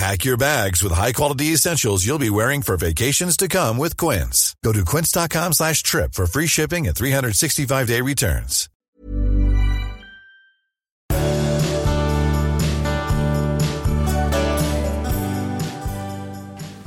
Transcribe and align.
Pack 0.00 0.24
your 0.24 0.38
bags 0.38 0.82
with 0.82 0.94
high-quality 0.94 1.52
essentials 1.52 2.06
you'll 2.06 2.18
be 2.18 2.30
wearing 2.30 2.62
for 2.62 2.76
vacations 2.78 3.36
to 3.36 3.48
come 3.48 3.76
with 3.76 3.98
Quince. 3.98 4.54
Go 4.64 4.72
to 4.72 4.82
quince.com 4.82 5.52
slash 5.52 5.82
trip 5.82 6.14
for 6.14 6.26
free 6.26 6.46
shipping 6.46 6.86
and 6.88 6.96
365-day 6.96 8.00
returns. 8.00 8.68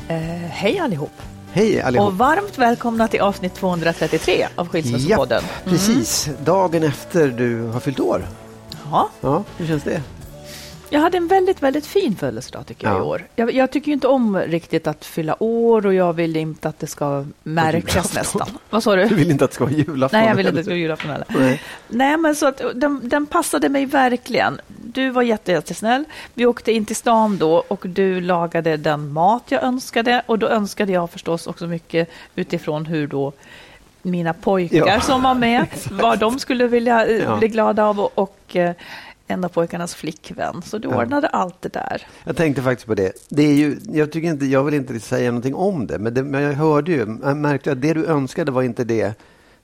Eh, 0.08 0.18
hej 0.50 0.80
allihop! 0.80 1.12
Hej 1.52 1.82
allihop! 1.82 2.08
Och 2.08 2.18
varmt 2.18 2.58
välkomna 2.58 3.08
till 3.08 3.22
avsnitt 3.22 3.56
233 3.56 4.48
av 4.56 4.68
Skilsmässopodden. 4.68 5.44
Ja, 5.44 5.72
precis. 5.72 6.30
Dagen 6.46 6.84
efter 6.84 7.28
du 7.28 7.62
har 7.62 7.80
fyllt 7.80 8.00
år. 8.00 8.28
Ja, 8.92 9.10
Ja, 9.22 9.44
hur 9.58 9.68
känns 9.68 9.84
det? 9.84 10.02
Jag 10.94 11.00
hade 11.00 11.18
en 11.18 11.28
väldigt, 11.28 11.64
väldigt 11.64 11.86
fin 11.86 12.16
födelsedag 12.16 12.66
tycker 12.68 12.88
jag 12.88 12.96
Ja. 12.96 13.00
i 13.00 13.02
år. 13.02 13.28
Jag, 13.36 13.54
jag 13.54 13.72
tycker 13.72 13.88
ju 13.88 13.94
inte 13.94 14.08
om 14.08 14.38
riktigt 14.38 14.88
att 14.88 15.06
fylla 15.06 15.44
år 15.44 15.86
och 15.86 15.94
jag 15.94 16.14
vill 16.14 16.36
inte 16.36 16.70
att 16.70 16.80
det 16.80 16.88
ska 16.88 17.26
märkas 17.44 18.14
nästan. 18.16 18.48
Vad 18.70 18.84
sa 18.84 18.96
du? 18.96 19.06
Du 19.08 19.16
vill 19.16 19.32
inte 19.32 19.46
att 19.46 19.52
det 19.52 19.56
ska 19.56 19.64
vara 19.64 19.74
julafton? 19.74 20.20
Nej, 20.20 20.30
jag 20.30 20.36
vill 20.36 20.48
inte 20.48 20.50
att 20.50 20.56
det 20.56 20.64
ska 20.64 20.72
vara 20.72 20.80
julafton 20.80 21.12
heller. 21.12 21.28
Nej. 21.30 21.62
Nej, 21.88 22.18
men 22.18 22.36
så 22.36 22.48
att 22.48 22.62
den, 22.76 23.00
den 23.04 23.26
passade 23.26 23.70
mig 23.70 23.86
verkligen. 23.86 24.62
Du 24.86 25.10
var 25.10 25.22
jätte, 25.22 25.52
jättesnäll. 25.52 26.04
Vi 26.34 26.46
åkte 26.46 26.72
in 26.72 26.86
till 26.86 26.96
stan 26.96 27.38
då 27.38 27.64
och 27.68 27.82
du 27.88 28.22
lagade 28.22 28.78
den 28.78 29.14
mat 29.14 29.44
jag 29.50 29.64
önskade 29.64 30.22
och 30.26 30.40
då 30.40 30.48
önskade 30.48 30.92
jag 30.92 31.10
förstås 31.10 31.48
också 31.48 31.68
mycket 31.68 32.10
utifrån 32.36 32.86
hur 32.86 33.08
då 33.08 33.34
mina 34.02 34.34
pojkar 34.34 34.78
Ja. 34.88 35.00
som 35.02 35.24
var 35.24 35.34
med, 35.36 35.66
vad 35.92 36.20
de 36.20 36.40
skulle 36.40 36.68
vilja 36.68 37.06
eh, 37.06 37.18
Ja. 37.24 37.38
bli 37.38 37.48
glada 37.48 37.86
av 37.86 38.00
och, 38.00 38.12
och 38.16 38.56
eh, 38.56 38.72
en 39.34 39.44
av 39.44 39.50
pojkarnas 39.50 39.96
flickvän. 39.96 40.62
Så 40.66 40.78
du 40.78 40.90
Ja. 40.90 40.98
ordnade 40.98 41.28
allt 41.28 41.62
det 41.62 41.74
där. 41.74 42.08
Jag 42.24 42.38
tänkte 42.38 42.62
faktiskt 42.62 42.88
på 42.88 42.96
det. 42.96 43.12
det 43.30 43.44
är 43.44 43.54
ju, 43.54 43.78
jag, 43.92 44.12
tycker 44.12 44.28
inte, 44.28 44.46
jag 44.46 44.64
vill 44.64 44.74
inte 44.74 45.00
säga 45.00 45.32
någonting 45.32 45.56
om 45.56 45.88
det, 45.88 46.00
men, 46.00 46.14
det, 46.14 46.24
men 46.24 46.42
jag 46.44 46.54
hörde 46.54 46.92
ju, 46.92 47.18
jag 47.24 47.38
märkte 47.38 47.72
att 47.72 47.82
det 47.82 47.94
du 47.94 48.06
önskade 48.06 48.52
var 48.52 48.62
inte 48.62 48.84
det 48.84 49.14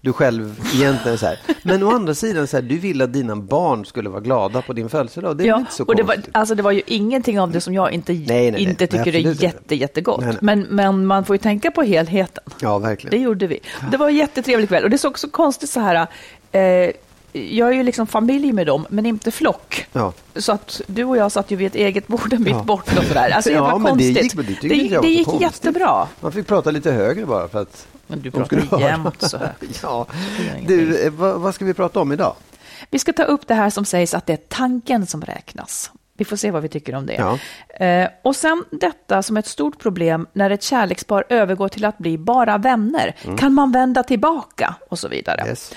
du 0.01 0.13
själv 0.13 0.59
egentligen 0.75 1.17
så 1.17 1.25
här. 1.25 1.39
Men 1.63 1.83
å 1.83 1.91
andra 1.91 2.13
sidan, 2.15 2.47
så 2.47 2.57
här, 2.57 2.61
du 2.61 2.77
ville 2.77 3.03
att 3.03 3.13
dina 3.13 3.35
barn 3.35 3.85
skulle 3.85 4.09
vara 4.09 4.21
glada 4.21 4.61
på 4.61 4.73
din 4.73 4.89
födelsedag. 4.89 5.37
Det 5.37 5.47
är 5.47 5.51
väl 5.51 5.59
inte 5.59 5.73
så 5.73 5.83
och 5.85 5.95
det 5.95 6.03
var, 6.03 6.13
konstigt. 6.13 6.35
alltså 6.37 6.55
det 6.55 6.63
var 6.63 6.71
ju 6.71 6.81
ingenting 6.85 7.39
av 7.39 7.51
det 7.51 7.61
som 7.61 7.73
jag 7.73 7.91
inte, 7.91 8.11
Nej, 8.13 8.25
nej, 8.27 8.51
nej. 8.51 8.61
inte 8.63 8.87
tycker 8.87 9.15
är 9.15 9.43
jätte, 9.43 9.75
jättegott. 9.75 10.41
Men, 10.41 10.59
men 10.69 11.05
man 11.05 11.25
får 11.25 11.33
ju 11.33 11.37
tänka 11.37 11.71
på 11.71 11.81
helheten. 11.83 12.43
Ja, 12.61 12.79
Det 12.79 12.87
verkligen. 12.87 13.21
gjorde 13.21 13.47
vi. 13.47 13.59
Det 13.91 13.97
var 13.97 14.09
en 14.09 14.15
jättetrevlig 14.15 14.69
kväll. 14.69 14.83
Och 14.83 14.89
det 14.89 14.95
är 14.95 14.97
så 14.97 15.07
också 15.09 15.27
konstigt 15.29 15.69
så 15.69 15.79
här. 15.79 16.07
Eh, 16.51 16.91
jag 17.33 17.69
är 17.69 17.73
ju 17.73 17.83
liksom 17.83 18.07
familj 18.07 18.51
med 18.53 18.67
dem, 18.67 18.87
men 18.89 19.05
inte 19.05 19.31
flock. 19.31 19.85
Ja. 19.93 20.13
Så 20.35 20.51
att 20.51 20.81
du 20.87 21.03
och 21.03 21.17
jag 21.17 21.31
satt 21.31 21.51
ju 21.51 21.55
vid 21.55 21.67
ett 21.67 21.75
eget 21.75 22.07
bord 22.07 22.33
en 22.33 22.43
bit 22.43 22.53
Ja. 22.55 22.63
bort 22.63 22.97
och 22.97 23.03
sådär. 23.03 23.29
Alltså 23.29 23.49
det 23.49 23.55
Ja, 23.55 23.77
men 23.77 23.83
det 23.83 23.89
konstigt. 23.89 24.23
gick- 24.23 24.35
men 24.35 24.45
det 24.61 24.67
det, 24.69 24.75
jag 24.75 25.01
det 25.03 25.09
gick 25.09 25.25
konstigt. 25.25 25.41
jättebra. 25.41 26.07
Man 26.21 26.31
fick 26.31 26.47
prata 26.47 26.71
lite 26.71 26.91
högre 26.91 27.25
bara 27.25 27.47
för 27.47 27.61
att 27.61 27.87
Men 28.07 28.21
du 28.21 28.31
pratar 28.31 28.79
jämt 28.79 29.21
så 29.21 29.37
här. 29.37 29.53
Ja. 29.83 30.05
Det. 30.67 30.75
Du, 30.77 31.05
eh, 31.05 31.11
vad, 31.11 31.39
vad 31.41 31.55
ska 31.55 31.65
vi 31.65 31.73
prata 31.73 31.99
om 31.99 32.11
idag? 32.11 32.35
Vi 32.89 32.99
ska 32.99 33.13
ta 33.13 33.23
upp 33.23 33.47
det 33.47 33.53
här 33.53 33.69
som 33.69 33.85
sägs 33.85 34.13
att 34.13 34.25
det 34.25 34.33
är 34.33 34.37
tanken 34.47 35.07
som 35.07 35.21
räknas. 35.21 35.91
Vi 36.17 36.25
får 36.25 36.35
se 36.35 36.51
vad 36.51 36.61
vi 36.61 36.69
tycker 36.69 36.95
om 36.95 37.05
det. 37.05 37.13
Ja. 37.13 37.85
Eh, 37.85 38.09
och 38.21 38.35
sen 38.35 38.63
detta 38.71 39.23
som 39.23 39.37
ett 39.37 39.47
stort 39.47 39.79
problem 39.79 40.27
när 40.33 40.49
ett 40.49 40.63
kärlekspar 40.63 41.23
övergår 41.29 41.67
till 41.69 41.85
att 41.85 41.97
bli 41.97 42.17
bara 42.17 42.57
vänner. 42.57 43.15
Kan 43.37 43.53
man 43.53 43.71
vända 43.71 44.03
tillbaka? 44.03 44.75
Och 44.89 44.99
så 44.99 45.07
vidare. 45.07 45.37
Mm. 45.37 45.49
Yes. 45.49 45.73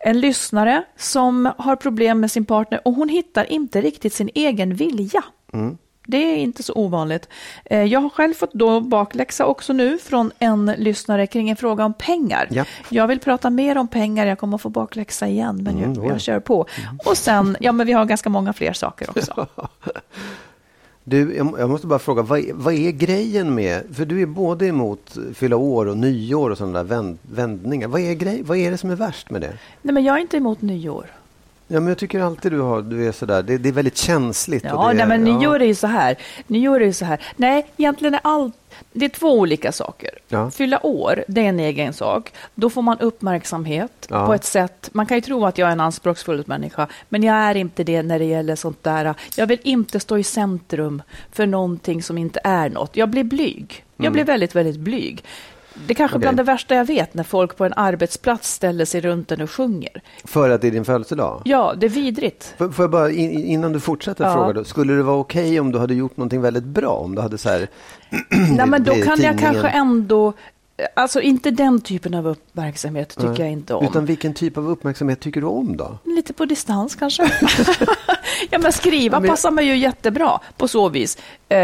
En 0.00 0.20
lyssnare 0.20 0.82
som 0.96 1.52
har 1.58 1.76
problem 1.76 2.20
med 2.20 2.30
sin 2.30 2.44
partner 2.44 2.80
och 2.84 2.94
hon 2.94 3.08
hittar 3.08 3.52
inte 3.52 3.80
riktigt 3.80 4.12
sin 4.12 4.30
egen 4.34 4.74
vilja. 4.74 5.22
Mm. 5.52 5.78
Det 6.10 6.16
är 6.16 6.36
inte 6.36 6.62
så 6.62 6.72
ovanligt. 6.74 7.28
Eh, 7.64 7.82
Jag 7.84 8.00
har 8.00 8.08
själv 8.08 8.34
fått 8.34 8.52
då 8.52 8.80
bakläxa 8.80 9.44
också 9.46 9.72
nu 9.72 9.98
från 9.98 10.30
en 10.38 10.66
lyssnare 10.78 11.26
kring 11.26 11.50
en 11.50 11.56
fråga 11.56 11.84
om 11.84 11.94
pengar. 11.94 12.48
Ja. 12.50 12.64
Jag 12.88 13.06
vill 13.08 13.18
prata 13.18 13.50
mer 13.50 13.78
om 13.78 13.88
pengar, 13.88 14.26
jag 14.26 14.38
kommer 14.38 14.54
att 14.54 14.62
få 14.62 14.68
bakläxa 14.68 15.28
igen, 15.28 15.60
men 15.62 15.78
Mm, 15.78 15.94
jag, 15.94 16.06
jag 16.06 16.20
kör 16.20 16.40
på. 16.40 16.66
Och 17.06 17.16
sen, 17.16 17.56
ja 17.60 17.72
men 17.72 17.86
vi 17.86 17.92
har 17.92 18.04
ganska 18.04 18.30
många 18.30 18.52
fler 18.52 18.72
saker 18.72 19.10
också. 19.10 19.46
Du, 21.08 21.36
jag, 21.36 21.70
måste 21.70 21.86
bara 21.86 21.98
fråga, 21.98 22.22
vad, 22.22 22.38
är- 22.38 22.52
vad 22.52 22.74
är 22.74 22.90
grejen 22.90 23.54
med, 23.54 23.82
för 23.92 24.04
du 24.04 24.22
är 24.22 24.26
både 24.26 24.66
emot 24.66 25.16
fylla 25.34 25.56
år 25.56 25.86
och 25.86 25.96
nyår 25.96 26.50
och 26.50 26.58
sådana 26.58 26.78
där 26.78 26.84
vänd, 26.84 27.18
vändningar. 27.32 27.88
Vad 27.88 28.00
är, 28.00 28.14
grej, 28.14 28.42
vad 28.42 28.58
är 28.58 28.70
det 28.70 28.78
som 28.78 28.90
är 28.90 28.96
värst 28.96 29.30
med 29.30 29.40
det? 29.40 29.52
Nej 29.82 29.94
men 29.94 30.04
jag 30.04 30.16
är 30.16 30.20
inte 30.20 30.36
emot 30.36 30.62
nyår. 30.62 31.06
Ja, 31.68 31.80
men 31.80 31.88
jag 31.88 31.98
tycker 31.98 32.20
alltid 32.20 32.52
du, 32.52 32.60
har, 32.60 32.82
du 32.82 33.08
är 33.08 33.12
sådär, 33.12 33.42
det, 33.42 33.58
det 33.58 33.68
är 33.68 33.72
väldigt 33.72 33.96
känsligt. 33.96 34.64
Ja, 34.64 34.88
det 34.88 34.94
nej, 34.94 35.06
men 35.18 35.26
ja. 35.26 35.38
nyår 35.38 35.62
är 35.62 35.66
ju 35.66 35.74
så 35.74 35.86
här. 35.86 36.16
Nyår 36.46 36.80
är 36.82 36.86
ju 36.86 36.92
så 36.92 37.04
här. 37.04 37.20
Nej, 37.36 37.66
egentligen 37.76 38.14
är 38.14 38.20
allt... 38.24 38.54
Det 38.92 39.04
är 39.04 39.08
två 39.08 39.32
olika 39.38 39.72
saker. 39.72 40.10
Ja. 40.28 40.50
Fylla 40.50 40.86
år, 40.86 41.24
det 41.28 41.40
är 41.40 41.48
en 41.48 41.60
egen 41.60 41.92
sak. 41.92 42.32
Då 42.54 42.70
får 42.70 42.82
man 42.82 42.98
uppmärksamhet 42.98 44.06
Ja. 44.10 44.26
på 44.26 44.34
ett 44.34 44.44
sätt. 44.44 44.90
Man 44.92 45.06
kan 45.06 45.16
ju 45.16 45.20
tro 45.20 45.46
att 45.46 45.58
jag 45.58 45.68
är 45.68 45.72
en 45.72 45.80
anspråksfull 45.80 46.44
människa, 46.46 46.86
men 47.08 47.22
jag 47.22 47.36
är 47.36 47.54
inte 47.54 47.84
det 47.84 48.02
när 48.02 48.18
det 48.18 48.24
gäller 48.24 48.56
sånt 48.56 48.82
där. 48.84 49.14
Jag 49.36 49.46
vill 49.46 49.60
inte 49.62 50.00
stå 50.00 50.18
i 50.18 50.24
centrum 50.24 51.02
för 51.32 51.46
någonting 51.46 52.02
som 52.02 52.18
inte 52.18 52.40
är 52.44 52.70
något. 52.70 52.96
Jag 52.96 53.08
blir 53.08 53.24
blyg. 53.24 53.84
Jag 53.96 54.12
blir 54.12 54.24
väldigt, 54.24 54.54
väldigt 54.54 54.76
blyg. 54.80 55.24
Det 55.86 55.92
är 55.92 55.94
kanske 55.94 56.14
Mm. 56.16 56.20
Okej. 56.20 56.20
bland 56.20 56.36
det 56.36 56.42
värsta 56.52 56.74
jag 56.74 56.84
vet, 56.84 57.14
när 57.14 57.24
folk 57.24 57.56
på 57.56 57.64
en 57.64 57.72
arbetsplats 57.76 58.52
ställer 58.52 58.84
sig 58.84 59.00
runt 59.00 59.32
en 59.32 59.40
och 59.40 59.50
sjunger. 59.50 60.02
För 60.24 60.50
att 60.50 60.60
det 60.60 60.66
är 60.66 60.70
din 60.70 60.84
födelsedag? 60.84 61.42
Ja, 61.44 61.74
det 61.76 61.86
är 61.86 61.90
vidrigt. 61.90 62.54
Får, 62.58 62.70
får 62.70 62.82
jag 62.82 62.90
bara, 62.90 63.10
in, 63.10 63.30
innan 63.44 63.72
du 63.72 63.80
fortsätter 63.80 64.24
Ja. 64.24 64.34
fråga, 64.34 64.52
då, 64.52 64.64
skulle 64.64 64.92
det 64.92 65.02
vara 65.02 65.16
okej 65.16 65.60
om 65.60 65.72
du 65.72 65.78
hade 65.78 65.94
gjort 65.94 66.16
någonting 66.16 66.40
väldigt 66.40 66.64
bra? 66.64 66.90
Om 66.90 67.14
du 67.14 67.20
hade 67.22 67.38
så 67.38 67.48
här, 67.48 67.68
Nej, 68.30 68.66
men 68.66 68.84
då 68.84 68.92
kan 68.94 69.20
jag 69.20 69.38
kanske 69.38 69.68
ändå... 69.68 70.32
Alltså 70.94 71.20
inte 71.20 71.50
den 71.50 71.80
typen 71.80 72.14
av 72.14 72.26
uppmärksamhet 72.28 73.08
tycker 73.08 73.28
Nej. 73.28 73.40
jag 73.40 73.50
inte 73.50 73.74
om. 73.74 73.84
Utan 73.84 74.06
vilken 74.06 74.34
typ 74.34 74.56
av 74.58 74.70
uppmärksamhet 74.70 75.20
tycker 75.20 75.40
du 75.40 75.46
om 75.46 75.76
då? 75.76 75.98
Lite 76.04 76.32
på 76.32 76.44
distans 76.44 76.94
kanske. 76.96 77.22
ja, 78.50 78.58
men 78.58 78.72
skriva 78.72 79.16
Ja, 79.16 79.20
men- 79.20 79.30
passar 79.30 79.50
mig 79.50 79.66
ju 79.66 79.76
jättebra 79.76 80.40
på 80.56 80.68
så 80.68 80.88
vis. 80.88 81.18
Eh, 81.48 81.56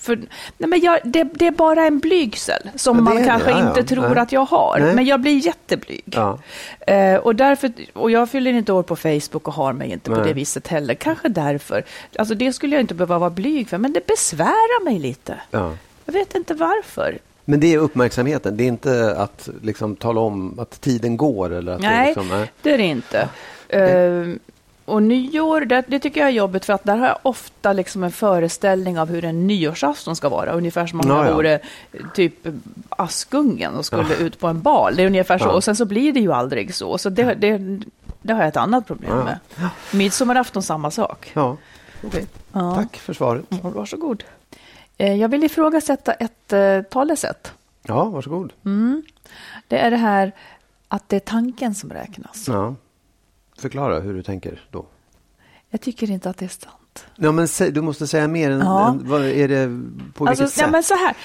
för, 0.00 0.16
nej, 0.58 0.68
men 0.68 0.80
jag, 0.80 1.00
det, 1.04 1.24
det 1.24 1.46
är 1.46 1.50
bara 1.50 1.86
en 1.86 1.98
blygsel 1.98 2.70
som 2.74 2.96
Ja, 2.96 3.02
man 3.02 3.24
kanske 3.24 3.50
Ja, 3.50 3.68
inte 3.68 3.84
tror 3.94 4.08
Nej. 4.08 4.18
att 4.18 4.32
jag 4.32 4.44
har. 4.44 4.78
Nej. 4.80 4.94
Men 4.94 5.04
jag 5.04 5.20
blir 5.20 5.46
jätteblyg. 5.46 6.18
Eh, 6.86 7.14
och, 7.16 7.36
därför, 7.36 7.72
och 7.92 8.10
jag 8.10 8.30
fyller 8.30 8.52
inte 8.52 8.72
år 8.72 8.82
på 8.82 8.96
Facebook 8.96 9.48
och 9.48 9.54
har 9.54 9.72
mig 9.72 9.90
inte 9.92 10.10
på 10.10 10.20
det 10.22 10.32
viset 10.32 10.68
heller. 10.68 10.94
Kanske 10.94 11.28
därför. 11.28 11.84
Alltså 12.18 12.34
det 12.34 12.52
skulle 12.52 12.76
jag 12.76 12.80
inte 12.80 12.94
behöva 12.94 13.18
vara 13.18 13.30
blyg 13.30 13.68
för, 13.68 13.78
men 13.78 13.92
det 13.92 14.06
besvärar 14.06 14.84
mig 14.84 14.98
lite. 14.98 15.40
Ja. 15.50 15.72
Jag 16.04 16.12
vet 16.12 16.34
inte 16.34 16.54
varför. 16.54 17.18
Men 17.44 17.60
det 17.60 17.74
är 17.74 17.78
uppmärksamheten, 17.78 18.56
det 18.56 18.64
är 18.64 18.68
inte 18.68 19.16
att 19.16 19.48
liksom 19.62 19.96
tala 19.96 20.20
om 20.20 20.58
att 20.58 20.80
tiden 20.80 21.16
går? 21.16 21.52
Eller 21.52 21.72
att 21.72 21.80
det 21.80 21.86
är 21.86 21.90
Nej, 21.90 22.06
liksom, 22.06 22.28
nej. 22.28 22.52
det 22.62 22.74
är 22.74 22.78
det 22.78 22.84
inte. 22.84 23.28
Eh, 23.68 24.36
och 24.84 25.02
nyår, 25.02 25.60
det, 25.60 25.84
det, 25.86 25.98
tycker 25.98 26.20
jag 26.20 26.28
är 26.28 26.32
jobbigt 26.32 26.64
för 26.64 26.72
att 26.72 26.84
där 26.84 26.96
har 26.96 27.06
jag 27.06 27.18
ofta 27.22 27.72
liksom 27.72 28.04
en 28.04 28.12
föreställning 28.12 28.98
av 28.98 29.08
hur 29.08 29.24
en 29.24 29.46
nyårsafton 29.46 30.16
ska 30.16 30.28
vara. 30.28 30.52
Ungefär 30.52 30.86
som 30.86 31.00
om 31.00 31.08
Ja, 31.08 31.16
jag 31.16 31.30
ja. 31.30 31.34
vore 31.34 31.60
typ 32.14 32.34
Askungen 32.88 33.74
och 33.74 33.86
skulle 33.86 34.14
ut 34.14 34.38
på 34.38 34.46
en 34.46 34.62
bal. 34.62 34.96
Det 34.96 35.02
är 35.02 35.06
ungefär 35.06 35.38
så. 35.38 35.44
Ja. 35.44 35.52
Och 35.52 35.64
sen 35.64 35.76
så 35.76 35.84
blir 35.84 36.12
det 36.12 36.20
ju 36.20 36.32
aldrig 36.32 36.74
så. 36.74 36.98
Så 36.98 37.10
det, 37.10 37.34
det, 37.34 37.80
det 38.22 38.32
har 38.32 38.40
jag 38.40 38.48
ett 38.48 38.56
annat 38.56 38.86
problem 38.86 39.18
med. 39.18 39.38
Midsommarafton 39.90 40.62
samma 40.62 40.90
sak. 40.90 41.30
Ja. 41.34 41.56
Ja. 42.52 42.74
Tack 42.74 42.96
för 42.96 43.12
svaret. 43.12 43.44
Varsågod. 43.62 44.24
Eh, 45.02 45.14
Jag 45.14 45.28
vill 45.28 45.44
ifrågasätta 45.44 46.12
ett 46.12 46.52
eh, 46.52 46.82
talesätt. 46.82 47.52
Ja, 47.82 48.04
varsågod. 48.04 48.52
Mm. 48.64 49.02
Det 49.68 49.78
är 49.78 49.90
det 49.90 49.96
här 49.96 50.32
att 50.88 51.08
det 51.08 51.16
är 51.16 51.20
tanken 51.20 51.74
som 51.74 51.90
räknas. 51.90 52.44
Ja. 52.48 52.74
Förklara 53.58 54.00
hur 54.00 54.14
du 54.14 54.22
tänker 54.22 54.60
då. 54.70 54.86
Jag 55.70 55.80
tycker 55.80 56.10
inte 56.10 56.30
att 56.30 56.36
det 56.36 56.44
är 56.44 56.48
sant. 56.48 57.06
Ja, 57.16 57.32
men 57.32 57.48
du 57.72 57.80
måste 57.80 58.06
säga 58.06 58.28
mer. 58.28 58.50
Än, 58.50 58.58
Ja. 58.60 58.88
än, 58.88 59.08
vad 59.08 59.24
är 59.24 59.48
det, 59.48 59.66
på 60.14 60.24
vilket 60.24 60.40
Alltså, 60.40 60.46
sätt? 60.48 60.60
ja, 60.66 60.70
men 60.70 60.82
så 60.82 60.94
här, 60.94 61.16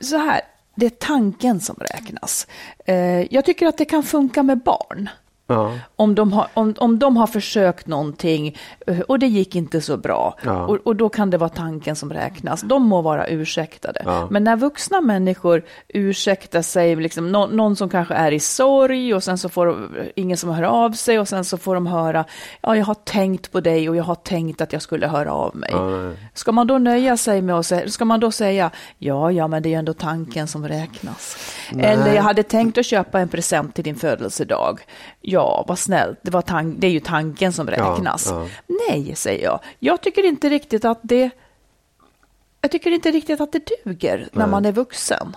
så 0.00 0.16
här, 0.16 0.40
det 0.74 0.86
är 0.86 0.90
tanken 0.90 1.60
som 1.60 1.76
räknas. 1.76 2.46
Eh, 2.84 3.34
jag 3.34 3.44
tycker 3.44 3.66
att 3.66 3.78
det 3.78 3.84
kan 3.84 4.02
funka 4.02 4.42
med 4.42 4.58
barn. 4.58 5.08
Ja. 5.46 5.72
Om 5.96 6.14
de, 6.14 6.32
har, 6.32 6.46
om, 6.54 6.74
om 6.78 6.98
de 6.98 7.16
har 7.16 7.26
försökt 7.26 7.86
någonting 7.86 8.56
eh, 8.86 9.00
och 9.00 9.18
det 9.18 9.26
gick 9.26 9.56
inte 9.56 9.80
så 9.80 9.96
bra. 9.96 10.38
Ja. 10.44 10.66
Och, 10.66 10.78
och 10.84 10.96
då 10.96 11.08
kan 11.08 11.30
det 11.30 11.38
vara 11.38 11.50
tanken 11.50 11.96
som 11.96 12.12
räknas. 12.12 12.60
De 12.60 12.82
må 12.82 13.02
vara 13.02 13.28
ursäktade. 13.28 14.02
Ja. 14.04 14.28
Men 14.30 14.44
när 14.44 14.56
vuxna 14.56 15.00
människor 15.00 15.64
ursäktar 15.88 16.62
sig, 16.62 16.96
liksom, 16.96 17.32
nå, 17.32 17.46
någon 17.46 17.76
som 17.76 17.88
kanske 17.88 18.14
är 18.14 18.32
i 18.32 18.40
sorg 18.40 19.14
och 19.14 19.22
sen 19.22 19.38
så 19.38 19.48
får 19.48 19.66
de, 19.66 19.88
ingen 20.16 20.36
som 20.36 20.50
hör 20.50 20.62
av 20.62 20.92
sig 20.92 21.18
och 21.18 21.28
sen 21.28 21.44
så 21.44 21.58
får 21.58 21.74
de 21.74 21.86
höra, 21.86 22.24
ja 22.60 22.76
jag 22.76 22.84
har 22.84 22.94
tänkt 22.94 23.52
på 23.52 23.60
dig 23.60 23.88
och 23.88 23.96
jag 23.96 24.04
har 24.04 24.14
tänkt 24.14 24.60
att 24.60 24.72
jag 24.72 24.82
skulle 24.82 25.06
höra 25.06 25.32
av 25.32 25.56
mig. 25.56 25.74
Ska 26.34 26.52
man 26.52 26.66
då 26.66 26.78
nöja 26.78 27.16
sig 27.16 27.42
med 27.42 27.56
att 27.56 27.66
säga, 27.66 27.88
ska 27.88 28.04
man 28.04 28.20
då 28.20 28.30
säga, 28.30 28.70
ja, 28.98 29.32
ja, 29.32 29.48
men 29.48 29.62
det 29.62 29.68
är 29.68 29.70
ju 29.70 29.76
ändå 29.76 29.92
tanken 29.92 30.48
som 30.48 30.68
räknas. 30.68 31.36
Nej. 31.72 31.86
Eller 31.86 32.14
jag 32.14 32.22
hade 32.22 32.42
tänkt 32.42 32.78
att 32.78 32.86
köpa 32.86 33.20
en 33.20 33.28
present 33.28 33.74
till 33.74 33.84
din 33.84 33.96
födelsedag. 33.96 34.80
Ja, 35.36 35.64
vad 35.68 35.78
snällt, 35.78 36.18
det, 36.22 36.30
var 36.30 36.42
tan- 36.42 36.76
det 36.78 36.86
är 36.86 36.90
ju 36.90 37.00
tanken 37.00 37.52
som 37.52 37.66
räknas. 37.66 38.26
ja. 38.30 38.46
Nej, 38.88 39.16
säger 39.16 39.44
jag. 39.44 39.60
Jag 39.78 40.00
tycker 40.00 40.24
inte 40.24 40.48
riktigt 40.48 40.84
att 40.84 41.00
det, 41.02 41.30
jag 42.60 42.70
tycker 42.70 42.90
inte 42.90 43.10
riktigt 43.10 43.40
att 43.40 43.52
det 43.52 43.70
duger 43.84 44.28
när 44.32 44.42
Nej. 44.42 44.50
man 44.50 44.64
är 44.64 44.72
vuxen. 44.72 45.36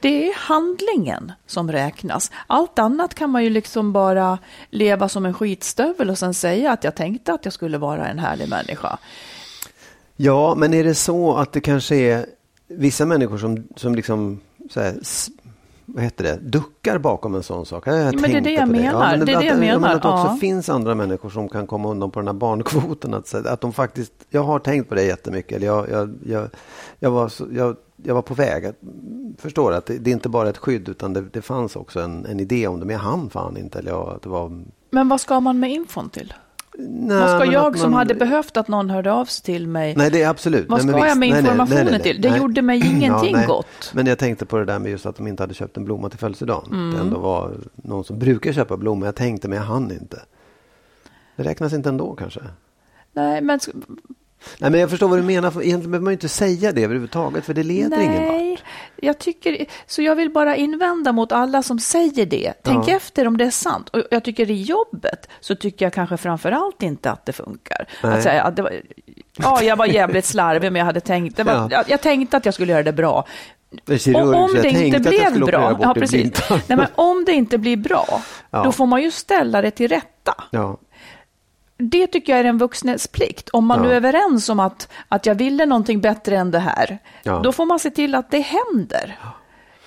Det 0.00 0.28
är 0.28 0.34
handlingen 0.34 1.32
som 1.46 1.72
räknas. 1.72 2.30
Allt 2.46 2.78
annat 2.78 3.14
kan 3.14 3.30
man 3.30 3.44
ju 3.44 3.50
liksom 3.50 3.92
bara 3.92 4.38
leva 4.70 5.08
som 5.08 5.26
en 5.26 5.34
skitstövel 5.34 6.10
och 6.10 6.18
sen 6.18 6.34
säga 6.34 6.72
att 6.72 6.84
jag 6.84 6.94
tänkte 6.94 7.32
att 7.32 7.44
jag 7.44 7.52
skulle 7.54 7.78
vara 7.78 8.08
en 8.08 8.18
härlig 8.18 8.48
människa. 8.48 8.98
Ja, 10.16 10.54
men 10.56 10.74
är 10.74 10.84
det 10.84 10.94
så 10.94 11.36
att 11.36 11.52
det 11.52 11.60
kanske 11.60 11.96
är 11.96 12.26
vissa 12.68 13.06
människor 13.06 13.38
som, 13.38 13.68
som 13.76 13.94
liksom 13.94 14.40
så 14.70 14.80
här, 14.80 14.94
vad 15.94 16.04
heter 16.04 16.24
det, 16.24 16.38
duckar 16.42 16.98
bakom 16.98 17.34
en 17.34 17.42
sån 17.42 17.66
sak? 17.66 17.86
Jag 17.86 17.94
men 17.94 18.22
det 18.22 18.36
är 18.36 18.40
det 18.40 18.52
jag 18.52 18.68
menar. 18.68 19.16
men 19.16 19.26
Det 19.26 19.32
är 19.32 19.36
att, 19.36 19.42
det 19.42 19.46
jag 19.46 19.56
ja, 19.56 19.60
men 19.60 19.80
menar, 19.80 19.94
att 19.94 20.02
det 20.02 20.08
också 20.08 20.26
ja. 20.26 20.36
finns 20.40 20.68
andra 20.68 20.94
människor 20.94 21.30
som 21.30 21.48
kan 21.48 21.66
komma 21.66 21.88
undan 21.88 22.10
på 22.10 22.20
den 22.20 22.26
här 22.26 22.34
barnkvoten. 22.34 23.14
Att, 23.14 23.34
att 23.34 23.60
de 23.60 23.72
faktiskt, 23.72 24.12
jag 24.30 24.42
har 24.42 24.58
tänkt 24.58 24.88
på 24.88 24.94
det 24.94 25.04
jättemycket. 25.04 25.56
Eller 25.56 25.66
jag, 25.66 25.90
jag, 25.90 26.14
jag, 26.26 26.48
jag, 26.98 27.10
var, 27.10 27.28
så, 27.28 27.46
jag, 27.52 27.76
jag 27.96 28.14
var 28.14 28.22
på 28.22 28.34
väg 28.34 28.66
att 28.66 28.76
förstå 29.38 29.70
att 29.70 29.86
det, 29.86 29.98
det 29.98 30.10
är 30.10 30.12
inte 30.12 30.28
bara 30.28 30.48
ett 30.48 30.58
skydd 30.58 30.88
utan 30.88 31.12
det, 31.12 31.20
det 31.20 31.42
fanns 31.42 31.76
också 31.76 32.00
en, 32.00 32.26
en 32.26 32.40
idé 32.40 32.66
om 32.66 32.80
det. 32.80 32.86
Men 32.86 32.92
jag 32.92 33.02
hann 33.02 33.30
fan 33.30 33.56
inte. 33.56 33.78
Eller 33.78 33.90
jag, 33.90 34.18
det 34.22 34.28
var, 34.28 34.62
Men 34.90 35.08
vad 35.08 35.20
ska 35.20 35.40
man 35.40 35.60
med 35.60 35.70
infon 35.70 36.10
till? 36.10 36.34
Nej, 36.88 37.18
Vad 37.20 37.40
ska 37.40 37.52
jag 37.52 37.78
som 37.78 37.90
man- 37.90 37.98
hade 37.98 38.14
behövt 38.14 38.56
att 38.56 38.68
någon 38.68 38.90
hörde 38.90 39.12
av 39.12 39.24
sig 39.24 39.44
till 39.44 39.66
mig? 39.66 39.94
Nej, 39.96 40.10
det 40.10 40.22
är 40.22 40.28
absolut. 40.28 40.68
Vad 40.68 40.84
nej, 40.86 40.88
ska 40.94 40.98
jag 40.98 41.04
visst. 41.06 41.16
med 41.16 41.28
Nej, 41.28 41.30
nej, 41.30 41.38
informationen 41.40 41.84
nej, 41.84 41.92
nej, 41.92 42.02
till? 42.02 42.20
Det 42.20 42.30
nej. 42.30 42.38
gjorde 42.38 42.62
mig 42.62 42.78
ingenting 42.96 43.32
nej. 43.36 43.46
gott. 43.46 43.90
Men 43.94 44.06
jag 44.06 44.18
tänkte 44.18 44.46
på 44.46 44.58
det 44.58 44.64
där 44.64 44.78
med 44.78 44.90
just 44.90 45.06
att 45.06 45.16
de 45.16 45.26
inte 45.26 45.42
hade 45.42 45.54
köpt 45.54 45.76
en 45.76 45.84
blomma 45.84 46.08
till 46.08 46.18
födelsedagen. 46.18 46.72
Mm. 46.72 46.94
Det 46.94 47.00
ändå 47.00 47.18
var 47.18 47.52
någon 47.74 48.04
som 48.04 48.18
brukar 48.18 48.52
köpa 48.52 48.76
blommor. 48.76 49.06
Jag 49.06 49.14
tänkte, 49.14 49.48
men 49.48 49.58
jag 49.58 49.64
hann 49.64 49.90
inte. 49.92 50.20
Det 51.36 51.42
räknas 51.42 51.72
inte 51.72 51.88
ändå 51.88 52.14
kanske. 52.14 52.40
Nej, 53.12 53.40
men 53.40 53.60
Nej, 54.58 54.70
men 54.70 54.80
jag 54.80 54.90
förstår 54.90 55.08
vad 55.08 55.18
du 55.18 55.22
menar. 55.22 55.50
För 55.50 55.62
egentligen 55.62 55.90
behöver 55.90 56.04
man 56.04 56.10
ju 56.12 56.14
inte 56.14 56.28
säga 56.28 56.72
det 56.72 56.84
överhuvudtaget. 56.84 57.44
För 57.44 57.54
det 57.54 57.62
leder 57.62 58.00
ingen 58.00 58.24
vart. 58.26 58.32
nej, 58.32 58.58
jag 58.96 59.18
tycker, 59.18 59.66
så 59.86 60.02
jag 60.02 60.16
vill 60.16 60.30
bara 60.30 60.56
invända 60.56 61.12
mot 61.12 61.32
alla 61.32 61.62
som 61.62 61.78
säger 61.78 62.26
det. 62.26 62.52
Tänk 62.62 62.88
Ja. 62.88 62.96
efter 62.96 63.26
om 63.26 63.36
det 63.36 63.44
är 63.44 63.50
sant. 63.50 63.88
Och 63.88 64.02
jag 64.10 64.24
tycker 64.24 64.50
i 64.50 64.62
jobbet 64.62 65.28
så 65.40 65.54
tycker 65.54 65.84
jag 65.86 65.92
kanske 65.92 66.16
framför 66.16 66.52
allt 66.52 66.82
inte 66.82 67.10
att 67.10 67.26
det 67.26 67.32
funkar. 67.32 67.86
Nej. 68.02 68.12
Att 68.14 68.22
säga 68.22 68.42
att 68.42 68.56
det 68.56 68.62
var, 68.62 68.72
ja, 69.36 69.62
jag 69.62 69.76
var 69.76 69.86
jävligt 69.86 70.24
slarvig, 70.24 70.72
men 70.72 70.78
jag 70.78 70.86
hade 70.86 71.00
tänkt, 71.00 71.38
var, 71.44 71.52
Ja. 71.52 71.68
jag, 71.70 71.84
jag 71.88 72.00
tänkte 72.00 72.36
att 72.36 72.44
jag 72.44 72.54
skulle 72.54 72.72
göra 72.72 72.82
det 72.82 72.92
bra. 72.92 73.26
Kirurg, 73.98 74.16
Och 74.28 74.34
om 74.34 74.54
det 74.62 74.68
inte 74.70 75.00
blev 75.00 75.40
bra, 75.40 75.78
ja, 75.82 75.94
precis. 75.94 76.32
Nej, 76.50 76.60
men 76.78 76.86
om 76.94 77.24
det 77.24 77.32
inte 77.32 77.58
blir 77.58 77.76
bra, 77.76 78.22
Ja. 78.50 78.62
då 78.64 78.72
får 78.72 78.86
man 78.86 79.02
ju 79.02 79.10
ställa 79.10 79.62
det 79.62 79.70
till 79.70 79.88
rätta. 79.88 80.34
Ja. 80.50 80.78
Det 81.80 82.06
tycker 82.06 82.32
jag 82.32 82.40
är 82.40 82.44
en 82.44 82.58
vuxnes 82.58 83.06
plikt. 83.06 83.48
Om 83.48 83.66
man 83.66 83.78
Ja. 83.78 83.84
nu 83.84 83.90
är 83.92 83.96
överens 83.96 84.48
om 84.48 84.60
att, 84.60 84.88
att 85.08 85.26
jag 85.26 85.34
ville 85.34 85.66
någonting 85.66 86.00
bättre 86.00 86.36
än 86.36 86.50
det 86.50 86.58
här, 86.58 86.98
Ja. 87.22 87.40
då 87.44 87.52
får 87.52 87.66
man 87.66 87.78
se 87.78 87.90
till 87.90 88.14
att 88.14 88.30
det 88.30 88.40
händer. 88.40 89.18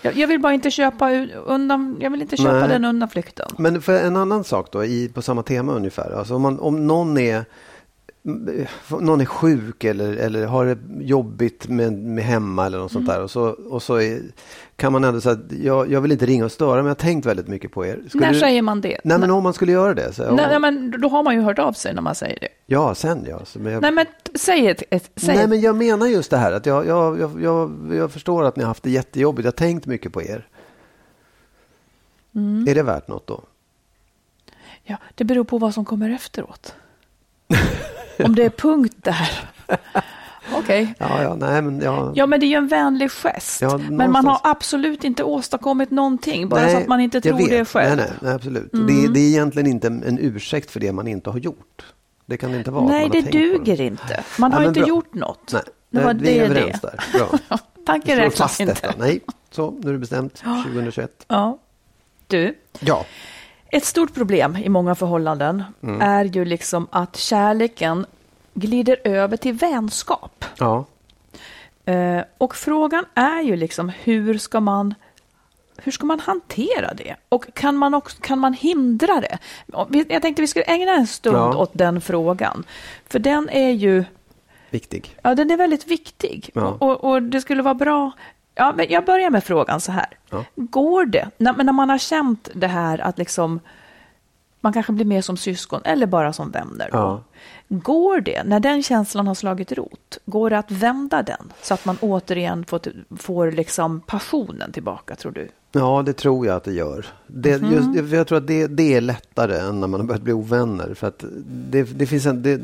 Jag, 0.02 0.18
jag 0.18 0.28
vill 0.28 0.40
bara 0.40 0.54
inte 0.54 0.72
köpa 0.72 1.12
undan, 1.46 1.98
jag 2.00 2.10
vill 2.10 2.22
inte 2.22 2.38
köpa 2.38 2.60
Nej. 2.60 2.70
den 2.70 2.86
undanflykten. 2.86 3.48
Men 3.58 3.82
för 3.82 4.02
en 4.04 4.18
annan 4.18 4.44
sak 4.44 4.68
då, 4.72 4.86
i, 4.86 5.10
på 5.14 5.22
samma 5.22 5.44
tema 5.44 5.74
ungefär. 5.74 6.12
Alltså 6.18 6.36
om, 6.36 6.42
man, 6.42 6.60
om 6.60 6.88
någon 6.88 7.18
är 7.18 7.46
någon 9.02 9.22
är 9.22 9.26
sjuk 9.26 9.84
eller, 9.84 10.14
eller 10.16 10.46
har 10.46 10.66
det 10.66 10.78
jobbigt 11.06 11.68
med, 11.68 11.94
med 11.94 12.24
hemma 12.24 12.66
eller 12.66 12.78
något 12.78 12.92
sånt 12.92 13.04
Mm. 13.10 13.16
där. 13.16 13.24
Och 13.24 13.32
så, 13.32 13.42
och 13.50 13.84
så 13.84 13.96
är, 13.96 14.22
kan 14.76 14.92
man 14.92 15.04
ändå 15.04 15.22
säga 15.22 15.34
att 15.34 15.52
jag, 15.52 15.92
jag 15.92 16.02
vill 16.02 16.12
inte 16.12 16.26
ringa 16.26 16.46
och 16.46 16.52
störa 16.52 16.76
men 16.76 16.86
jag 16.86 16.90
har 16.90 16.96
tänkt 16.96 17.26
väldigt 17.26 17.48
mycket 17.48 17.72
på 17.72 17.86
er. 17.86 18.02
Skulle 18.10 18.26
När 18.26 18.34
säger 18.34 18.62
man 18.62 18.82
det? 18.82 19.00
Nej 19.04 19.20
men 19.20 19.32
om 19.32 19.44
man 19.44 19.54
skulle 19.54 19.72
göra 19.72 19.94
det. 19.94 20.14
Så, 20.14 20.24
Nej, 20.36 20.46
nej, 20.50 20.60
men 20.60 21.02
då 21.02 21.08
har 21.08 21.24
man 21.24 21.36
ju 21.36 21.42
hört 21.42 21.60
av 21.60 21.74
sig 21.74 21.94
när 21.94 22.02
man 22.02 22.16
säger 22.16 22.40
det. 22.40 22.48
Ja, 22.66 22.96
sen 22.96 23.26
ja. 23.30 23.46
Så, 23.46 23.60
men 23.60 23.74
jag, 23.74 23.82
Nej, 23.82 23.92
men 23.92 24.06
säg 24.36 24.68
ett... 24.68 24.84
ett 24.90 25.12
säg 25.16 25.36
nej 25.36 25.44
ett- 25.44 25.50
men 25.50 25.62
jag 25.62 25.76
menar 25.76 26.08
just 26.08 26.32
det 26.32 26.38
här 26.38 26.52
att 26.52 26.66
jag, 26.66 26.88
jag, 26.88 27.20
jag, 27.20 27.42
jag, 27.42 27.72
jag 27.94 28.12
förstår 28.12 28.44
att 28.46 28.56
ni 28.56 28.64
har 28.64 28.68
haft 28.68 28.84
det 28.84 28.92
jättejobbigt. 28.92 29.46
Jag 29.46 29.52
har 29.52 29.58
tänkt 29.58 29.86
mycket 29.86 30.14
på 30.14 30.22
er. 30.22 30.48
Mm. 32.36 32.68
Är 32.68 32.76
det 32.76 32.84
värt 32.84 33.08
något 33.08 33.28
då? 33.28 33.44
Ja, 34.84 34.98
det 35.16 35.24
beror 35.24 35.44
på 35.44 35.58
vad 35.58 35.74
som 35.74 35.86
kommer 35.86 36.10
efteråt. 36.10 36.76
Om 38.28 38.36
det 38.36 38.44
är 38.46 38.50
punkt 38.50 38.96
där. 38.98 39.30
Okej. 40.54 40.94
Ja, 40.98 41.22
ja, 41.24 41.36
nej 41.36 41.62
men 41.62 41.82
ja. 41.82 42.12
Ja, 42.16 42.26
men 42.26 42.40
det 42.40 42.46
är 42.46 42.48
ju 42.48 42.56
en 42.56 42.68
vänlig 42.68 43.12
gest. 43.12 43.62
Ja, 43.62 43.78
men 43.78 44.12
man 44.12 44.26
har 44.28 44.40
absolut 44.44 45.04
inte 45.04 45.24
åstadkommit 45.24 45.92
någonting, 45.92 46.50
bara 46.50 46.60
så 46.60 46.66
Nej, 46.66 46.76
att 46.76 46.88
man 46.88 47.00
inte 47.00 47.22
tror 47.22 47.38
vet. 47.38 47.50
det 47.50 47.66
själv. 47.66 47.94
Mm. 47.94 47.98
Nej, 47.98 48.08
nej, 48.10 48.18
nej 48.22 48.34
absolut. 48.34 48.72
Det, 48.72 49.08
det 49.14 49.20
är 49.20 49.28
egentligen 49.28 49.68
inte 49.68 49.88
en, 49.88 50.18
ursäkt 50.22 50.72
för 50.72 50.80
det 50.80 50.92
man 50.92 51.08
inte 51.08 51.30
har 51.30 51.40
gjort. 51.40 51.86
Det 52.26 52.38
kan 52.38 52.52
det 52.52 52.58
inte 52.58 52.72
vara. 52.72 52.86
Nej, 52.88 53.10
det 53.12 53.22
duger 53.22 53.82
inte. 53.82 54.24
Man 54.40 54.52
Ja, 54.52 54.58
har 54.58 54.68
inte 54.68 54.80
bra. 54.80 54.90
gjort 54.90 55.14
något. 55.14 55.54
Nej, 55.54 55.62
det 55.90 55.98
nej, 55.98 56.06
var 56.06 56.14
vi 56.14 56.38
är 56.38 56.50
det, 56.50 56.60
överens 56.60 56.82
det. 56.82 56.90
där. 57.14 57.20
Bra. 57.20 57.58
Tanken 57.86 58.18
räknas 58.18 58.62
inte. 58.62 58.74
detta. 58.74 58.94
Nej, 58.98 59.20
så 59.52 59.72
nu 59.82 59.90
är 59.90 59.94
det 59.94 60.00
bestämt. 60.00 60.44
2021. 60.64 61.26
Ja. 61.28 61.58
Du, 62.28 62.56
Ja. 62.80 63.06
Ett 63.78 63.86
stort 63.86 64.14
problem 64.14 64.58
i 64.58 64.70
många 64.70 64.96
förhållanden 64.96 65.64
Mm. 65.84 66.02
är 66.02 66.26
ju 66.26 66.46
liksom 66.46 66.88
att 66.92 67.16
kärleken 67.18 68.06
glider 68.54 68.98
över 69.04 69.38
till 69.38 69.54
vänskap. 69.54 70.46
Ja. 70.58 70.86
Eh, 71.86 72.22
och 72.38 72.56
frågan 72.56 73.06
är 73.16 73.42
ju 73.42 73.56
liksom 73.56 73.90
hur 73.90 74.38
ska 74.38 74.60
man 74.60 74.94
hur 75.78 75.92
ska 75.92 76.06
man 76.06 76.20
hantera 76.20 76.94
det? 76.94 77.16
Och 77.30 77.54
kan 77.54 77.76
man, 77.78 77.94
också, 77.94 78.18
kan 78.22 78.40
man 78.40 78.54
hindra 78.54 79.22
det? 79.22 79.38
Jag 80.10 80.22
tänkte 80.22 80.42
vi 80.42 80.48
skulle 80.48 80.66
ägna 80.66 80.92
en 80.92 81.08
stund 81.08 81.38
Ja. 81.38 81.58
åt 81.58 81.72
den 81.74 82.02
frågan. 82.02 82.64
För 83.08 83.20
den 83.20 83.50
är 83.50 83.70
ju 83.72 84.04
Viktig. 84.70 85.16
Ja, 85.22 85.36
den 85.36 85.52
är 85.52 85.58
väldigt 85.58 85.88
viktig. 85.88 86.50
Ja. 86.54 86.78
Och, 86.80 87.04
och 87.04 87.22
det 87.24 87.42
skulle 87.42 87.64
vara 87.64 87.74
bra... 87.74 88.12
Ja, 88.56 88.74
men 88.78 88.86
jag 88.90 89.06
börjar 89.06 89.30
med 89.30 89.44
frågan 89.44 89.82
så 89.82 89.92
här. 89.92 90.06
Ja. 90.30 90.46
Går 90.56 91.06
det, 91.06 91.30
när, 91.38 91.64
när 91.64 91.74
man 91.74 91.90
har 91.90 91.98
känt 91.98 92.50
det 92.54 92.68
här 92.68 92.98
att 93.02 93.18
liksom 93.18 93.60
man 94.62 94.74
kanske 94.74 94.92
blir 94.94 95.06
mer 95.06 95.22
som 95.22 95.38
syskon 95.38 95.82
eller 95.84 96.06
bara 96.08 96.34
som 96.34 96.52
vänner. 96.52 96.90
Ja. 96.92 97.24
Går 97.70 98.22
det, 98.22 98.44
när 98.46 98.60
den 98.60 98.84
känslan 98.84 99.28
har 99.28 99.36
slagit 99.36 99.72
rot, 99.72 100.18
går 100.26 100.50
det 100.50 100.58
att 100.58 100.72
vända 100.72 101.24
den 101.24 101.54
så 101.62 101.74
att 101.74 101.86
man 101.86 101.98
återigen 102.02 102.66
får, 102.66 102.82
får 103.18 103.52
liksom 103.52 104.00
passionen 104.02 104.72
tillbaka, 104.72 105.16
tror 105.16 105.32
du? 105.32 105.50
Ja, 105.72 106.04
det 106.06 106.14
tror 106.14 106.46
jag 106.48 106.56
att 106.56 106.64
det 106.64 106.74
gör. 106.74 107.06
Det, 107.28 107.62
Mhm. 107.62 107.72
just, 107.74 108.10
för 108.10 108.18
jag 108.18 108.28
tror 108.28 108.38
att 108.38 108.48
det, 108.48 108.68
det 108.68 108.94
är 108.96 109.02
lättare 109.02 109.58
än 109.60 109.80
när 109.80 109.88
man 109.88 110.00
har 110.00 110.08
börjat 110.08 110.22
bli 110.22 110.34
ovänner. 110.34 110.94
För 110.94 111.08
att 111.08 111.24
det, 111.46 111.84
det 111.84 112.06
finns 112.06 112.26
en... 112.26 112.44
Det, 112.44 112.62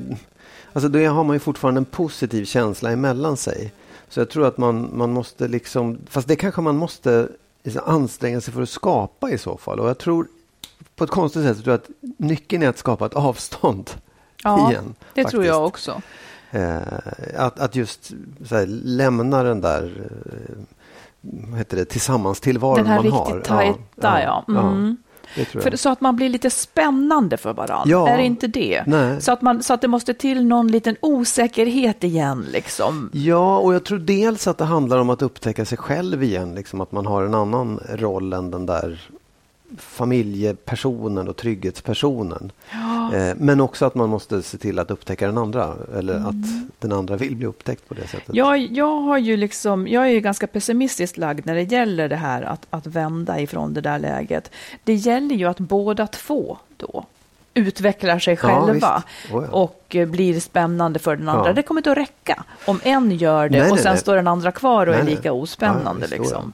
alltså 0.74 0.90
då 0.90 1.00
har 1.08 1.24
man 1.24 1.36
ju 1.36 1.40
fortfarande 1.40 1.80
en 1.80 1.86
positiv 1.86 2.46
känsla 2.46 2.92
emellan 2.92 3.38
sig. 3.38 3.72
Så 4.10 4.20
jag 4.20 4.30
tror 4.30 4.48
att 4.48 4.58
man, 4.58 4.90
man 4.94 5.14
måste 5.14 5.48
liksom... 5.48 5.98
Fast 6.10 6.28
det 6.28 6.36
kanske 6.36 6.62
man 6.62 6.78
måste 6.78 7.30
liksom 7.64 7.82
anstränga 7.86 8.42
sig 8.42 8.54
för 8.54 8.62
att 8.62 8.70
skapa 8.70 9.30
i 9.32 9.38
så 9.38 9.58
fall. 9.58 9.80
Och 9.80 9.90
jag 9.90 9.98
tror 9.98 10.28
på 10.96 11.04
ett 11.04 11.10
konstigt 11.10 11.44
sätt 11.44 11.58
så 11.58 11.64
tror 11.64 11.72
jag 11.74 11.80
att 11.80 11.90
nyckeln 12.20 12.64
är 12.64 12.70
att 12.70 12.78
skapa 12.78 13.06
ett 13.06 13.14
avstånd 13.14 13.90
Ja, 14.44 14.72
igen. 14.72 14.96
det 15.00 15.06
faktiskt. 15.06 15.30
tror 15.32 15.46
jag 15.46 15.66
också. 15.66 16.02
Eh, 16.52 16.78
att, 17.38 17.60
att 17.60 17.76
just 17.76 18.12
här, 18.50 18.66
lämna 18.84 19.44
den 19.44 19.62
där 19.62 20.10
eh, 20.32 20.56
vad 21.22 21.58
heter 21.58 21.78
det, 21.78 21.86
tillsammans 21.86 22.40
tillvaron 22.40 22.76
Den 22.78 22.86
här 22.88 22.96
man 22.96 23.04
riktigt 23.04 23.48
har. 23.48 23.58
tajta, 23.58 24.22
ja. 24.22 24.46
Mm. 24.48 24.58
det 24.58 24.58
tror 24.58 25.09
För, 25.36 25.76
så 25.76 25.90
att 25.90 26.02
man 26.02 26.16
blir 26.16 26.30
lite 26.30 26.50
spännande 26.50 27.38
för 27.38 27.54
varandra. 27.54 27.84
Ja. 27.86 28.10
Är 28.10 28.18
det 28.18 28.24
inte 28.24 28.48
det? 28.48 28.84
Nej. 28.88 29.22
Så 29.22 29.32
att, 29.32 29.42
man, 29.42 29.64
så 29.64 29.74
att 29.74 29.82
det 29.82 29.88
måste 29.88 30.14
till 30.14 30.46
någon 30.46 30.68
liten 30.68 30.96
osäkerhet 31.02 32.04
igen. 32.04 32.46
Liksom. 32.52 33.10
Ja, 33.14 33.58
och 33.58 33.74
jag 33.74 33.86
tror 33.86 34.00
dels 34.00 34.48
att 34.48 34.58
det 34.58 34.66
handlar 34.66 34.98
om 34.98 35.10
att 35.10 35.22
upptäcka 35.22 35.66
sig 35.66 35.78
själv 35.78 36.24
igen. 36.24 36.56
Liksom 36.56 36.82
att 36.82 36.92
man 36.92 37.06
har 37.06 37.24
en 37.24 37.34
annan 37.34 37.80
roll 37.90 38.34
än 38.34 38.52
den 38.52 38.66
där 38.66 39.12
familjepersonen 39.78 41.28
och 41.28 41.36
trygghetspersonen. 41.38 42.52
Eh, 43.14 43.36
men 43.38 43.62
också 43.62 43.86
att 43.86 43.96
man 43.96 44.10
måste 44.10 44.42
se 44.44 44.58
till 44.58 44.80
att 44.80 44.92
upptäcka 44.92 45.26
den 45.26 45.38
andra. 45.38 45.74
Eller 45.98 46.16
Mm. 46.16 46.28
att 46.28 46.80
den 46.80 46.92
andra 46.92 47.16
vill 47.18 47.36
bli 47.36 47.46
upptäckt 47.46 47.88
på 47.88 47.94
det 47.94 48.08
sättet. 48.08 48.36
Jag, 48.36 48.58
jag, 48.58 49.00
har 49.02 49.18
ju 49.18 49.38
liksom, 49.38 49.88
jag 49.88 50.04
är 50.04 50.10
ju 50.10 50.20
ganska 50.20 50.48
pessimistiskt 50.48 51.18
lagd 51.18 51.46
när 51.46 51.56
det 51.56 51.64
gäller 51.64 52.10
det 52.10 52.16
här 52.16 52.42
att, 52.42 52.68
att 52.70 52.88
vända 52.88 53.40
ifrån 53.40 53.74
det 53.74 53.82
där 53.82 54.00
läget. 54.00 54.52
Det 54.84 54.94
gäller 54.94 55.36
ju 55.36 55.46
att 55.46 55.60
båda 55.60 56.08
två 56.08 56.58
då 56.78 57.06
utvecklar 57.54 58.20
sig 58.20 58.38
Ja, 58.42 58.48
själva 58.48 58.74
visst. 58.74 59.34
Oh, 59.34 59.44
ja. 59.44 59.52
och 59.52 59.96
eh, 59.96 60.08
blir 60.08 60.40
spännande 60.40 61.00
för 61.00 61.16
den 61.16 61.30
andra. 61.30 61.48
Ja. 61.50 61.54
Det 61.54 61.62
kommer 61.64 61.80
inte 61.80 61.92
att 61.92 61.98
räcka 61.98 62.44
om 62.66 62.80
en 62.84 63.12
gör 63.12 63.50
det 63.50 63.62
Nej, 63.62 63.72
och 63.72 63.80
sen 63.80 63.92
nej. 63.94 64.02
står 64.02 64.16
den 64.16 64.28
andra 64.28 64.52
kvar 64.52 64.88
och 64.88 64.94
Nej, 64.94 65.02
är 65.02 65.06
lika 65.06 65.34
ospännande. 65.34 65.90
Ja, 65.92 65.96
visst, 66.00 66.12
liksom. 66.12 66.54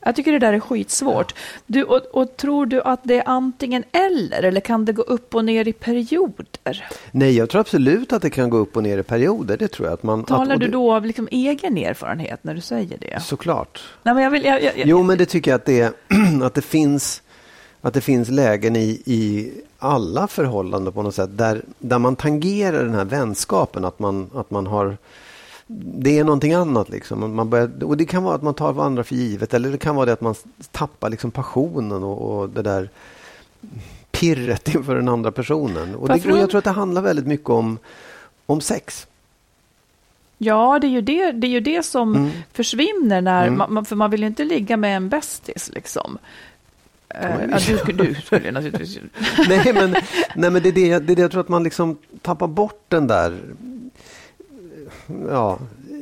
Ja. 0.00 0.06
Ja. 0.06 0.08
Jag 0.08 0.16
tycker 0.16 0.32
det 0.32 0.38
där 0.38 0.52
är 0.52 0.60
skitsvårt. 0.60 1.34
Du, 1.66 1.82
och, 1.82 2.00
och 2.12 2.36
tror 2.36 2.66
du 2.66 2.82
att 2.82 3.00
det 3.02 3.18
är 3.18 3.28
antingen 3.28 3.84
eller, 3.92 4.42
eller 4.42 4.60
kan 4.60 4.84
det 4.84 4.92
gå 4.92 5.02
upp 5.02 5.34
och 5.34 5.44
ner 5.44 5.68
i 5.68 5.72
perioder? 5.72 6.88
Nej, 7.10 7.36
jag 7.36 7.50
tror 7.50 7.60
absolut 7.60 8.12
att 8.12 8.22
det 8.22 8.30
kan 8.30 8.50
gå 8.50 8.56
upp 8.56 8.76
och 8.76 8.82
ner 8.82 8.98
i 8.98 9.02
perioder. 9.02 9.56
Det 9.56 9.68
tror 9.68 9.88
jag. 9.88 9.94
Att 9.94 10.02
man, 10.02 10.24
Talar 10.24 10.54
att, 10.54 10.60
du 10.60 10.68
då 10.68 10.94
av 10.94 11.06
liksom 11.06 11.28
egen 11.30 11.78
erfarenhet 11.78 12.44
när 12.44 12.54
du 12.54 12.60
säger 12.60 12.98
det? 12.98 13.22
Såklart. 13.22 13.82
Nej, 14.02 14.14
men 14.14 14.24
jag 14.24 14.30
vill, 14.30 14.44
jag, 14.44 14.62
jag, 14.62 14.72
Jo, 14.76 15.02
men 15.02 15.18
det 15.18 15.26
tycker 15.26 15.50
jag 15.50 15.58
att 15.58 15.64
det, 15.66 15.94
att 16.42 16.54
det 16.54 16.62
finns 16.62 17.22
att 17.80 17.94
det 17.94 18.00
finns 18.00 18.28
lägen 18.28 18.76
i, 18.76 19.02
i 19.04 19.52
alla 19.78 20.28
förhållanden 20.28 20.92
på 20.92 21.02
något 21.02 21.14
sätt 21.14 21.38
där, 21.38 21.62
där 21.78 21.98
man 21.98 22.16
tangerar 22.16 22.84
den 22.84 22.94
här 22.94 23.04
vänskapen. 23.04 23.84
Att 23.84 23.98
man, 23.98 24.30
att 24.34 24.50
man 24.50 24.66
har 24.66 24.96
det 25.68 26.18
är 26.18 26.24
någonting 26.24 26.52
annat. 26.54 26.88
Liksom. 26.88 27.36
Man 27.36 27.50
börjar, 27.50 27.70
och 27.84 27.96
det 27.96 28.04
kan 28.04 28.22
vara 28.22 28.34
att 28.34 28.42
man 28.42 28.54
tar 28.54 28.72
varandra 28.72 29.04
för 29.04 29.14
givet 29.14 29.54
eller 29.54 29.70
det 29.70 29.78
kan 29.78 29.96
vara 29.96 30.06
det 30.06 30.12
att 30.12 30.20
man 30.20 30.34
tappar 30.70 31.10
liksom 31.10 31.30
passionen 31.30 32.02
och, 32.02 32.38
och 32.40 32.48
det 32.50 32.62
där 32.62 32.90
pirret 34.10 34.74
inför 34.74 34.94
den 34.94 35.08
andra 35.08 35.32
personen. 35.32 35.94
Och, 35.94 36.08
det, 36.08 36.14
och 36.32 36.38
jag 36.38 36.50
tror 36.50 36.58
att 36.58 36.64
det 36.64 36.70
handlar 36.70 37.02
väldigt 37.02 37.26
mycket 37.26 37.50
om, 37.50 37.78
om 38.46 38.60
sex. 38.60 39.06
Ja, 40.38 40.78
det 40.78 40.86
är 40.86 40.90
ju 40.90 41.00
det, 41.00 41.32
det, 41.32 41.46
är 41.46 41.50
ju 41.50 41.60
det 41.60 41.82
som 41.82 42.14
Mm. 42.16 42.30
försvinner 42.52 43.20
när 43.20 43.46
Mm. 43.46 43.74
man, 43.74 43.84
för 43.84 43.96
man 43.96 44.10
vill 44.10 44.20
ju 44.20 44.26
inte 44.26 44.44
ligga 44.44 44.76
med 44.76 44.96
en 44.96 45.08
bästis 45.08 45.70
liksom. 45.74 46.18
Eh, 47.08 47.30
ja, 47.50 47.58
du, 47.68 47.78
skulle- 47.78 48.04
du 48.04 48.14
skulle 48.14 48.52
naturligtvis... 48.52 48.98
nej, 49.48 49.72
men, 49.74 49.90
nej, 50.36 50.50
men 50.50 50.62
det 50.62 50.68
är 50.68 50.72
det, 50.72 50.98
det 50.98 51.12
är 51.12 51.16
det 51.16 51.22
jag 51.22 51.30
tror 51.30 51.40
att 51.40 51.48
man 51.48 51.62
liksom 51.62 51.98
tappar 52.22 52.46
bort 52.46 52.84
den 52.88 53.06
där 53.06 53.38
ja, 55.28 55.58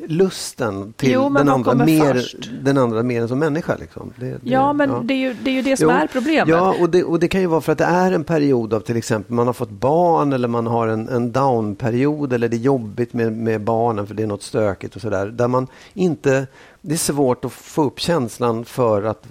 lusten 0.07 0.93
till 0.93 1.11
Jo, 1.11 1.29
den, 1.29 1.49
andra 1.49 1.75
mer, 1.75 2.15
först? 2.15 2.51
den 2.63 2.79
andra 2.79 3.03
mer 3.03 3.23
än 3.23 3.29
som 3.29 3.39
människa. 3.39 3.77
Liksom. 3.81 4.13
Det, 4.19 4.27
det, 4.27 4.39
Ja, 4.43 4.73
men 4.73 5.07
Det, 5.07 5.15
är 5.15 5.19
ju, 5.19 5.35
det 5.45 5.51
är 5.51 5.55
ju 5.55 5.63
det 5.63 5.77
som 5.77 5.89
Jo, 5.89 5.97
är 5.97 6.07
problemet. 6.07 6.49
Ja, 6.49 6.75
och 6.81 6.91
det, 6.91 7.05
och 7.05 7.19
det 7.21 7.29
kan 7.29 7.41
ju 7.41 7.47
vara 7.47 7.61
för 7.61 7.73
att 7.73 7.79
det 7.79 7.85
är 7.85 8.13
en 8.13 8.25
period 8.25 8.75
av 8.75 8.81
till 8.81 8.97
exempel 8.97 9.35
man 9.35 9.47
har 9.47 9.55
fått 9.55 9.71
barn 9.71 10.33
eller 10.33 10.49
man 10.49 10.67
har 10.67 10.89
en, 10.89 11.09
en 11.09 11.33
down-period 11.33 12.33
eller 12.33 12.49
det 12.49 12.57
är 12.57 12.59
jobbigt 12.59 13.13
med, 13.13 13.33
med 13.33 13.61
barnen 13.61 14.07
för 14.07 14.15
det 14.15 14.23
är 14.23 14.27
något 14.27 14.43
stökigt 14.43 14.97
och 14.97 15.03
sådär. 15.03 15.27
Där 15.27 15.49
man 15.49 15.67
inte, 15.95 16.47
det 16.87 16.95
är 16.95 16.99
svårt 16.99 17.45
att 17.45 17.53
få 17.53 17.83
upp 17.85 18.01
känslan 18.01 18.65
för 18.65 19.03
att 19.03 19.27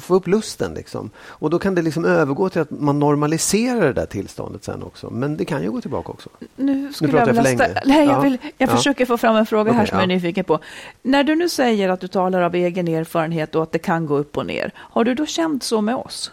få 0.00 0.14
upp 0.14 0.26
lusten 0.26 0.74
liksom. 0.74 1.10
Och 1.18 1.50
då 1.50 1.58
kan 1.58 1.74
det 1.74 1.82
liksom 1.82 2.04
övergå 2.04 2.48
till 2.48 2.60
att 2.60 2.70
man 2.70 2.98
normaliserar 2.98 3.80
det 3.80 3.92
där 3.92 4.06
tillståndet 4.06 4.64
sen 4.64 4.82
också. 4.82 5.10
Men 5.10 5.36
det 5.36 5.44
kan 5.44 5.62
ju 5.62 5.70
gå 5.70 5.80
tillbaka 5.80 6.12
också. 6.12 6.28
Nu 6.56 6.92
skulle 6.92 7.12
pratar 7.12 7.26
jag 7.26 7.36
jag 7.36 7.44
för 7.44 7.56
länge. 7.56 7.80
Nej, 7.84 8.06
jag, 8.06 8.16
Ja. 8.16 8.20
vill, 8.20 8.38
jag 8.58 8.68
Ja. 8.68 8.76
försöker 8.76 9.06
få 9.06 9.16
fram 9.18 9.36
en 9.36 9.46
fråga 9.46 9.72
här 9.72 9.78
Okej, 9.80 9.88
som 9.88 9.98
jag 9.98 10.04
är 10.04 10.10
ja. 10.10 10.14
nyfiken 10.16 10.44
på. 10.44 10.58
När 11.02 11.24
du 11.24 11.34
nu 11.36 11.48
säger 11.48 11.88
att 11.88 12.00
du 12.00 12.08
talar 12.08 12.40
av 12.42 12.54
egen 12.54 12.88
erfarenhet 12.88 13.54
och 13.54 13.62
att 13.62 13.72
det 13.72 13.78
kan 13.78 14.06
gå 14.06 14.16
upp 14.16 14.36
och 14.36 14.46
ner, 14.46 14.72
har 14.76 15.04
du 15.04 15.14
då 15.14 15.26
känt 15.26 15.62
så 15.62 15.80
med 15.80 15.96
oss? 15.96 16.32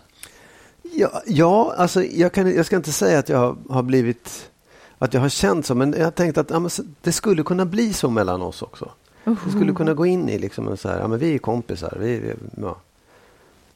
Ja, 0.81 1.21
ja 1.25 1.73
alltså 1.77 2.03
jag, 2.03 2.31
kan, 2.31 2.55
jag 2.55 2.65
ska 2.65 2.75
inte 2.75 2.91
säga 2.91 3.19
att 3.19 3.29
jag 3.29 3.57
har, 3.69 3.83
blivit 3.83 4.49
att 4.97 5.13
jag 5.13 5.21
har 5.21 5.29
känt 5.29 5.65
så, 5.65 5.75
men 5.75 5.93
jag 5.97 6.03
har 6.03 6.11
tänkt 6.11 6.37
att 6.37 6.49
ja, 6.49 6.69
det 7.01 7.11
skulle 7.11 7.43
kunna 7.43 7.65
bli 7.65 7.93
så 7.93 8.09
mellan 8.09 8.41
oss 8.41 8.61
också. 8.61 8.91
Det 9.23 9.51
skulle 9.51 9.73
kunna 9.73 9.93
gå 9.93 10.05
in 10.05 10.29
i 10.29 10.39
liksom 10.39 10.67
en 10.67 10.77
så 10.77 10.89
här, 10.89 10.99
ja 10.99 11.07
men 11.07 11.19
vi 11.19 11.33
är 11.33 11.37
kompisar. 11.37 11.97
Vi, 11.99 12.19
vi, 12.19 12.33
ja. 12.61 12.75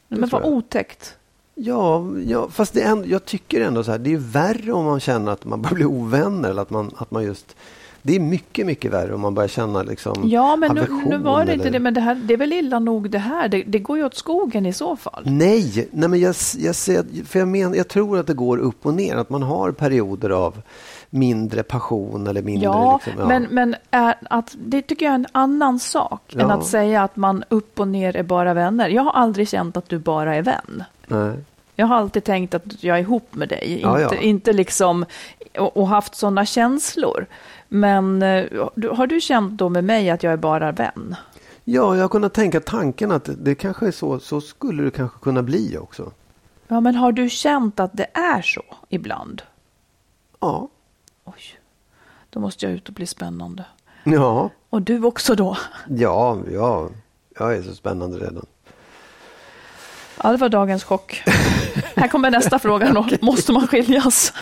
Det 0.07 0.15
Men 0.15 0.29
vad 0.29 0.43
otäckt. 0.45 1.15
Ja, 1.55 2.05
ja, 2.25 2.49
fast 2.49 2.73
det 2.73 2.81
ändå, 2.81 3.07
jag 3.07 3.25
tycker 3.25 3.61
ändå 3.61 3.83
så 3.83 3.91
här, 3.91 3.97
det 3.97 4.13
är 4.13 4.17
värre 4.17 4.71
om 4.71 4.85
man 4.85 4.99
känner 4.99 5.31
att 5.31 5.45
man 5.45 5.61
börjar 5.61 5.75
bli 5.75 5.85
ovänner. 5.85 6.49
Eller 6.49 6.61
att 6.61 6.69
man, 6.69 6.91
att 6.97 7.11
man 7.11 7.23
just, 7.23 7.55
det 8.01 8.15
är 8.15 8.19
mycket, 8.19 8.65
mycket 8.65 8.91
värre 8.91 9.13
om 9.13 9.21
man 9.21 9.33
börjar 9.35 9.47
känna 9.47 9.83
liksom 9.83 10.29
Ja, 10.29 10.55
men 10.55 10.75
nu, 10.75 10.87
nu 11.05 11.17
var 11.17 11.45
det 11.45 11.53
inte 11.53 11.63
eller- 11.63 11.71
det. 11.71 11.79
Men 11.79 11.93
det, 11.93 12.01
här, 12.01 12.15
det 12.15 12.33
är 12.33 12.37
väl 12.37 12.53
illa 12.53 12.79
nog 12.79 13.09
det 13.09 13.17
här. 13.17 13.47
Det, 13.49 13.63
det 13.63 13.79
går 13.79 13.97
ju 13.97 14.05
åt 14.05 14.15
skogen 14.15 14.65
i 14.65 14.73
så 14.73 14.95
fall. 14.95 15.23
Nej, 15.25 15.87
nej 15.91 16.09
men 16.09 16.19
jag, 16.19 16.35
jag, 16.57 16.75
ser, 16.75 17.25
för 17.25 17.39
jag, 17.39 17.47
men, 17.47 17.73
jag 17.73 17.87
tror 17.87 18.19
att 18.19 18.27
det 18.27 18.33
går 18.33 18.57
upp 18.57 18.85
och 18.85 18.93
ner. 18.93 19.15
Att 19.15 19.29
man 19.29 19.43
har 19.43 19.71
perioder 19.71 20.29
av 20.29 20.61
mindre 21.09 21.63
passion 21.63 22.27
eller 22.27 22.41
mindre... 22.41 22.63
Ja, 22.65 23.00
liksom, 23.05 23.27
men, 23.27 23.43
men 23.43 23.75
är, 23.91 24.15
att, 24.29 24.55
det 24.57 24.81
tycker 24.81 25.05
jag 25.05 25.12
är 25.12 25.15
en 25.15 25.27
annan 25.31 25.79
sak 25.79 26.33
än 26.33 26.39
Ja. 26.39 26.53
att 26.53 26.65
säga 26.65 27.03
att 27.03 27.15
man 27.15 27.43
upp 27.50 27.79
och 27.79 27.88
ner 27.88 28.15
är 28.15 28.24
bara 28.24 28.53
vänner. 28.53 28.89
Jag 28.89 29.03
har 29.03 29.12
aldrig 29.12 29.50
känt 29.50 29.77
att 29.77 29.89
du 29.89 29.97
bara 30.00 30.35
är 30.35 30.41
vän. 30.41 30.83
Nej. 31.07 31.38
Jag 31.75 31.85
har 31.85 31.95
alltid 31.95 32.24
tänkt 32.24 32.53
att 32.53 32.83
jag 32.83 32.97
är 32.97 33.01
ihop 33.01 33.35
med 33.35 33.50
dig, 33.50 33.79
Ja, 33.83 34.01
inte, 34.01 34.15
ja. 34.15 34.21
inte 34.21 34.53
liksom, 34.53 35.05
och, 35.57 35.77
och 35.77 35.88
haft 35.88 36.15
sådana 36.15 36.45
känslor. 36.45 37.25
Men 37.67 38.21
eh, 38.24 38.45
har 38.95 39.07
du 39.07 39.21
känt 39.21 39.53
då 39.53 39.69
med 39.69 39.83
mig 39.83 40.09
att 40.09 40.24
jag 40.24 40.33
är 40.33 40.38
bara 40.38 40.71
vän? 40.71 41.15
Ja, 41.63 41.95
jag 41.95 42.03
har 42.03 42.09
kunnat 42.09 42.33
tänka 42.33 42.59
tanken 42.59 43.12
att 43.12 43.25
det, 43.25 43.35
det 43.35 43.55
kanske 43.55 43.88
är 43.88 43.91
så, 43.91 44.19
så 44.19 44.41
skulle 44.41 44.83
det 44.83 44.91
kanske 44.91 45.19
kunna 45.19 45.43
bli 45.43 45.77
också. 45.77 46.12
Ja, 46.67 46.79
men 46.79 46.95
har 46.95 47.12
du 47.12 47.29
känt 47.29 47.79
att 47.79 47.91
det 47.93 48.07
är 48.13 48.41
så 48.41 48.63
ibland? 48.89 49.41
Ja. 50.39 50.67
Oj, 51.25 51.41
då 52.29 52.39
måste 52.39 52.65
jag 52.65 52.74
ut 52.74 52.88
och 52.88 52.94
bli 52.94 53.05
spännande. 53.05 53.65
Ja, 54.03 54.50
Och 54.70 54.82
du 54.82 55.03
också 55.03 55.36
då? 55.36 55.58
ja, 55.89 56.38
ja. 56.51 56.89
Jag 57.39 57.55
är 57.55 57.62
så 57.63 57.75
spännande 57.75 58.17
redan. 58.17 58.46
Ja, 60.24 60.32
det 60.32 60.38
var 60.38 60.50
dagens 60.50 60.84
chock. 60.84 61.24
Här 61.96 62.08
kommer 62.08 62.32
nästa 62.32 62.60
fråga 62.60 62.94
då. 62.94 63.08
Måste 63.22 63.51
man 63.51 63.67
skiljas? 63.67 64.34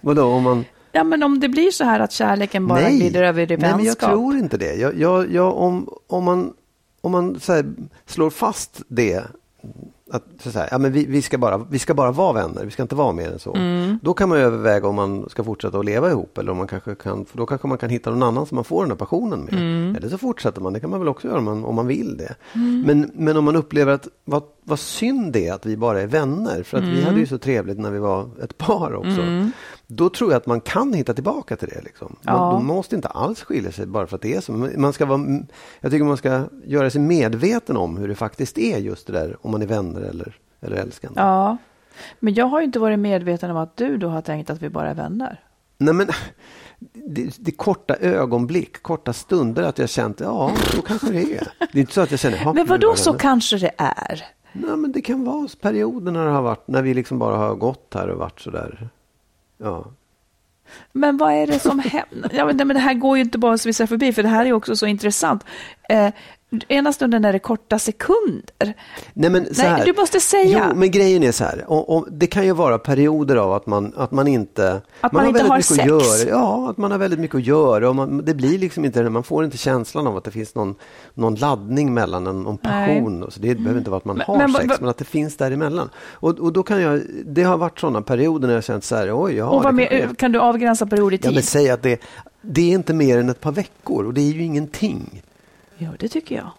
Vadå, 0.00 0.24
om 0.24 0.42
man... 0.42 0.64
Ja, 0.92 1.04
men 1.04 1.22
om 1.22 1.40
det 1.40 1.48
blir 1.48 1.70
så 1.70 1.84
här 1.84 2.00
att 2.00 2.12
kärleken 2.12 2.66
bara 2.66 2.90
glider 2.90 3.22
över 3.22 3.42
i 3.42 3.46
Nej, 3.46 3.58
men 3.58 3.70
jag 3.70 3.76
vänskap. 3.76 4.10
tror 4.10 4.36
inte 4.36 4.56
det. 4.56 4.74
Jag, 4.74 4.98
jag, 4.98 5.32
jag, 5.32 5.56
om, 5.56 5.88
om 6.06 6.24
man, 6.24 6.54
om 7.00 7.12
man 7.12 7.40
här, 7.48 7.72
slår 8.06 8.30
fast 8.30 8.82
det, 8.88 9.24
att 10.10 10.24
så 10.38 10.50
här, 10.50 10.68
ja, 10.70 10.78
men 10.78 10.92
vi, 10.92 11.06
vi, 11.06 11.22
ska 11.22 11.38
bara, 11.38 11.58
vi 11.58 11.78
ska 11.78 11.94
bara 11.94 12.10
vara 12.10 12.32
vänner, 12.32 12.64
vi 12.64 12.70
ska 12.70 12.82
inte 12.82 12.94
vara 12.94 13.12
mer 13.12 13.32
än 13.32 13.38
så. 13.38 13.54
Mm. 13.54 13.98
Då 14.02 14.14
kan 14.14 14.28
man 14.28 14.38
överväga 14.38 14.88
om 14.88 14.94
man 14.94 15.28
ska 15.28 15.44
fortsätta 15.44 15.78
att 15.78 15.84
leva 15.84 16.10
ihop 16.10 16.38
eller 16.38 16.52
om 16.52 16.58
man 16.58 16.66
kanske 16.66 16.94
kan, 16.94 17.26
då 17.32 17.46
kanske 17.46 17.68
man 17.68 17.78
kan 17.78 17.90
hitta 17.90 18.10
någon 18.10 18.22
annan 18.22 18.46
som 18.46 18.54
man 18.54 18.64
får 18.64 18.82
den 18.82 18.90
här 18.90 18.96
passionen 18.96 19.40
med. 19.40 19.54
Mm. 19.54 19.96
Eller 19.96 20.08
så 20.08 20.18
fortsätter 20.18 20.60
man, 20.60 20.72
det 20.72 20.80
kan 20.80 20.90
man 20.90 20.98
väl 21.00 21.08
också 21.08 21.28
göra 21.28 21.38
om 21.38 21.44
man, 21.44 21.64
om 21.64 21.74
man 21.74 21.86
vill 21.86 22.16
det. 22.16 22.34
Men, 22.86 23.10
men 23.14 23.36
om 23.36 23.44
man 23.44 23.56
upplever 23.56 23.92
att 23.92 24.08
vad, 24.24 24.42
vad 24.64 24.78
synd 24.78 25.32
det 25.32 25.46
är 25.46 25.52
att 25.52 25.66
vi 25.66 25.76
bara 25.76 26.00
är 26.00 26.06
vänner, 26.06 26.62
för 26.62 26.78
att 26.78 26.84
vi 26.84 27.02
hade 27.02 27.18
ju 27.18 27.26
så 27.26 27.38
trevligt 27.38 27.78
när 27.78 27.90
vi 27.90 27.98
var 27.98 28.30
ett 28.42 28.58
par 28.58 28.94
också. 28.94 29.50
Då 29.90 30.08
tror 30.08 30.30
jag 30.30 30.36
att 30.36 30.46
man 30.46 30.60
kan 30.60 30.92
hitta 30.92 31.14
tillbaka 31.14 31.56
till 31.56 31.68
det. 31.68 31.80
Liksom. 31.84 32.16
Man, 32.22 32.34
Ja. 32.34 32.52
man 32.52 32.64
måste 32.64 32.96
inte 32.96 33.08
alls 33.08 33.42
skilja 33.42 33.72
sig 33.72 33.86
bara 33.86 34.06
för 34.06 34.16
att 34.16 34.22
det 34.22 34.34
är 34.34 34.40
så. 34.40 34.52
Man 34.76 34.92
ska 34.92 35.06
vara, 35.06 35.20
jag 35.80 35.90
tycker 35.92 36.04
man 36.04 36.16
ska 36.16 36.42
göra 36.64 36.90
sig 36.90 37.00
medveten 37.00 37.76
om 37.76 37.96
hur 37.96 38.08
det 38.08 38.14
faktiskt 38.14 38.58
är 38.58 38.78
just 38.78 39.06
det 39.06 39.12
där, 39.12 39.36
om 39.40 39.50
man 39.50 39.62
är 39.62 39.66
vänner 39.66 39.97
eller, 40.04 40.36
eller 40.60 40.76
älskande. 40.76 41.20
Ja, 41.20 41.56
men 42.20 42.34
jag 42.34 42.46
har 42.46 42.58
ju 42.60 42.64
inte 42.64 42.78
varit 42.78 42.98
medveten 42.98 43.50
om 43.50 43.56
att 43.56 43.76
du 43.76 43.96
då 43.96 44.08
har 44.08 44.22
tänkt 44.22 44.50
att 44.50 44.62
vi 44.62 44.68
bara 44.68 44.90
är 44.90 44.94
vänner. 44.94 45.40
Nej, 45.78 45.94
men, 45.94 46.08
det, 46.92 47.36
det 47.38 47.50
korta 47.50 47.96
ögonblick, 47.96 48.82
korta 48.82 49.12
stunder 49.12 49.62
att 49.62 49.78
jag 49.78 49.88
känt, 49.88 50.20
ja, 50.20 50.52
så 50.74 50.82
kanske 50.82 51.12
det 51.12 51.36
är. 51.36 51.48
Det 51.72 51.78
är 51.78 51.80
inte 51.80 51.92
så 51.92 52.00
att 52.00 52.10
jag 52.10 52.20
känner, 52.20 52.36
"Ja, 52.38 52.44
Men 52.44 52.54
nu 52.54 52.64
vad 52.64 52.80
då 52.80 52.86
var 52.86 52.94
det 52.94 53.00
så 53.00 53.10
vänner." 53.10 53.18
kanske 53.20 53.58
det 53.58 53.70
är? 53.78 54.24
Nej, 54.52 54.76
men 54.76 54.92
det 54.92 55.00
kan 55.00 55.24
vara 55.24 55.48
perioder 55.60 56.12
när 56.12 56.24
det 56.24 56.30
har 56.30 56.42
varit, 56.42 56.68
när 56.68 56.82
vi 56.82 56.94
liksom 56.94 57.18
bara 57.18 57.36
har 57.36 57.54
gått 57.54 57.94
här 57.94 58.08
och 58.08 58.18
varit 58.18 58.40
sådär. 58.40 58.88
Ja. 59.58 59.84
Men 60.92 61.16
vad 61.16 61.32
är 61.32 61.46
det 61.46 61.58
som 61.58 61.78
händer? 61.84 62.30
Ja, 62.34 62.44
men 62.46 62.56
det 62.56 62.64
men 62.64 62.76
det 62.76 62.80
här 62.82 62.94
går 62.94 63.16
ju 63.16 63.22
inte 63.24 63.38
bara 63.38 63.54
att 63.54 63.60
svissa 63.60 63.86
förbi, 63.86 64.12
för 64.12 64.22
det 64.22 64.28
här 64.28 64.46
är 64.46 64.52
också 64.52 64.76
så 64.76 64.86
intressant. 64.86 65.44
Eh, 65.88 66.12
Ena 66.68 66.92
stunden 66.92 67.24
är 67.24 67.32
det 67.32 67.38
korta 67.38 67.78
sekunder. 67.78 68.74
Nej, 69.14 69.30
men 69.30 69.54
så 69.54 69.62
Nej, 69.62 69.70
här. 69.70 69.84
du 69.84 69.92
måste 69.92 70.20
säga. 70.20 70.66
Jo, 70.70 70.76
men 70.76 70.90
grejen 70.90 71.22
är 71.22 71.32
så 71.32 71.44
här. 71.44 71.64
Och, 71.66 71.96
och 71.96 72.06
det 72.10 72.26
kan 72.26 72.44
ju 72.44 72.52
vara 72.52 72.78
perioder 72.78 73.36
av 73.36 73.52
att 73.52 73.66
man, 73.66 73.92
att 73.96 74.10
man 74.10 74.28
inte... 74.28 74.80
Att 75.00 75.12
man 75.12 75.22
har 75.22 75.28
inte 75.28 75.42
har 75.44 75.56
mycket 75.56 75.66
sex. 75.66 75.80
Att 75.80 75.86
göra. 75.86 76.28
Ja, 76.30 76.70
att 76.70 76.76
man 76.76 76.90
har 76.90 76.98
väldigt 76.98 77.20
mycket 77.20 77.34
att 77.36 77.46
göra. 77.46 77.88
Och 77.88 77.96
man, 77.96 78.24
det 78.24 78.34
blir 78.34 78.58
liksom 78.58 78.84
inte, 78.84 79.10
man 79.10 79.22
får 79.22 79.44
inte 79.44 79.56
känslan 79.58 80.06
av 80.06 80.16
att 80.16 80.24
det 80.24 80.30
finns 80.30 80.54
någon, 80.54 80.74
någon 81.14 81.34
laddning 81.34 81.94
mellan 81.94 82.26
en, 82.26 82.42
någon 82.42 82.58
passion. 82.58 83.22
Och 83.22 83.32
Så 83.32 83.40
det 83.40 83.54
behöver 83.54 83.78
inte 83.78 83.90
vara 83.90 83.98
att 83.98 84.04
man 84.04 84.16
Men- 84.16 84.26
har 84.26 84.36
men 84.38 84.52
sex, 84.52 84.80
men 84.80 84.88
att 84.88 84.98
det 84.98 85.04
finns 85.04 85.36
däremellan. 85.36 85.90
Och, 86.10 86.38
och 86.38 86.52
då 86.52 86.62
kan 86.62 86.82
jag, 86.82 87.00
det 87.24 87.42
har 87.42 87.56
varit 87.58 87.78
sådana 87.80 88.02
perioder 88.02 88.46
när 88.48 88.54
jag 88.54 88.56
har 88.56 88.62
känt 88.62 88.84
så 88.84 88.96
här, 88.96 89.22
oj, 89.24 89.34
ja, 89.34 89.44
och 89.48 89.62
vad 89.62 89.78
kanske 89.78 89.86
är- 89.96 90.14
kan 90.14 90.32
du 90.32 90.38
avgränsa 90.38 90.86
period 90.86 91.12
i 91.12 91.16
Ja, 91.16 91.22
tid? 91.22 91.34
men 91.34 91.42
säg 91.42 91.70
att 91.70 91.82
det, 91.82 92.00
det 92.42 92.60
är 92.70 92.74
inte 92.74 92.94
mer 92.94 93.18
än 93.18 93.28
ett 93.28 93.40
par 93.40 93.52
veckor 93.52 94.04
och 94.06 94.14
det 94.14 94.20
är 94.20 94.32
ju 94.32 94.42
ingenting. 94.42 95.22
Ja, 95.78 95.90
det 95.98 96.08
tycker 96.08 96.36
jag. 96.36 96.50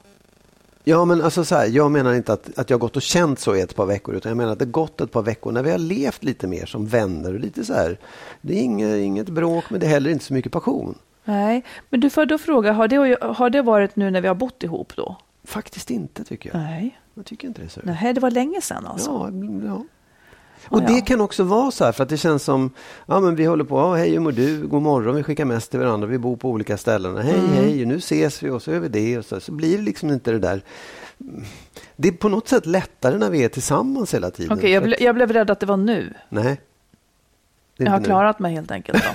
Ja, 0.83 1.05
men 1.05 1.21
alltså 1.21 1.45
så 1.45 1.55
här, 1.55 1.65
jag 1.67 1.91
menar 1.91 2.13
inte 2.13 2.33
att, 2.33 2.59
att 2.59 2.69
jag 2.69 2.79
gått 2.79 2.95
och 2.95 3.01
känt 3.01 3.39
så 3.39 3.55
i 3.55 3.61
ett 3.61 3.75
par 3.75 3.85
veckor, 3.85 4.15
utan 4.15 4.29
jag 4.29 4.37
menar 4.37 4.51
att 4.51 4.59
det 4.59 4.65
gått 4.65 5.01
ett 5.01 5.11
par 5.11 5.21
veckor 5.21 5.51
när 5.51 5.63
vi 5.63 5.71
har 5.71 5.77
levt 5.77 6.23
lite 6.23 6.47
mer 6.47 6.65
som 6.65 6.85
vänner 6.87 7.33
och 7.33 7.39
lite 7.39 7.65
så 7.65 7.73
här. 7.73 7.97
Det 8.41 8.53
är 8.59 8.61
inget, 8.61 8.97
inget 8.97 9.29
bråk, 9.29 9.69
men 9.69 9.79
det 9.79 9.85
är 9.85 9.89
heller 9.89 10.09
inte 10.09 10.25
så 10.25 10.33
mycket 10.33 10.51
passion. 10.51 10.97
Nej, 11.25 11.65
men 11.89 11.99
du 11.99 12.09
får 12.09 12.25
då 12.25 12.37
fråga, 12.37 12.71
har 12.71 12.87
det, 12.87 13.17
har 13.21 13.49
det 13.49 13.61
varit 13.61 13.95
nu 13.95 14.11
när 14.11 14.21
vi 14.21 14.27
har 14.27 14.35
bott 14.35 14.63
ihop 14.63 14.93
då? 14.95 15.17
Faktiskt 15.43 15.91
inte, 15.91 16.23
tycker 16.23 16.49
jag. 16.49 16.59
Nej, 16.59 16.99
Jag 17.13 17.25
tycker 17.25 17.47
inte 17.47 17.61
det 17.61 17.69
så. 17.69 17.81
Nej 17.83 18.13
det 18.13 18.19
var 18.21 18.31
länge 18.31 18.61
sedan 18.61 18.85
alltså. 18.87 19.09
Ja, 19.09 19.31
ja. 19.65 19.85
Och 20.67 20.81
det 20.83 21.01
kan 21.01 21.21
också 21.21 21.43
vara 21.43 21.71
så 21.71 21.85
här, 21.85 21.91
för 21.91 22.03
att 22.03 22.09
det 22.09 22.17
känns 22.17 22.43
som, 22.43 22.71
ja 23.05 23.19
men 23.19 23.35
vi 23.35 23.45
håller 23.45 23.63
på, 23.63 23.77
ja, 23.77 23.95
hej 23.95 24.11
hur 24.11 24.19
mår 24.19 24.31
du, 24.31 24.67
god 24.67 24.81
morgon, 24.81 25.15
vi 25.15 25.23
skickar 25.23 25.45
mest 25.45 25.71
till 25.71 25.79
varandra, 25.79 26.07
vi 26.07 26.17
bor 26.17 26.35
på 26.37 26.49
olika 26.49 26.77
ställen, 26.77 27.17
hej 27.17 27.35
Mm. 27.39 27.49
hej, 27.51 27.85
nu 27.85 27.95
ses 27.97 28.43
vi 28.43 28.49
och 28.49 28.61
så 28.61 28.71
gör 28.71 28.79
vi 28.79 28.87
det 28.87 29.17
och 29.17 29.25
så, 29.25 29.39
så 29.39 29.51
blir 29.51 29.77
det 29.77 29.83
liksom 29.83 30.09
inte 30.09 30.31
det 30.31 30.39
där. 30.39 30.61
Det 31.95 32.07
är 32.07 32.11
på 32.11 32.29
något 32.29 32.47
sätt 32.47 32.65
lättare 32.65 33.17
när 33.17 33.29
vi 33.29 33.43
är 33.43 33.49
tillsammans 33.49 34.13
hela 34.13 34.31
tiden. 34.31 34.57
Okej, 34.57 34.71
jag, 34.71 34.83
ble, 34.83 34.95
att- 34.95 35.01
jag 35.01 35.15
blev 35.15 35.31
rädd 35.33 35.49
att 35.49 35.59
det 35.59 35.65
var 35.65 35.77
nu. 35.77 36.13
Nej. 36.29 36.61
Jag 37.77 37.91
har 37.91 37.99
nu. 37.99 38.05
klarat 38.05 38.39
mig 38.39 38.53
helt 38.53 38.71
enkelt. 38.71 39.03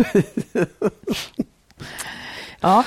Ja, 2.64 2.85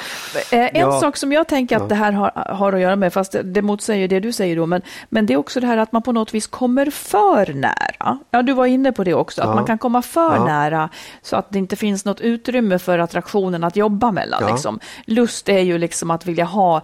eh, 0.52 0.60
en 0.60 0.70
Ja. 0.82 1.00
sak 1.00 1.18
som 1.18 1.32
jag 1.32 1.48
tänker 1.48 1.76
att 1.76 1.82
Ja. 1.82 1.88
det 1.88 1.96
här 1.96 2.12
har, 2.12 2.32
har 2.54 2.74
att 2.74 2.80
göra 2.80 2.96
med, 2.96 3.14
fast 3.14 3.36
det, 3.44 3.62
motsäger 3.62 4.08
det 4.08 4.20
du 4.20 4.32
säger 4.32 4.56
då, 4.56 4.66
men, 4.66 4.82
men 5.10 5.26
det 5.26 5.34
är 5.34 5.38
också 5.38 5.60
det 5.60 5.68
här 5.68 5.78
att 5.78 5.92
man 5.92 6.02
på 6.02 6.12
något 6.12 6.34
vis 6.34 6.48
kommer 6.48 6.86
för 6.92 7.54
nära. 7.54 8.20
Ja, 8.32 8.42
du 8.42 8.54
var 8.54 8.66
inne 8.66 8.92
på 8.92 9.04
det 9.04 9.14
också, 9.14 9.42
att 9.42 9.56
man 9.56 9.66
kan 9.66 9.78
komma 9.78 10.02
för 10.02 10.40
nära 10.46 10.90
så 11.22 11.36
att 11.36 11.52
det 11.52 11.60
inte 11.60 11.76
finns 11.76 12.06
något 12.06 12.22
utrymme 12.22 12.80
för 12.80 13.00
attraktionen 13.00 13.64
att 13.64 13.76
jobba 13.76 14.12
mellan. 14.12 14.52
Liksom. 14.52 14.80
Lust 15.06 15.50
är 15.50 15.60
ju 15.60 15.78
liksom 15.78 16.12
att 16.12 16.26
vilja 16.26 16.46
ha 16.46 16.82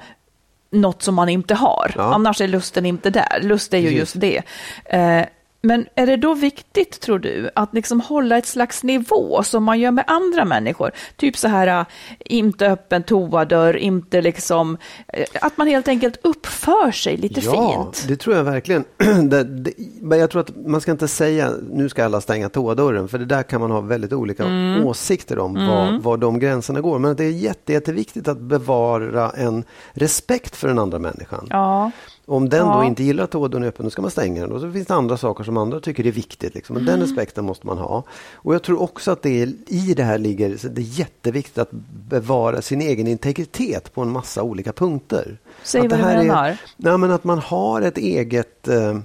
något 0.72 1.02
som 1.04 1.16
man 1.16 1.30
inte 1.30 1.56
har. 1.56 1.92
Annars 1.98 2.42
är 2.42 2.48
lusten 2.48 2.86
inte 2.86 3.10
där. 3.10 3.40
Lust 3.42 3.74
är 3.74 3.78
ju 3.78 3.84
Precis. 3.84 4.00
just 4.00 4.20
det. 4.20 4.42
Eh, 4.86 5.26
men 5.64 5.86
är 5.96 6.08
det 6.08 6.18
då 6.18 6.34
viktigt, 6.34 7.00
tror 7.00 7.20
du, 7.20 7.50
att 7.56 7.74
liksom 7.74 8.02
hålla 8.02 8.38
ett 8.38 8.46
slags 8.46 8.84
nivå 8.84 9.44
som 9.44 9.64
man 9.64 9.80
gör 9.80 9.92
med 9.92 10.04
andra 10.08 10.46
människor? 10.46 10.92
Typ 11.18 11.38
så 11.38 11.48
här, 11.48 11.68
äh, 11.68 11.86
inte 12.20 12.68
öppen 12.68 13.04
toadörr, 13.04 13.78
inte 13.78 14.22
liksom... 14.22 14.78
eh, 15.08 15.26
Att 15.42 15.58
man 15.58 15.68
helt 15.68 15.88
enkelt 15.88 16.18
uppför 16.24 16.92
sig 16.92 17.18
lite 17.18 17.40
ja, 17.40 17.84
fint. 17.94 18.06
det 18.08 18.16
tror 18.16 18.36
jag 18.36 18.44
verkligen. 18.44 18.84
det, 19.30 19.44
det, 19.44 19.72
men 20.02 20.20
jag 20.20 20.30
tror 20.30 20.42
att 20.42 20.66
man 20.66 20.82
ska 20.82 20.92
inte 20.92 21.08
säga 21.08 21.52
nu 21.72 21.90
ska 21.90 22.06
alla 22.06 22.22
stänga 22.22 22.50
toadörren 22.50 23.08
för 23.08 23.18
det 23.18 23.26
där 23.26 23.44
kan 23.44 23.62
man 23.62 23.72
ha 23.72 23.82
väldigt 23.82 24.14
olika 24.14 24.44
Mm. 24.44 24.86
åsikter 24.86 25.40
om 25.40 25.54
var, 25.54 26.00
var 26.00 26.18
de 26.18 26.40
gränserna 26.40 26.82
går. 26.82 27.00
Men 27.00 27.16
det 27.16 27.24
är 27.26 27.30
jätte, 27.32 27.74
jätteviktigt 27.74 28.28
att 28.28 28.40
bevara 28.40 29.30
en 29.30 29.64
respekt 29.94 30.56
för 30.56 30.68
den 30.68 30.80
andra 30.80 31.00
människan. 31.00 31.48
Ja, 31.50 31.92
Om 32.26 32.50
den 32.50 32.68
Ja. 32.68 32.78
då 32.78 32.84
inte 32.84 33.04
gillar 33.04 33.24
att 33.24 33.32
toadörren 33.32 33.64
är 33.64 33.68
öppen, 33.68 33.84
då 33.86 33.90
ska 33.90 34.02
man 34.02 34.12
stänga 34.12 34.42
den. 34.42 34.52
Och 34.52 34.62
så 34.62 34.72
finns 34.72 34.88
det 34.88 34.94
andra 34.94 35.18
saker 35.18 35.44
som 35.44 35.58
andra 35.58 35.80
tycker 35.80 36.08
är 36.08 36.12
viktigt. 36.12 36.56
Liksom. 36.56 36.74
Men 36.76 36.86
den 36.86 36.96
Mm. 36.96 37.08
respekten 37.08 37.46
måste 37.46 37.68
man 37.68 37.78
ha. 37.78 38.04
Och 38.34 38.56
jag 38.56 38.64
tror 38.64 38.82
också 38.82 39.12
att 39.12 39.22
det 39.22 39.42
är, 39.42 39.54
i 39.68 39.94
det 39.94 40.04
här 40.04 40.18
ligger, 40.18 40.58
så 40.58 40.68
det 40.68 40.82
är 40.82 41.00
jätteviktigt 41.00 41.58
att 41.58 41.72
bevara 42.10 42.62
sin 42.62 42.82
egen 42.82 43.08
integritet 43.08 43.94
på 43.94 44.02
en 44.02 44.10
massa 44.10 44.44
olika 44.44 44.74
punkter. 44.74 45.38
Säg 45.64 45.82
att 45.82 45.92
vad 45.92 46.00
det 46.00 46.04
du 46.04 46.10
här 46.10 46.18
menar. 46.24 46.48
Är, 46.50 46.62
nej, 46.78 46.98
men 46.98 47.12
att 47.12 47.24
man 47.24 47.40
har 47.40 47.82
ett 47.82 47.98
eget 47.98 48.68
eh, 48.68 48.90
eh, 48.90 48.96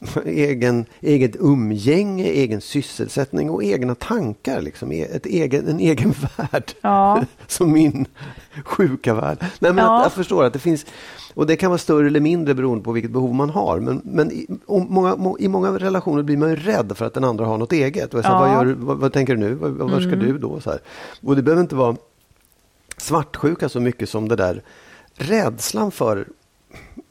egen, 0.24 0.86
eget 1.00 1.36
umgänge, 1.36 2.24
egen 2.24 2.60
sysselsättning 2.60 3.50
och 3.50 3.64
egna 3.64 3.94
tankar. 3.94 4.60
Liksom. 4.60 4.92
E- 4.92 5.08
Ett 5.12 5.26
egen, 5.26 5.68
en 5.68 5.80
egen 5.80 6.14
värld. 6.36 6.72
Ja. 6.80 7.22
Som 7.46 7.72
min 7.72 8.06
sjuka 8.64 9.14
värld. 9.14 9.38
Nej, 9.40 9.72
men 9.72 9.84
Ja. 9.84 9.96
att, 9.98 10.02
jag 10.04 10.12
förstår 10.12 10.44
att 10.44 10.52
det 10.52 10.58
finns, 10.58 10.86
och 11.34 11.46
det 11.46 11.56
kan 11.56 11.70
vara 11.70 11.78
större 11.78 12.06
eller 12.06 12.20
mindre 12.20 12.54
beroende 12.54 12.84
på 12.84 12.92
vilket 12.92 13.10
behov 13.10 13.34
man 13.34 13.50
har. 13.50 13.80
Men, 13.80 14.00
men 14.04 14.32
i, 14.32 14.46
många, 14.66 15.16
må, 15.16 15.38
i 15.38 15.48
många 15.48 15.70
relationer 15.70 16.22
blir 16.22 16.36
man 16.36 16.48
ju 16.50 16.56
rädd 16.56 16.92
för 16.96 17.04
att 17.06 17.14
den 17.14 17.24
andra 17.24 17.44
har 17.46 17.58
något 17.58 17.72
eget. 17.72 18.14
Och 18.14 18.22
säger, 18.22 18.34
Ja. 18.36 18.44
Mm. 18.46 18.56
vad, 18.58 18.66
gör, 18.66 18.74
vad, 18.74 18.98
vad 18.98 19.12
tänker 19.12 19.34
du 19.36 19.40
nu? 19.40 19.54
Vad, 19.54 19.70
vad 19.70 20.02
ska 20.02 20.10
du 20.16 20.38
då? 20.38 20.60
Så 20.60 20.70
här. 20.70 20.78
Och 21.22 21.36
det 21.36 21.42
behöver 21.42 21.62
inte 21.62 21.74
vara 21.74 21.96
svartsjuka 22.96 23.68
så 23.68 23.80
mycket 23.80 24.08
som 24.08 24.28
det 24.28 24.36
där 24.36 24.62
rädslan 25.14 25.90
för 25.90 26.26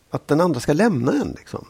att 0.09 0.27
den 0.27 0.41
andra 0.41 0.59
ska 0.59 0.73
lämna 0.73 1.11
en. 1.11 1.33
Liksom. 1.37 1.65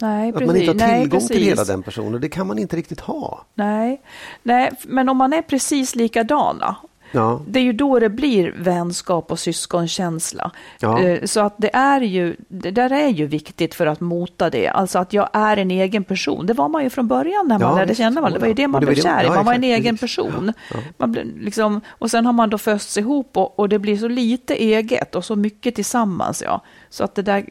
Nej, 0.00 0.28
Att 0.28 0.34
precis. 0.34 0.46
man 0.46 0.56
inte 0.56 0.84
har 0.84 0.90
Nej, 0.90 1.00
tillgång 1.00 1.20
till 1.20 1.28
precis. 1.28 1.46
hela 1.48 1.64
den 1.64 1.82
personen. 1.82 2.20
Det 2.20 2.28
kan 2.28 2.46
man 2.46 2.58
inte 2.58 2.76
riktigt 2.76 3.00
ha. 3.00 3.44
Nej. 3.54 4.00
Nej, 4.42 4.70
men 4.84 5.08
om 5.08 5.16
man 5.16 5.32
är 5.32 5.42
precis 5.42 5.94
likadana, 5.94 6.76
Ja. 7.12 7.40
det 7.48 7.58
är 7.58 7.62
ju 7.64 7.72
då 7.72 7.98
det 7.98 8.08
blir 8.08 8.54
vänskap 8.58 9.30
och 9.32 9.38
syskonkänsla. 9.38 10.50
Ja. 10.80 11.00
Eh, 11.00 11.24
Så 11.24 11.40
att 11.40 11.54
det 11.58 11.70
är 11.76 12.00
ju, 12.00 12.36
det 12.48 12.70
där 12.70 12.92
är 12.92 13.08
ju 13.08 13.26
viktigt 13.26 13.74
för 13.74 13.86
att 13.86 14.00
mota 14.00 14.50
det. 14.50 14.68
Alltså 14.68 14.98
att 14.98 15.12
jag 15.12 15.28
är 15.32 15.56
en 15.56 15.70
egen 15.70 16.04
person. 16.04 16.46
Det 16.46 16.52
var 16.54 16.68
man 16.68 16.82
ju 16.84 16.90
från 16.90 17.08
början 17.08 17.48
när 17.48 17.58
man 17.58 17.68
Ja, 17.70 17.74
lärde 17.74 17.86
visst. 17.88 17.98
känna 17.98 18.20
varandra. 18.20 18.38
Det 18.38 18.40
var 18.40 18.48
ju 18.48 18.54
det 18.54 18.68
man 18.68 18.80
det 18.80 18.86
blev 18.86 18.96
det- 18.96 19.02
kär 19.02 19.24
i. 19.24 19.28
Man 19.28 19.44
var 19.44 19.54
en 19.54 19.64
egen 19.64 19.96
precis. 19.98 20.16
person. 20.16 20.52
Man 20.96 21.12
blev 21.12 21.26
liksom, 21.38 21.80
och 21.88 22.10
sen 22.10 22.26
har 22.26 22.32
man 22.32 22.50
då 22.50 22.58
fösts 22.58 22.96
ihop 22.98 23.36
och, 23.36 23.58
och 23.58 23.68
det 23.68 23.78
blir 23.78 23.96
så 23.96 24.08
lite 24.08 24.54
eget 24.54 25.14
och 25.14 25.24
så 25.24 25.36
mycket 25.36 25.74
tillsammans. 25.74 26.42
Ja. 26.46 26.60
Så 26.90 27.04
att 27.04 27.14
det 27.14 27.22
där, 27.22 27.44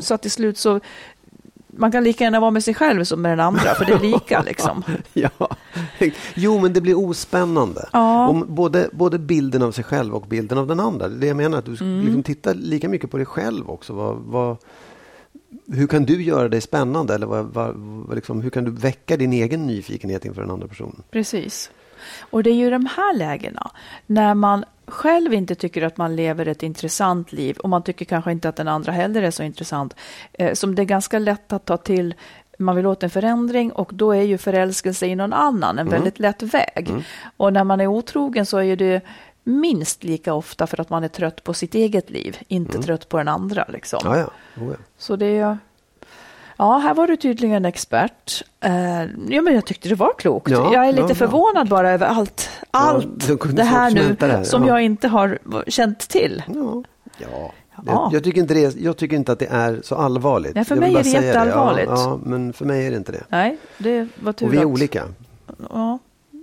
så 0.00 0.14
att 0.14 0.22
till 0.22 0.30
slut 0.30 0.58
så 0.58 0.80
man 1.76 1.92
kan 1.92 2.04
lika 2.04 2.24
gärna 2.24 2.40
vara 2.40 2.50
med 2.50 2.64
sig 2.64 2.74
själv 2.74 3.04
som 3.04 3.22
med 3.22 3.32
den 3.32 3.40
andra, 3.40 3.74
för 3.74 3.84
det 3.84 3.92
är 3.92 4.00
lika 4.00 4.42
liksom. 4.46 4.82
Ja. 5.12 5.30
Jo, 6.34 6.58
men 6.60 6.72
det 6.72 6.80
blir 6.80 6.98
ospännande. 6.98 7.88
Ja. 7.92 8.28
Om 8.28 8.44
både, 8.48 8.88
både 8.92 9.18
bilden 9.18 9.62
av 9.62 9.72
sig 9.72 9.84
själv 9.84 10.14
och 10.14 10.26
bilden 10.26 10.58
av 10.58 10.66
den 10.66 10.80
andra. 10.80 11.08
Det 11.08 11.26
jag 11.26 11.36
menar, 11.36 11.58
att 11.58 11.64
du 11.64 11.76
Mm. 11.80 12.04
liksom 12.04 12.22
tittar 12.22 12.54
lika 12.54 12.88
mycket 12.88 13.10
på 13.10 13.16
dig 13.16 13.26
själv 13.26 13.70
också. 13.70 13.92
Vad, 13.92 14.16
vad, 14.16 14.56
hur 15.72 15.86
kan 15.86 16.04
du 16.04 16.22
göra 16.22 16.48
dig 16.48 16.60
spännande? 16.60 17.14
Eller 17.14 17.26
vad, 17.26 17.44
vad, 17.46 17.74
liksom, 18.14 18.40
hur 18.40 18.50
kan 18.50 18.64
du 18.64 18.70
väcka 18.70 19.16
din 19.16 19.32
egen 19.32 19.66
nyfikenhet 19.66 20.24
inför 20.24 20.42
den 20.42 20.50
andra 20.50 20.68
personen? 20.68 21.02
Precis. 21.10 21.70
Och 22.20 22.42
det 22.42 22.50
är 22.50 22.54
ju 22.54 22.70
de 22.70 22.86
här 22.86 23.16
lägena, 23.16 23.70
när 24.06 24.34
man 24.34 24.64
själv 24.86 25.34
inte 25.34 25.54
tycker 25.54 25.82
att 25.82 25.96
man 25.96 26.16
lever 26.16 26.48
ett 26.48 26.62
intressant 26.62 27.32
liv 27.32 27.56
och 27.56 27.68
man 27.68 27.82
tycker 27.82 28.04
kanske 28.04 28.32
inte 28.32 28.48
att 28.48 28.56
den 28.56 28.68
andra 28.68 28.92
heller 28.92 29.22
är 29.22 29.30
så 29.30 29.42
intressant, 29.42 29.96
eh, 30.32 30.54
som 30.54 30.74
det 30.74 30.82
är 30.82 30.86
ganska 30.86 31.18
lätt 31.18 31.52
att 31.52 31.64
ta 31.64 31.76
till 31.76 32.14
man 32.58 32.76
vill 32.76 32.86
åt 32.86 33.02
en 33.02 33.10
förändring 33.10 33.72
och 33.72 33.90
då 33.94 34.12
är 34.12 34.22
ju 34.22 34.38
förälskelse 34.38 35.06
i 35.06 35.14
någon 35.16 35.32
annan 35.32 35.78
en 35.78 35.88
väldigt 35.88 36.18
lätt 36.18 36.42
väg. 36.42 36.90
Och 37.36 37.52
när 37.52 37.64
man 37.64 37.80
är 37.80 37.86
otrogen 37.86 38.46
så 38.46 38.58
är 38.58 38.62
ju 38.62 38.76
det 38.76 39.00
minst 39.44 40.04
lika 40.04 40.34
ofta 40.34 40.66
för 40.66 40.80
att 40.80 40.90
man 40.90 41.04
är 41.04 41.08
trött 41.08 41.44
på 41.44 41.54
sitt 41.54 41.74
eget 41.74 42.10
liv, 42.10 42.38
inte 42.48 42.82
trött 42.82 43.08
på 43.08 43.18
den 43.18 43.28
andra. 43.28 43.66
Liksom. 43.68 44.00
Ja, 44.04 44.18
ja. 44.18 44.30
Oh, 44.62 44.70
ja. 44.70 44.76
Så 44.98 45.16
det 45.16 45.38
är... 45.38 45.58
Ja, 46.62 46.78
här 46.78 46.94
var 46.94 47.06
du 47.06 47.16
tydligen 47.16 47.64
expert. 47.64 48.44
Eh, 48.60 49.02
ja, 49.28 49.42
men 49.42 49.54
jag 49.54 49.66
tyckte 49.66 49.88
det 49.88 49.94
var 49.94 50.12
klokt. 50.18 50.50
Ja, 50.50 50.74
jag 50.74 50.88
är 50.88 50.92
lite 50.92 51.08
ja, 51.08 51.14
förvånad 51.14 51.68
bara 51.68 51.90
över 51.90 52.06
allt, 52.06 52.50
allt 52.70 53.28
det 53.52 53.62
här 53.62 53.90
nu 53.90 54.16
det 54.20 54.44
som 54.44 54.62
ja. 54.62 54.68
jag 54.68 54.82
inte 54.82 55.08
har 55.08 55.38
känt 55.68 56.08
till. 56.08 56.42
Ja. 56.54 56.82
ja. 57.18 57.52
Ja. 57.76 57.82
Jag, 57.86 58.12
jag, 58.12 58.24
tycker 58.24 58.40
inte 58.40 58.54
det, 58.54 58.76
jag 58.76 58.96
tycker 58.96 59.16
inte 59.16 59.32
att 59.32 59.38
det 59.38 59.46
är 59.50 59.80
så 59.84 59.94
allvarligt. 59.94 60.54
Nej, 60.54 60.64
för 60.64 60.76
mig 60.76 60.94
är 60.94 61.02
det 61.02 61.08
jätteallvarligt. 61.08 61.90
Ja, 61.90 62.02
ja, 62.02 62.20
men 62.22 62.52
för 62.52 62.64
mig 62.64 62.86
är 62.86 62.90
det 62.90 62.96
inte 62.96 63.12
det. 63.12 63.24
Nej, 63.28 63.56
det 63.78 64.08
var 64.20 64.32
tur 64.32 64.46
Och 64.46 64.52
vi 64.52 64.56
är 64.56 64.60
att- 64.60 64.66
olika. 64.66 65.04
Ja. 65.70 65.98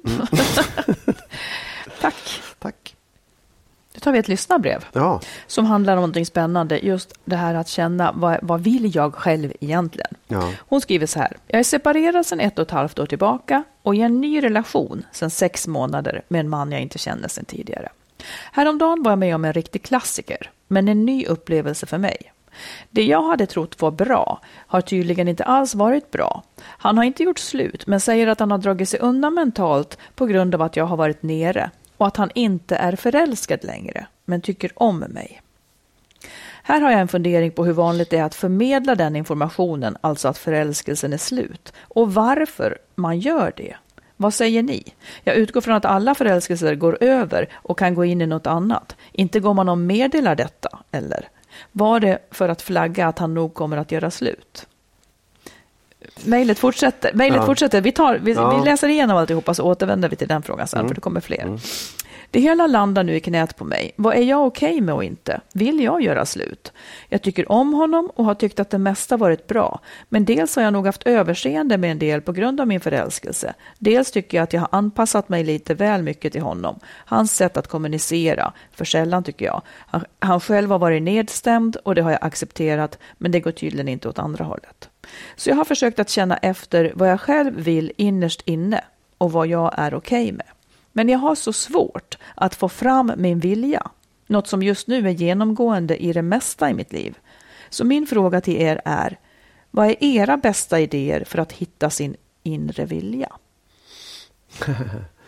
Mm. 0.06 0.28
Tack. 2.02 2.42
Tack. 2.60 2.96
Nu 4.00 4.02
tar 4.04 4.12
vi 4.12 4.20
ett 4.20 4.28
lyssnarbrev 4.28 4.86
Ja, 4.94 5.22
som 5.48 5.66
handlar 5.66 5.94
om 5.94 5.98
någonting 5.98 6.26
spännande. 6.26 6.80
Just 6.86 7.14
det 7.26 7.36
här 7.36 7.56
att 7.56 7.68
känna 7.68 8.12
vad, 8.12 8.40
vad 8.42 8.62
vill 8.62 8.96
jag 8.96 9.16
själv 9.16 9.54
egentligen? 9.60 10.14
ja. 10.28 10.52
Hon 10.60 10.82
skriver 10.82 11.06
så 11.06 11.20
här. 11.20 11.38
Jag 11.48 11.60
är 11.60 11.64
separerad 11.64 12.26
sedan 12.26 12.40
ett 12.40 12.60
och 12.60 12.66
ett 12.66 12.72
halvt 12.72 13.00
år 13.00 13.06
tillbaka 13.06 13.64
och 13.82 13.96
i 13.96 14.02
en 14.02 14.22
ny 14.22 14.44
relation 14.44 15.06
sedan 15.12 15.30
sex 15.30 15.68
månader 15.68 16.22
med 16.28 16.40
en 16.40 16.50
man 16.50 16.72
jag 16.72 16.82
inte 16.82 16.98
känner 16.98 17.28
sedan 17.28 17.46
tidigare. 17.46 17.90
Häromdagen 18.52 19.04
var 19.04 19.12
jag 19.12 19.20
med 19.20 19.36
om 19.36 19.46
en 19.46 19.54
riktig 19.54 19.84
klassiker, 19.84 20.52
men 20.68 20.88
en 20.88 21.06
ny 21.06 21.26
upplevelse 21.26 21.86
för 21.86 21.98
mig. 21.98 22.34
Det 22.90 23.04
jag 23.04 23.22
hade 23.22 23.46
trott 23.46 23.82
var 23.82 23.92
bra 23.92 24.42
har 24.68 24.82
tydligen 24.82 25.28
inte 25.28 25.44
alls 25.44 25.76
varit 25.76 26.12
bra. 26.12 26.44
Han 26.62 26.98
har 26.98 27.04
inte 27.04 27.24
gjort 27.24 27.40
slut, 27.40 27.88
men 27.88 28.00
säger 28.00 28.28
att 28.28 28.40
han 28.40 28.52
har 28.52 28.58
dragit 28.58 28.90
sig 28.90 29.00
undan 29.00 29.34
mentalt 29.34 29.98
på 30.16 30.26
grund 30.26 30.56
av 30.56 30.62
att 30.62 30.76
jag 30.76 30.86
har 30.86 30.98
varit 30.98 31.24
nere 31.24 31.72
och 32.00 32.08
att 32.08 32.18
han 32.18 32.32
inte 32.36 32.76
är 32.76 32.96
förälskad 32.96 33.64
längre, 33.64 34.08
men 34.26 34.42
tycker 34.42 34.72
om 34.76 35.00
mig. 35.00 35.42
Här 36.64 36.82
har 36.82 36.92
jag 36.92 37.00
en 37.00 37.08
fundering 37.08 37.52
på 37.52 37.66
hur 37.66 37.74
vanligt 37.74 38.10
det 38.10 38.18
är 38.18 38.24
att 38.24 38.36
förmedla 38.36 38.96
den 38.96 39.16
informationen, 39.16 39.98
alltså 40.02 40.28
att 40.28 40.38
förälskelsen 40.38 41.14
är 41.14 41.18
slut, 41.18 41.74
och 41.82 42.14
varför 42.14 42.78
man 42.96 43.20
gör 43.20 43.54
det. 43.56 43.76
Vad 44.18 44.34
säger 44.34 44.64
ni? 44.64 44.84
Jag 45.24 45.36
utgår 45.36 45.62
från 45.62 45.76
att 45.76 45.86
alla 45.86 46.16
förälskelser 46.16 46.76
går 46.76 46.98
över 47.04 47.50
och 47.54 47.80
kan 47.80 47.96
gå 47.96 48.06
in 48.06 48.22
i 48.22 48.28
något 48.28 48.48
annat. 48.48 48.96
Inte 49.12 49.40
går 49.40 49.54
man 49.54 49.70
och 49.70 49.78
meddelar 49.78 50.36
detta, 50.36 50.80
eller? 50.92 51.30
Var 51.72 52.00
det 52.00 52.20
för 52.32 52.50
att 52.50 52.62
flagga 52.62 53.08
att 53.08 53.20
han 53.20 53.34
nog 53.34 53.54
kommer 53.54 53.78
att 53.78 53.92
göra 53.92 54.12
slut? 54.12 54.68
Mejlet 56.26 56.60
fortsätter. 56.60 57.14
Mejlet 57.14 57.38
Ja. 57.38 57.46
fortsätter. 57.46 57.82
Vi, 57.82 57.92
tar, 57.92 58.18
vi, 58.18 58.34
Ja. 58.34 58.58
vi 58.60 58.66
läser 58.66 58.88
igenom 58.88 59.18
alltihopa 59.18 59.54
så 59.54 59.64
återvänder 59.64 60.10
vi 60.10 60.16
till 60.16 60.28
den 60.28 60.42
frågan 60.44 60.68
sen, 60.68 60.88
för 60.88 60.96
det 60.96 61.02
kommer 61.02 61.22
fler. 61.22 61.42
Mm. 61.42 61.60
Det 62.32 62.40
hela 62.40 62.68
landar 62.68 63.04
nu 63.04 63.16
i 63.16 63.20
knät 63.20 63.56
på 63.56 63.66
mig. 63.66 63.92
Vad 63.96 64.16
är 64.16 64.24
jag 64.24 64.46
okej 64.46 64.82
med 64.82 64.96
och 64.96 65.04
inte? 65.04 65.42
Vill 65.54 65.80
jag 65.80 66.02
göra 66.02 66.26
slut? 66.26 66.74
Jag 67.08 67.22
tycker 67.22 67.52
om 67.52 67.74
honom 67.74 68.12
och 68.16 68.26
har 68.26 68.36
tyckt 68.36 68.60
att 68.60 68.70
det 68.70 68.78
mesta 68.78 69.18
varit 69.18 69.48
bra. 69.48 69.80
Men 70.10 70.26
dels 70.26 70.56
har 70.56 70.64
jag 70.64 70.74
nog 70.74 70.86
haft 70.86 71.04
överseende 71.04 71.78
med 71.78 71.92
en 71.92 72.00
del 72.00 72.22
på 72.22 72.32
grund 72.32 72.62
av 72.62 72.68
min 72.68 72.80
förälskelse. 72.80 73.54
Dels 73.80 74.12
tycker 74.12 74.38
jag 74.38 74.44
att 74.44 74.54
jag 74.54 74.62
har 74.62 74.70
anpassat 74.72 75.30
mig 75.30 75.44
lite 75.44 75.74
väl 75.74 76.04
mycket 76.04 76.34
till 76.34 76.42
honom. 76.42 76.80
Hans 77.06 77.36
sätt 77.36 77.58
att 77.58 77.68
kommunicera, 77.68 78.54
för 78.72 78.86
sällan 78.86 79.24
tycker 79.24 79.46
jag. 79.46 79.62
Han, 79.88 80.04
han 80.20 80.40
själv 80.40 80.72
har 80.72 80.80
varit 80.80 81.04
nedstämd 81.04 81.76
och 81.76 81.96
det 81.96 82.02
har 82.02 82.12
jag 82.12 82.24
accepterat, 82.26 82.98
men 83.18 83.32
det 83.32 83.40
går 83.40 83.52
tydligen 83.52 83.88
inte 83.88 84.10
åt 84.10 84.20
andra 84.20 84.46
hållet. 84.46 84.90
Så 85.36 85.50
jag 85.50 85.56
har 85.56 85.66
försökt 85.66 86.00
att 86.00 86.10
känna 86.10 86.38
efter 86.38 86.92
vad 86.96 87.10
jag 87.10 87.22
själv 87.22 87.56
vill 87.56 87.92
innerst 87.98 88.42
inne 88.46 88.84
och 89.18 89.32
vad 89.32 89.48
jag 89.48 89.74
är 89.78 89.94
okej 89.94 90.32
med. 90.32 90.46
Men 90.92 91.10
jag 91.10 91.20
har 91.20 91.36
så 91.36 91.54
svårt 91.54 92.18
att 92.36 92.56
få 92.56 92.70
fram 92.70 93.12
min 93.18 93.40
vilja, 93.40 93.92
något 94.28 94.48
som 94.48 94.64
just 94.64 94.88
nu 94.88 95.08
är 95.08 95.12
genomgående 95.12 96.04
i 96.04 96.14
det 96.14 96.22
mesta 96.22 96.70
i 96.70 96.74
mitt 96.74 96.94
liv. 96.94 97.18
Så 97.70 97.86
min 97.86 98.08
fråga 98.08 98.42
till 98.42 98.62
er 98.62 98.82
är, 98.86 99.20
vad 99.72 99.88
är 99.88 100.04
era 100.04 100.38
bästa 100.38 100.80
idéer 100.80 101.24
för 101.24 101.38
att 101.40 101.52
hitta 101.52 101.90
sin 101.90 102.16
inre 102.44 102.86
vilja? 102.86 103.30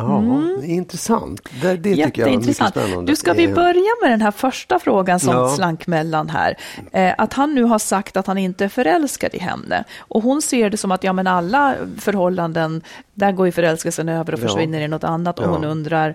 Ja, 0.00 0.64
intressant. 0.64 1.40
Det, 1.62 1.76
det 1.76 2.04
tycker 2.04 2.22
jag 2.22 2.28
var 2.30 2.36
mycket 2.38 2.60
Mm. 2.60 2.70
Spännande. 2.72 3.12
Du, 3.12 3.16
ska 3.16 3.32
vi 3.32 3.48
börja 3.48 3.90
med 4.02 4.10
den 4.10 4.22
här 4.22 4.30
första 4.30 4.78
frågan 4.78 5.20
som 5.20 5.34
Ja. 5.34 5.48
slank 5.48 5.86
mellan 5.86 6.28
här? 6.30 6.56
Eh, 6.92 7.14
att 7.18 7.32
han 7.32 7.54
nu 7.54 7.62
har 7.62 7.78
sagt 7.78 8.16
att 8.16 8.26
han 8.26 8.38
inte 8.38 8.64
är 8.64 8.68
förälskad 8.68 9.34
i 9.34 9.38
henne. 9.38 9.84
Och 9.98 10.22
hon 10.22 10.42
ser 10.42 10.70
det 10.70 10.76
som 10.76 10.92
att 10.92 11.04
ja, 11.04 11.12
men 11.12 11.26
alla 11.26 11.74
förhållanden, 11.98 12.82
där 13.14 13.32
går 13.32 13.46
ju 13.46 13.52
förälskelsen 13.52 14.08
över 14.08 14.32
och 14.32 14.40
Ja. 14.40 14.42
försvinner 14.48 14.80
i 14.80 14.88
något 14.88 15.04
annat. 15.04 15.38
Och 15.38 15.44
Ja. 15.44 15.50
hon 15.50 15.64
undrar, 15.64 16.14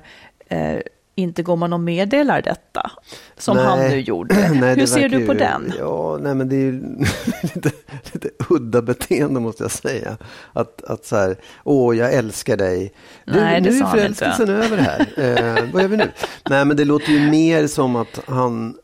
eh, 0.49 0.75
inte 1.15 1.43
går 1.43 1.55
man 1.55 1.73
och 1.73 1.79
meddelar 1.79 2.41
detta? 2.41 2.91
Som 3.37 3.57
nej. 3.57 3.65
han 3.65 3.79
nu 3.79 3.99
gjorde. 3.99 4.35
Nej, 4.59 4.75
Hur 4.75 4.85
ser 4.85 5.09
du 5.09 5.25
på 5.25 5.33
ju- 5.33 5.39
den? 5.39 5.73
Ja, 5.79 6.17
nej 6.21 6.35
men 6.35 6.49
det 6.49 6.55
är 6.55 6.59
ju 6.59 6.71
lite, 7.41 7.71
lite 8.13 8.29
udda 8.49 8.81
beteende 8.81 9.39
måste 9.39 9.63
jag 9.63 9.71
säga. 9.71 10.17
Att, 10.53 10.83
att 10.83 11.05
så 11.05 11.15
här, 11.15 11.35
åh 11.63 11.97
jag 11.97 12.13
älskar 12.13 12.57
dig. 12.57 12.93
Du, 13.25 13.33
Nej, 13.33 13.61
det 13.61 13.69
nu 13.69 13.77
är 13.77 13.85
förälskelsen 13.85 14.49
över 14.49 14.77
här. 14.77 15.07
Eh, 15.17 15.63
vad 15.73 15.81
gör 15.81 15.89
vi 15.89 15.97
nu? 15.97 16.11
Nej 16.49 16.65
men 16.65 16.77
det 16.77 16.85
låter 16.85 17.11
ju 17.11 17.29
mer 17.29 17.67
som 17.67 17.95
att 17.95 18.19
han 18.27 18.77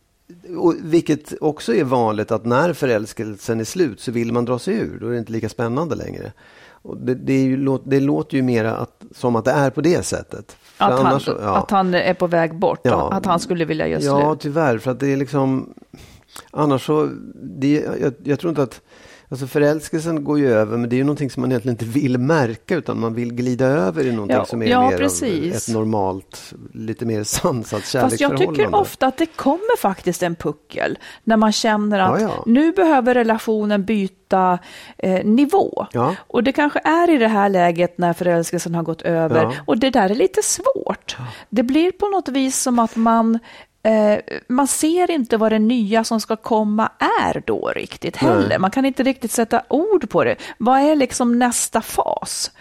och 0.58 0.76
vilket 0.82 1.34
också 1.42 1.76
är 1.76 1.84
vanligt 1.84 2.32
att 2.32 2.46
när 2.46 2.74
förälskelsen 2.74 3.60
är 3.60 3.64
slut 3.64 4.00
så 4.00 4.12
vill 4.12 4.32
man 4.34 4.46
dra 4.46 4.60
sig 4.60 4.74
ur. 4.74 4.98
Då 5.00 5.08
är 5.08 5.12
det 5.12 5.18
inte 5.18 5.32
lika 5.32 5.50
spännande 5.50 5.96
längre. 5.96 6.32
Det, 6.98 7.16
det, 7.16 7.42
ju, 7.42 7.78
det 7.84 8.00
låter 8.00 8.36
ju 8.38 8.42
mera 8.44 8.76
att, 8.76 9.02
som 9.16 9.36
att 9.36 9.46
det 9.46 9.52
är 9.52 9.70
på 9.70 9.82
det 9.82 10.06
sättet. 10.06 10.56
Att 10.82 10.98
han, 10.98 11.06
annars 11.06 11.28
ja. 11.28 11.58
att 11.58 11.72
han 11.72 11.94
är 11.94 12.14
på 12.14 12.28
väg 12.28 12.56
bort, 12.56 12.80
Ja. 12.84 13.12
att 13.12 13.26
han 13.26 13.40
skulle 13.40 13.66
vilja 13.66 13.88
göra 13.88 14.02
Ja, 14.02 14.30
slut. 14.30 14.40
tyvärr. 14.42 14.78
För 14.78 14.92
att 14.92 15.00
det 15.00 15.08
är 15.08 15.18
liksom... 15.18 15.74
Annars 16.52 16.86
så... 16.86 17.10
Det, 17.34 17.86
jag, 18.02 18.14
jag 18.24 18.40
tror 18.40 18.50
inte 18.50 18.64
att... 18.64 18.82
Alltså 19.32 19.48
förälskelsen 19.48 20.24
går 20.24 20.40
ju 20.40 20.54
över, 20.54 20.78
men 20.78 20.90
det 20.90 20.96
är 20.96 20.98
ju 20.98 21.04
någonting 21.04 21.30
som 21.30 21.42
man 21.42 21.52
egentligen 21.52 21.74
inte 21.74 21.86
vill 22.00 22.18
märka, 22.18 22.76
utan 22.76 23.00
man 23.00 23.14
vill 23.14 23.34
glida 23.34 23.66
över 23.66 24.06
i 24.08 24.12
någonting 24.12 24.38
Ja, 24.38 24.46
som 24.46 24.62
är 24.62 24.68
ja, 24.68 24.90
mer 24.90 24.98
precis. 24.98 25.52
av 25.52 25.58
ett 25.58 25.76
normalt, 25.80 26.54
lite 26.74 27.06
mer 27.06 27.24
sansat 27.24 27.80
Fast 27.82 27.94
jag 27.94 28.02
kärleksförhållande. 28.04 28.56
tycker 28.64 28.76
ofta 28.76 29.08
att 29.08 29.18
det 29.18 29.26
kommer 29.26 29.78
faktiskt 29.78 30.24
en 30.24 30.36
puckel 30.36 30.98
när 31.24 31.38
man 31.38 31.52
känner 31.52 32.00
att 32.00 32.22
Ja, 32.22 32.28
ja. 32.38 32.44
nu 32.46 32.72
behöver 32.72 33.14
relationen 33.14 33.86
byta 33.86 34.60
eh, 34.98 35.26
nivå. 35.26 35.86
Ja. 35.92 36.16
Och 36.28 36.44
det 36.44 36.52
kanske 36.52 36.80
är 36.84 37.10
i 37.10 37.18
det 37.18 37.28
här 37.28 37.50
läget 37.50 37.98
när 37.98 38.14
förälskelsen 38.14 38.76
har 38.76 38.84
gått 38.84 39.02
över. 39.02 39.44
Ja. 39.44 39.54
Och 39.66 39.78
det 39.78 39.90
där 39.90 40.10
är 40.10 40.16
lite 40.16 40.42
svårt. 40.44 41.18
Det 41.50 41.64
blir 41.64 41.92
på 41.92 42.08
något 42.08 42.28
vis 42.30 42.62
som 42.62 42.80
att 42.80 42.96
man 42.96 43.40
Eh, 43.84 44.20
man 44.48 44.68
ser 44.68 45.12
inte 45.12 45.38
vad 45.38 45.52
det 45.52 45.60
nya 45.60 46.04
som 46.04 46.22
ska 46.22 46.36
komma 46.36 46.92
är 47.00 47.44
då 47.46 47.72
riktigt 47.76 48.18
heller. 48.18 48.50
Nej. 48.50 48.60
Man 48.60 48.72
kan 48.72 48.86
inte 48.86 49.04
riktigt 49.04 49.32
sätta 49.32 49.64
ord 49.68 50.10
på 50.10 50.24
det. 50.24 50.36
Vad 50.58 50.80
är 50.80 50.96
liksom 50.96 51.40
nästa 51.40 51.82
fas? 51.82 52.52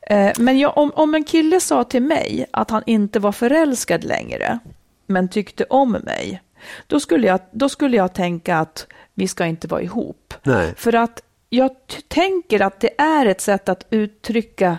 Eh, 0.00 0.32
men 0.38 0.58
jag, 0.58 0.78
om, 0.78 0.92
om 0.94 1.14
en 1.14 1.24
kille 1.24 1.60
sa 1.60 1.84
till 1.84 2.02
mig 2.02 2.46
att 2.50 2.70
han 2.70 2.82
inte 2.86 3.18
var 3.18 3.32
förälskad 3.32 4.04
längre, 4.04 4.58
men 5.06 5.28
tyckte 5.28 5.64
om 5.64 5.92
mig, 5.92 6.42
då 6.86 7.00
skulle 7.00 7.26
jag, 7.26 7.40
då 7.50 7.68
skulle 7.68 7.96
jag 7.96 8.14
tänka 8.14 8.58
att 8.58 8.86
vi 9.14 9.28
ska 9.28 9.46
inte 9.46 9.68
vara 9.68 9.82
ihop. 9.82 10.34
Nej. 10.42 10.74
För 10.76 10.94
att 10.94 11.22
jag 11.50 11.70
tänker 12.08 12.62
att 12.62 12.80
det 12.80 13.00
är 13.00 13.26
ett 13.26 13.40
sätt 13.40 13.68
att 13.68 13.86
uttrycka 13.90 14.78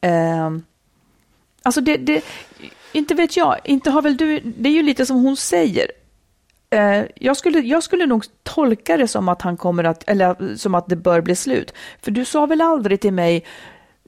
eh, 0.00 0.50
Alltså 1.62 1.80
det, 1.80 1.96
det, 1.96 2.24
inte 2.92 3.14
vet 3.14 3.36
jag, 3.36 3.56
inte 3.64 3.90
har 3.90 4.02
väl 4.02 4.16
du, 4.16 4.40
det 4.44 4.68
är 4.68 4.72
ju 4.72 4.82
lite 4.82 5.06
som 5.06 5.16
hon 5.24 5.36
säger. 5.36 5.90
Eh, 6.70 7.02
jag, 7.14 7.36
skulle, 7.36 7.58
jag 7.60 7.82
skulle 7.82 8.06
nog 8.06 8.24
tolka 8.42 8.96
det 8.96 9.08
som 9.08 9.28
att 9.28 9.42
han 9.42 9.56
kommer 9.56 9.84
att, 9.84 10.04
eller 10.06 10.56
som 10.56 10.74
att 10.74 10.86
det 10.88 10.96
bör 10.96 11.20
bli 11.20 11.36
slut. 11.36 11.74
För 12.02 12.10
du 12.10 12.24
sa 12.24 12.46
väl 12.46 12.60
aldrig 12.60 13.00
till 13.00 13.12
mig, 13.12 13.44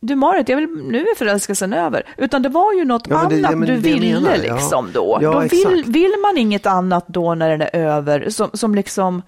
du 0.01 0.15
Marit, 0.15 0.49
jag 0.49 0.57
vill, 0.57 0.69
nu 0.71 0.99
är 1.01 1.15
förälskelsen 1.17 1.73
över. 1.73 2.03
Utan 2.17 2.43
det 2.43 2.49
var 2.49 2.73
ju 2.73 2.85
något 2.85 3.07
Ja, 3.09 3.27
det- 3.31 3.37
annat 3.37 3.69
ja, 3.69 3.75
du 3.75 3.77
ville 3.81 4.21
menar, 4.21 4.37
liksom 4.37 4.91
då. 4.95 5.19
Ja, 5.23 5.33
då 5.33 5.39
vill, 5.41 5.67
exakt. 5.77 5.89
vill 5.89 6.13
man 6.23 6.39
inget 6.39 6.67
annat 6.67 7.05
då 7.09 7.35
när 7.35 7.51
den 7.51 7.61
är 7.61 7.75
över, 7.77 8.31
som, 8.31 8.51
som 8.53 8.75
liksom, 8.75 9.23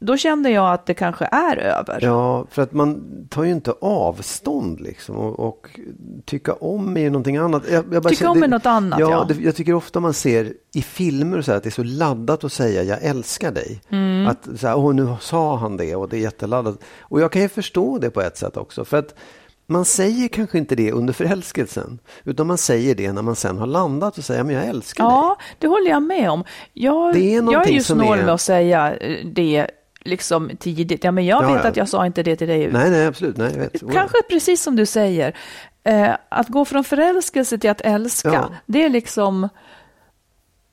då 0.00 0.16
kände 0.16 0.50
jag 0.50 0.72
att 0.72 0.86
det 0.86 0.94
kanske 0.94 1.24
är 1.32 1.56
över. 1.56 1.98
Ja, 2.02 2.46
för 2.50 2.62
att 2.62 2.72
man 2.72 3.02
tar 3.30 3.44
ju 3.44 3.50
inte 3.52 3.72
avstånd 3.80 4.80
liksom 4.80 5.16
och, 5.16 5.40
och 5.40 5.66
tycka 6.24 6.52
om 6.52 6.96
är 6.96 7.00
ju 7.00 7.10
någonting 7.10 7.36
annat. 7.36 7.62
Jag, 7.70 7.84
jag 7.92 8.02
Tycka 8.02 8.14
känner- 8.14 8.30
om 8.30 8.42
är 8.42 8.48
något 8.48 8.66
annat, 8.66 9.00
Ja, 9.00 9.10
ja. 9.10 9.24
Det, 9.28 9.34
jag 9.44 9.56
tycker 9.56 9.74
ofta 9.74 10.00
man 10.00 10.12
ser 10.14 10.52
i 10.74 10.82
filmer 10.82 11.42
så 11.42 11.50
här, 11.50 11.56
att 11.58 11.62
det 11.62 11.68
är 11.68 11.70
så 11.70 11.82
laddat 11.84 12.44
att 12.44 12.52
säga 12.52 12.82
jag 12.82 13.02
älskar 13.02 13.52
dig. 13.52 13.80
Mm. 13.90 14.26
Att 14.26 14.48
så 14.60 14.66
här, 14.66 14.76
åh 14.78 14.94
nu 14.94 15.14
sa 15.20 15.56
han 15.56 15.76
det 15.76 15.96
och 15.96 16.08
det 16.08 16.16
är 16.16 16.20
jätteladdat. 16.20 16.78
Och 17.00 17.20
jag 17.20 17.32
kan 17.32 17.42
ju 17.42 17.48
förstå 17.48 17.98
det 17.98 18.10
på 18.10 18.20
ett 18.20 18.36
sätt 18.36 18.56
också. 18.56 18.84
För 18.84 18.96
att 18.96 19.14
man 19.70 19.84
säger 19.84 20.28
kanske 20.28 20.58
inte 20.58 20.74
det 20.74 20.92
under 20.92 21.12
förälskelsen. 21.12 21.98
Utan 22.24 22.46
man 22.46 22.58
säger 22.58 22.94
det 22.94 23.12
när 23.12 23.22
man 23.22 23.36
sen 23.36 23.58
har 23.58 23.66
landat 23.66 24.18
och 24.18 24.24
säger 24.24 24.44
men 24.44 24.54
jag 24.54 24.64
älskar 24.66 25.04
dig. 25.04 25.12
Ja, 25.12 25.36
det 25.58 25.66
håller 25.66 25.90
jag 25.90 26.02
med 26.02 26.30
om. 26.30 26.44
Jag, 26.72 27.14
Det 27.14 27.34
är 27.34 27.52
jag 27.52 27.68
är 27.68 27.72
ju 27.72 27.82
snål 27.82 28.18
är- 28.18 28.24
med 28.24 28.34
att 28.34 28.40
säga 28.40 28.94
eh, 28.96 29.26
det 29.26 29.70
liksom 30.08 30.50
tidigt. 30.60 31.04
Ja, 31.04 31.10
men 31.10 31.26
jag 31.26 31.42
Ja, 31.44 31.52
vet 31.54 31.64
ja. 31.64 31.70
att 31.70 31.76
jag 31.76 31.88
sa 31.88 32.06
inte 32.06 32.22
det 32.22 32.36
till 32.36 32.48
dig. 32.48 32.72
Nej, 32.72 32.90
nej, 32.90 33.06
absolut. 33.06 33.36
Nej, 33.36 33.50
jag 33.52 33.58
vet. 33.60 33.92
Kanske 33.92 34.22
precis 34.30 34.62
som 34.62 34.76
du 34.76 34.86
säger. 34.86 35.36
Eh, 35.84 36.10
att 36.28 36.48
gå 36.48 36.64
från 36.64 36.84
förälskelse 36.84 37.58
till 37.58 37.70
att 37.70 37.80
älska, 37.80 38.48
det 38.66 38.84
är 38.84 38.88
liksom... 38.88 39.48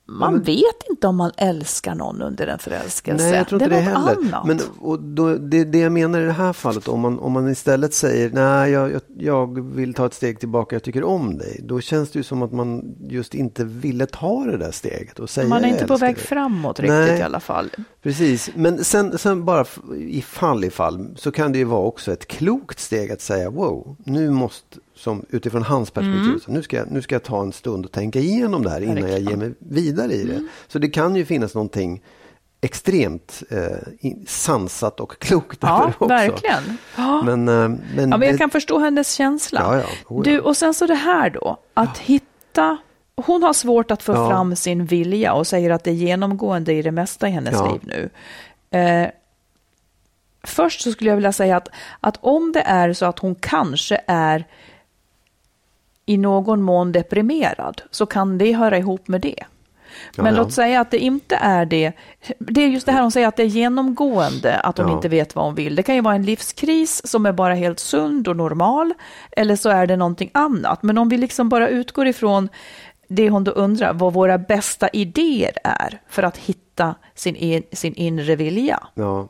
Man 0.08 0.32
men- 0.32 0.42
vet 0.42 0.82
inte 0.90 1.06
om 1.06 1.16
man 1.16 1.30
älskar 1.36 1.94
någon 1.94 2.22
under 2.22 2.46
en 2.46 2.58
förälskelse. 2.58 3.24
Nej, 3.24 3.34
jag 3.34 3.48
tror 3.48 3.62
inte 3.62 3.74
det, 3.76 3.84
något 3.84 4.08
heller. 4.08 4.16
annat. 4.34 4.46
Men 4.46 4.60
och 4.78 5.02
då, 5.02 5.34
det, 5.34 5.64
det 5.64 5.78
jag 5.78 5.92
menar 5.92 6.20
i 6.20 6.24
det 6.24 6.32
här 6.32 6.52
fallet, 6.52 6.88
om 6.88 7.00
man, 7.00 7.18
om 7.18 7.32
man 7.32 7.48
istället 7.48 7.94
säger 7.94 8.30
nej, 8.30 8.70
jag, 8.72 8.92
jag, 8.92 9.00
jag 9.18 9.60
vill 9.74 9.94
ta 9.94 10.06
ett 10.06 10.14
steg 10.14 10.40
tillbaka, 10.40 10.74
jag 10.76 10.82
tycker 10.82 11.04
om 11.04 11.38
dig. 11.38 11.60
Då 11.64 11.80
känns 11.80 12.10
det 12.10 12.18
ju 12.18 12.22
som 12.22 12.42
att 12.42 12.52
man 12.52 12.96
just 13.08 13.34
inte 13.34 13.64
ville 13.64 14.06
ta 14.06 14.44
det 14.44 14.56
där 14.56 14.70
steget 14.70 15.18
och 15.18 15.30
säga 15.30 15.48
man 15.48 15.64
är 15.64 15.68
inte 15.68 15.86
på 15.86 15.96
väg 15.96 16.14
dig. 16.14 16.24
framåt 16.24 16.80
riktigt 16.80 16.96
Nej. 16.96 17.18
i 17.18 17.22
alla 17.22 17.40
fall. 17.40 17.70
Precis, 18.02 18.50
men 18.54 18.84
sen, 18.84 19.18
sen 19.18 19.44
bara 19.44 19.64
i 19.96 20.22
fall 20.22 20.64
i 20.64 20.70
fall 20.70 21.08
så 21.16 21.30
kan 21.30 21.52
det 21.52 21.58
ju 21.58 21.64
vara 21.64 21.82
också 21.86 22.12
ett 22.12 22.26
klokt 22.26 22.78
steg 22.80 23.12
att 23.12 23.20
säga 23.20 23.50
wow, 23.50 23.96
nu 24.04 24.30
måste, 24.30 24.78
som 24.96 25.26
utifrån 25.30 25.62
hans 25.62 25.90
perspektiv, 25.90 26.24
Mm. 26.24 26.40
så 26.40 26.50
nu, 26.52 26.62
ska 26.62 26.76
jag, 26.76 26.90
nu 26.90 27.02
ska 27.02 27.14
jag 27.14 27.22
ta 27.22 27.42
en 27.42 27.52
stund 27.52 27.84
och 27.84 27.92
tänka 27.92 28.18
igenom 28.18 28.62
det 28.62 28.70
här 28.70 28.80
innan 28.80 28.96
jag 28.96 29.02
Verkligen. 29.04 29.30
ger 29.30 29.36
mig 29.36 29.54
vidare 29.58 30.12
i 30.12 30.24
det. 30.24 30.32
Mm. 30.34 30.48
Så 30.68 30.78
det 30.78 30.88
kan 30.88 31.16
ju 31.16 31.24
finnas 31.24 31.54
någonting 31.54 32.02
extremt 32.60 33.42
eh, 33.50 34.12
sansat 34.26 35.00
och 35.00 35.18
klokt 35.18 35.58
Ja, 35.62 35.78
över 35.78 35.88
också. 35.88 36.06
verkligen. 36.06 36.78
Ja. 36.96 37.22
Men, 37.22 37.48
eh, 37.48 37.54
men, 37.94 38.10
Ja, 38.10 38.16
men 38.16 38.28
jag 38.28 38.38
kan 38.38 38.50
förstå 38.50 38.78
hennes 38.78 39.14
känsla. 39.14 39.60
Ja, 39.62 39.76
ja. 39.76 39.84
Oh. 40.08 40.22
Du, 40.22 40.40
och 40.40 40.56
sen 40.56 40.74
så 40.74 40.86
det 40.86 40.94
här 40.94 41.30
då, 41.30 41.56
att 41.74 41.98
hitta... 41.98 42.76
Hon 43.16 43.42
har 43.42 43.52
svårt 43.52 43.90
att 43.90 44.02
få 44.02 44.12
fram 44.14 44.56
sin 44.56 44.84
vilja 44.86 45.32
och 45.34 45.46
säger 45.46 45.70
att 45.70 45.84
det 45.84 45.90
är 45.90 45.94
genomgående 45.94 46.72
i 46.72 46.82
det 46.82 46.90
mesta 46.90 47.28
i 47.28 47.30
hennes 47.30 47.54
liv 47.72 47.80
nu. 47.82 48.10
Eh, 48.78 49.08
först 50.44 50.80
så 50.80 50.92
skulle 50.92 51.10
jag 51.10 51.16
vilja 51.16 51.32
säga 51.32 51.56
att, 51.56 51.68
att 52.00 52.18
om 52.20 52.52
det 52.52 52.60
är 52.60 52.92
så 52.92 53.06
att 53.06 53.18
hon 53.18 53.34
kanske 53.34 54.00
är 54.06 54.44
i 56.06 56.16
någon 56.16 56.62
mån 56.62 56.92
deprimerad 56.92 57.82
så 57.90 58.06
kan 58.06 58.38
det 58.38 58.52
höra 58.52 58.78
ihop 58.78 59.08
med 59.08 59.20
det. 59.20 59.44
Men 60.16 60.26
Ja, 60.26 60.32
ja. 60.32 60.36
låt 60.38 60.52
säga 60.52 60.80
att 60.80 60.90
det 60.90 60.98
inte 60.98 61.36
är 61.36 61.64
det. 61.66 61.92
Det 62.38 62.60
är 62.62 62.68
just 62.68 62.86
det 62.86 62.92
här 62.92 63.02
hon 63.02 63.10
säger 63.12 63.28
att 63.28 63.36
det 63.36 63.42
är 63.42 63.46
genomgående, 63.46 64.56
att 64.60 64.78
hon 64.78 64.88
Ja. 64.88 64.94
inte 64.94 65.08
vet 65.08 65.34
vad 65.34 65.44
hon 65.44 65.54
vill. 65.54 65.74
Det 65.76 65.82
kan 65.82 65.94
ju 65.94 66.00
vara 66.00 66.14
en 66.14 66.22
livskris 66.22 67.06
som 67.06 67.26
är 67.26 67.32
bara 67.32 67.54
helt 67.54 67.78
sund 67.78 68.28
och 68.28 68.36
normal, 68.36 68.94
eller 69.32 69.56
så 69.56 69.68
är 69.68 69.86
det 69.86 69.96
någonting 69.96 70.30
annat. 70.34 70.82
Men 70.82 70.98
om 70.98 71.08
vi 71.08 71.16
liksom 71.18 71.48
bara 71.48 71.68
utgår 71.68 72.06
ifrån 72.06 72.48
det 73.08 73.30
hon 73.30 73.44
då 73.44 73.50
undrar, 73.50 73.92
vad 73.92 74.12
våra 74.12 74.38
bästa 74.38 74.88
idéer 74.88 75.52
är 75.64 76.00
för 76.08 76.22
att 76.22 76.36
hitta 76.36 76.94
sin, 77.14 77.36
in, 77.36 77.62
sin 77.72 77.94
inre 77.94 78.36
vilja. 78.36 78.82
Ja. 78.94 79.28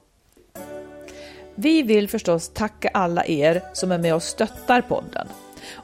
Vi 1.54 1.82
vill 1.82 2.08
förstås 2.08 2.48
tacka 2.48 2.90
alla 2.94 3.24
er 3.26 3.62
som 3.72 3.92
är 3.92 3.98
med 3.98 4.14
och 4.14 4.22
stöttar 4.22 4.80
podden. 4.80 5.26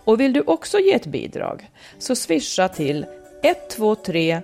Och 0.05 0.21
vill 0.21 0.33
du 0.33 0.41
också 0.41 0.79
ge 0.79 0.93
ett 0.93 1.07
bidrag 1.07 1.71
så 1.99 2.17
swisha 2.17 2.69
till 2.69 3.07
123 3.43 4.43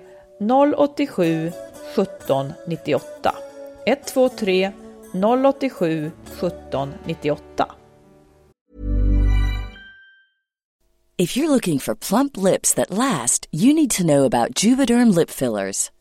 087 0.77 1.51
17 1.95 2.53
98. 2.67 3.35
123 3.85 4.71
087 5.13 6.11
17 6.25 6.93
98. 7.05 7.65
If 11.21 11.35
you're 11.35 11.49
looking 11.49 11.79
for 11.79 11.95
plump 11.95 12.37
lips 12.37 12.73
that 12.75 12.89
last, 12.89 13.45
you 13.51 13.73
need 13.73 13.91
to 13.91 14.03
know 14.03 14.23
about 14.23 14.63
Juvederm 14.63 15.13
lip 15.13 15.29
fillers. 15.29 15.91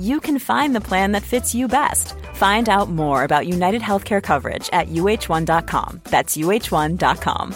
you 0.00 0.20
can 0.20 0.38
find 0.38 0.74
the 0.74 0.80
plan 0.88 1.12
that 1.12 1.22
fits 1.22 1.54
you 1.54 1.68
best. 1.68 2.14
Find 2.34 2.68
out 2.68 2.88
more 2.88 3.24
about 3.24 3.46
United 3.46 3.82
Healthcare 3.82 4.22
coverage 4.22 4.70
at 4.72 4.88
uh1.com. 4.88 6.00
That's 6.04 6.36
uh1.com. 6.36 7.54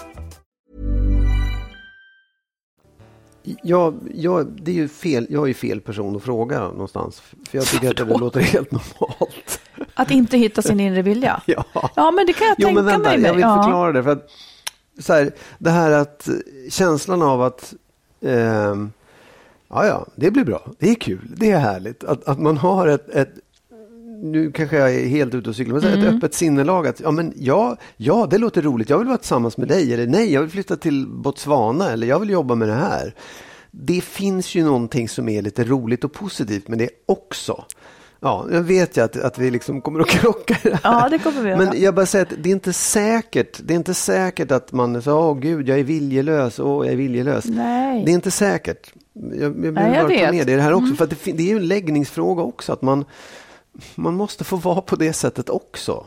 Jag, 3.63 3.95
jag, 4.15 4.47
det 4.47 4.71
är 4.71 4.75
ju 4.75 4.89
fel, 4.89 5.27
jag 5.31 5.43
är 5.43 5.47
ju 5.47 5.55
fel 5.55 5.81
person 5.81 6.17
att 6.17 6.23
fråga 6.23 6.61
någonstans. 6.61 7.21
För 7.21 7.59
jag 7.59 7.67
tycker 7.67 7.91
att 7.91 7.97
det 7.97 8.05
låter 8.05 8.41
helt 8.41 8.71
normalt. 8.73 9.61
Att 9.95 10.11
inte 10.11 10.39
hitta 10.39 10.63
sin 10.63 10.81
inre 10.81 11.03
vilja. 11.03 11.43
Ja. 11.47 11.65
Ja, 11.97 12.11
men 12.11 12.27
det 12.27 12.33
kan 12.33 12.47
jag 12.47 12.57
Jo, 12.59 12.67
tänka 12.67 12.83
men 12.83 12.85
vänta, 12.85 13.11
mig. 13.11 13.21
jag 13.21 13.33
vill 13.33 13.43
ja. 13.43 13.63
förklara 13.63 13.93
det. 13.93 14.03
För 14.03 14.11
att, 14.11 14.31
så 14.99 15.13
här, 15.13 15.33
det 15.59 15.71
här 15.71 15.91
att 15.91 16.29
eh, 16.29 16.35
känslan 16.71 17.23
av 17.23 17.43
att 17.43 17.75
ehm, 18.23 18.93
ja, 19.75 19.87
ja, 19.87 20.07
det 20.17 20.31
blir 20.31 20.45
bra. 20.45 20.63
Det 20.79 20.91
är 20.91 20.95
kul. 20.95 21.35
Det 21.37 21.51
är 21.51 21.59
härligt. 21.59 22.05
Att, 22.05 22.29
att 22.29 22.41
man 22.41 22.57
har 22.57 22.87
ett, 22.87 23.09
ett 23.11 23.31
nu 24.23 24.53
kanske 24.53 24.77
jag 24.77 24.95
är 24.95 25.07
helt 25.07 25.35
ute 25.35 25.49
och 25.51 25.57
cyklar, 25.57 25.81
men 25.81 25.85
Mm. 25.93 26.07
ett 26.09 26.15
öppet 26.15 26.35
sinnelag. 26.35 26.87
Att, 26.87 27.01
ja, 27.01 27.11
men 27.11 27.33
ja, 27.37 27.77
ja, 27.97 28.27
det 28.31 28.39
låter 28.39 28.63
roligt. 28.63 28.91
Jag 28.91 28.99
vill 28.99 29.07
vara 29.07 29.19
tillsammans 29.19 29.57
med 29.57 29.69
dig. 29.69 29.95
Eller 29.95 30.07
nej, 30.07 30.33
jag 30.33 30.41
vill 30.41 30.51
flytta 30.51 30.77
till 30.77 31.07
Botswana. 31.09 31.91
Eller 31.91 32.07
jag 32.07 32.19
vill 32.21 32.31
jobba 32.31 32.55
med 32.55 32.69
det 32.69 32.75
här. 32.75 33.15
Det 33.71 34.01
finns 34.01 34.55
ju 34.55 34.65
någonting 34.65 35.09
som 35.09 35.29
är 35.29 35.43
lite 35.43 35.65
roligt 35.65 36.05
och 36.05 36.13
positivt 36.13 36.69
med 36.69 36.79
det 36.79 36.91
också. 37.07 37.65
Ja, 38.21 38.47
jag 38.53 38.63
vet 38.63 38.97
ju 38.97 39.01
att, 39.05 39.17
att 39.17 39.39
vi 39.39 39.51
liksom 39.51 39.81
kommer 39.81 40.01
att 40.01 40.09
krocka 40.21 40.57
det 40.63 40.71
här. 40.71 40.81
Ja, 41.03 41.09
det 41.09 41.19
kommer 41.19 41.43
vi. 41.43 41.57
Men 41.57 41.83
jag 41.83 41.95
bara 41.95 42.07
säger 42.07 42.25
att 42.25 42.33
det 42.39 42.49
är 42.49 42.53
inte 42.53 42.73
säkert. 42.73 43.61
Det 43.65 43.75
är 43.75 43.77
inte 43.77 43.95
säkert 43.95 44.51
att 44.51 44.73
man 44.73 45.03
säger, 45.03 45.17
åh 45.17 45.39
gud, 45.39 45.69
jag 45.69 45.79
är 45.79 45.85
viljelös, 45.85 46.59
åh, 46.59 46.87
jag 46.87 46.93
är 46.93 46.97
viljelös. 46.97 47.45
Nej. 47.45 48.05
Det 48.05 48.11
är 48.11 48.15
inte 48.15 48.31
säkert. 48.31 48.93
Jag, 49.15 49.43
jag 49.43 49.51
vill 49.51 49.65
jag 49.65 49.75
bara 49.75 49.85
ta 50.01 50.09
med 50.33 50.47
det 50.47 50.53
i 50.53 50.57
det 50.57 50.63
här 50.63 50.73
också. 50.73 50.85
Mm. 50.87 50.97
För 50.97 51.07
det, 51.07 51.33
det 51.33 51.43
är 51.43 51.49
ju 51.49 51.57
en 51.57 51.67
läggningsfråga 51.69 52.43
också. 52.43 52.73
Att 52.73 52.83
man, 52.83 53.05
man 53.95 54.15
måste 54.17 54.45
få 54.45 54.57
vara 54.57 54.81
på 54.81 54.97
det 54.97 55.13
sättet 55.13 55.49
också. 55.49 56.07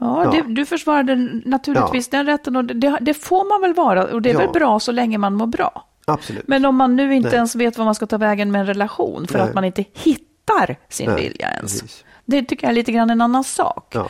Ja, 0.00 0.24
Ja. 0.24 0.30
Det, 0.30 0.54
du 0.54 0.66
försvarade 0.66 1.14
naturligtvis 1.44 2.08
den 2.08 2.26
rätten 2.26 2.56
och 2.56 2.64
det, 2.64 2.98
det 3.00 3.14
får 3.14 3.48
man 3.48 3.60
väl 3.60 3.74
vara 3.74 4.04
och 4.14 4.22
det 4.22 4.30
är 4.30 4.34
Ja. 4.34 4.38
väl 4.40 4.48
bra 4.52 4.80
så 4.80 4.92
länge 4.92 5.18
man 5.18 5.34
mår 5.34 5.46
bra. 5.46 5.84
Absolut. 6.04 6.48
Men 6.48 6.64
om 6.64 6.76
man 6.76 6.96
nu 6.96 7.14
inte 7.14 7.28
Nej. 7.28 7.36
ens 7.36 7.54
vet 7.54 7.78
vad 7.78 7.84
man 7.84 7.94
ska 7.94 8.06
ta 8.06 8.16
vägen 8.18 8.52
med 8.52 8.60
en 8.60 8.66
relation 8.66 9.26
för 9.26 9.38
Nej. 9.38 9.48
att 9.48 9.54
man 9.54 9.64
inte 9.64 9.84
hittar 9.92 10.76
sin 10.88 11.10
Nej, 11.10 11.22
vilja 11.22 11.50
ens. 11.50 11.80
precis. 11.80 12.04
Det 12.24 12.42
tycker 12.42 12.64
jag 12.66 12.70
är 12.70 12.74
lite 12.74 12.92
grann 12.92 13.10
en 13.10 13.20
annan 13.20 13.44
sak. 13.44 13.86
Ja. 13.94 14.08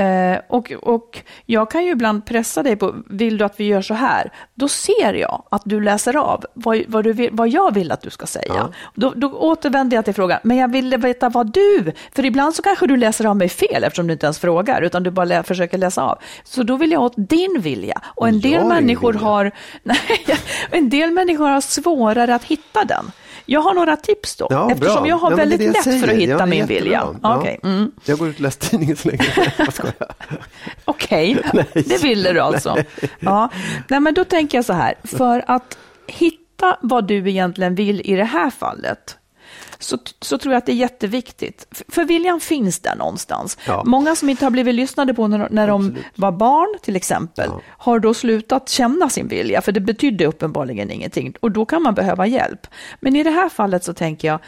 Eh, 0.00 0.38
och, 0.48 0.72
och 0.72 1.18
jag 1.46 1.70
kan 1.70 1.84
ju 1.84 1.90
ibland 1.90 2.26
pressa 2.26 2.62
dig 2.62 2.76
på, 2.76 2.94
vill 3.06 3.38
du 3.38 3.44
att 3.44 3.60
vi 3.60 3.64
gör 3.64 3.82
så 3.82 3.94
här? 3.94 4.32
Då 4.54 4.68
ser 4.68 5.14
jag 5.14 5.42
att 5.50 5.62
du 5.64 5.80
läser 5.80 6.16
av 6.16 6.44
vad, 6.54 6.82
vad, 6.88 7.04
du 7.04 7.12
vill, 7.12 7.28
vad 7.32 7.48
jag 7.48 7.74
vill 7.74 7.92
att 7.92 8.02
du 8.02 8.10
ska 8.10 8.26
säga. 8.26 8.44
Ja. 8.54 8.70
Då, 8.94 9.12
då 9.16 9.32
återvänder 9.32 9.96
jag 9.96 10.04
till 10.04 10.14
frågan, 10.14 10.40
men 10.42 10.56
jag 10.56 10.68
ville 10.68 10.96
veta 10.96 11.28
vad 11.28 11.52
du, 11.52 11.92
för 12.12 12.24
ibland 12.24 12.54
så 12.54 12.62
kanske 12.62 12.86
du 12.86 12.96
läser 12.96 13.24
av 13.24 13.36
mig 13.36 13.48
fel 13.48 13.84
eftersom 13.84 14.06
du 14.06 14.12
inte 14.12 14.26
ens 14.26 14.38
frågar, 14.38 14.82
utan 14.82 15.02
du 15.02 15.10
bara 15.10 15.24
lä, 15.24 15.42
försöker 15.42 15.78
läsa 15.78 16.02
av. 16.02 16.18
Så 16.44 16.62
då 16.62 16.76
vill 16.76 16.92
jag 16.92 17.02
åt 17.02 17.14
din 17.16 17.60
vilja. 17.60 18.00
Och 18.04 18.28
en 18.28 18.40
Jag 18.40 18.52
del 18.52 18.64
människor 18.64 19.12
vilja. 19.12 19.28
har, 19.28 19.50
nej, 19.82 20.26
en 20.70 20.88
del 20.90 21.10
människor 21.10 21.48
har 21.48 21.60
svårare 21.60 22.34
att 22.34 22.44
hitta 22.44 22.84
den. 22.84 23.12
Jag 23.46 23.60
har 23.60 23.74
några 23.74 23.96
tips 23.96 24.36
då, 24.36 24.46
Ja, 24.50 24.70
eftersom 24.72 24.94
bra. 25.02 25.08
jag 25.08 25.16
har 25.16 25.30
Ja, 25.30 25.36
väldigt 25.36 25.60
jag 25.60 25.72
lätt 25.72 25.84
för 25.84 25.90
att 25.92 26.00
säger. 26.00 26.14
hitta 26.20 26.30
Ja, 26.32 26.46
min 26.46 26.58
jättebra. 26.58 26.80
vilja. 26.82 27.04
Ja. 27.22 27.36
Okej, 27.38 27.60
mm. 27.62 27.92
Jag 28.04 28.18
går 28.18 28.28
ut 28.28 28.34
och 28.34 28.40
läser 28.40 28.60
tidningen 28.60 28.96
så 28.96 29.08
länge. 29.08 29.24
Okej, 30.84 31.36
det 31.74 32.02
ville 32.02 32.32
du 32.32 32.40
alltså. 32.40 32.76
Ja. 33.20 33.48
Nej, 33.88 34.00
men 34.00 34.14
då 34.14 34.24
tänker 34.24 34.58
jag 34.58 34.64
så 34.64 34.72
här, 34.72 34.94
för 35.04 35.44
att 35.46 35.78
hitta 36.06 36.76
vad 36.80 37.06
du 37.06 37.30
egentligen 37.30 37.74
vill 37.74 38.00
i 38.04 38.16
det 38.16 38.24
här 38.24 38.50
fallet, 38.50 39.16
så, 39.80 39.98
så 40.20 40.38
tror 40.38 40.52
jag 40.54 40.58
att 40.58 40.66
det 40.66 40.72
är 40.72 40.76
jätteviktigt. 40.76 41.66
F- 41.72 41.82
För 41.88 42.04
viljan 42.04 42.40
finns 42.40 42.78
där 42.80 42.96
någonstans. 42.96 43.58
Ja. 43.66 43.82
Många 43.86 44.16
som 44.16 44.28
inte 44.28 44.44
har 44.46 44.50
blivit 44.50 44.74
lyssnade 44.74 45.14
på 45.14 45.26
när, 45.28 45.48
när 45.50 45.68
de 45.68 45.96
var 46.14 46.32
barn 46.32 46.78
till 46.82 46.96
exempel, 46.96 47.48
Ja. 47.52 47.60
har 47.68 47.98
då 47.98 48.14
slutat 48.14 48.68
känna 48.68 49.08
sin 49.08 49.28
vilja, 49.28 49.62
för 49.62 49.72
det 49.72 49.80
betydde 49.80 50.26
uppenbarligen 50.26 50.90
ingenting. 50.90 51.34
Och 51.40 51.50
då 51.50 51.66
kan 51.66 51.82
man 51.82 51.94
behöva 51.94 52.26
hjälp. 52.26 52.66
Men 53.00 53.16
i 53.16 53.22
det 53.22 53.30
här 53.30 53.48
fallet 53.48 53.84
så 53.84 53.94
tänker 53.94 54.28
jag, 54.28 54.38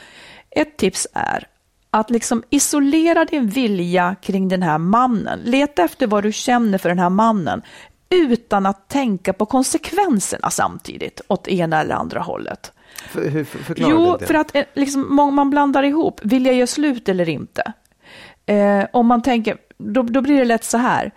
ett 0.51 0.77
tips 0.77 1.07
är 1.12 1.47
att 1.90 2.11
liksom 2.11 2.42
isolera 2.51 3.25
din 3.25 3.49
vilja 3.49 4.16
kring 4.23 4.49
den 4.49 4.62
här 4.62 4.79
mannen. 4.79 5.40
Leta 5.45 5.83
efter 5.83 6.07
vad 6.07 6.23
du 6.23 6.33
känner 6.33 6.79
för 6.79 6.88
den 6.88 6.99
här 6.99 7.11
mannen 7.11 7.62
utan 8.11 8.66
att 8.66 8.88
tänka 8.88 9.33
på 9.33 9.47
konsekvenserna 9.47 10.51
samtidigt 10.51 11.21
åt 11.29 11.49
ena 11.49 11.81
eller 11.81 11.95
andra 11.95 12.21
hållet. 12.21 12.73
För, 13.09 13.29
hur, 13.29 13.45
för, 13.45 13.59
förklara 13.59 13.91
Jo, 13.91 14.17
det. 14.21 14.27
för 14.27 14.35
att 14.35 14.57
eh, 14.57 14.65
liksom, 14.75 15.17
man 15.17 15.51
blandar 15.51 15.83
ihop, 15.83 16.21
vill 16.23 16.47
jag 16.47 16.55
göra 16.55 16.67
slut 16.67 17.09
eller 17.09 17.29
inte? 17.29 17.73
Eh, 18.47 18.85
om 18.93 19.07
man 19.07 19.23
tänker, 19.23 19.57
då, 19.79 20.03
då 20.03 20.21
blir 20.21 20.39
det 20.39 20.45
lätt 20.45 20.65
så 20.65 20.79
här. 20.79 21.13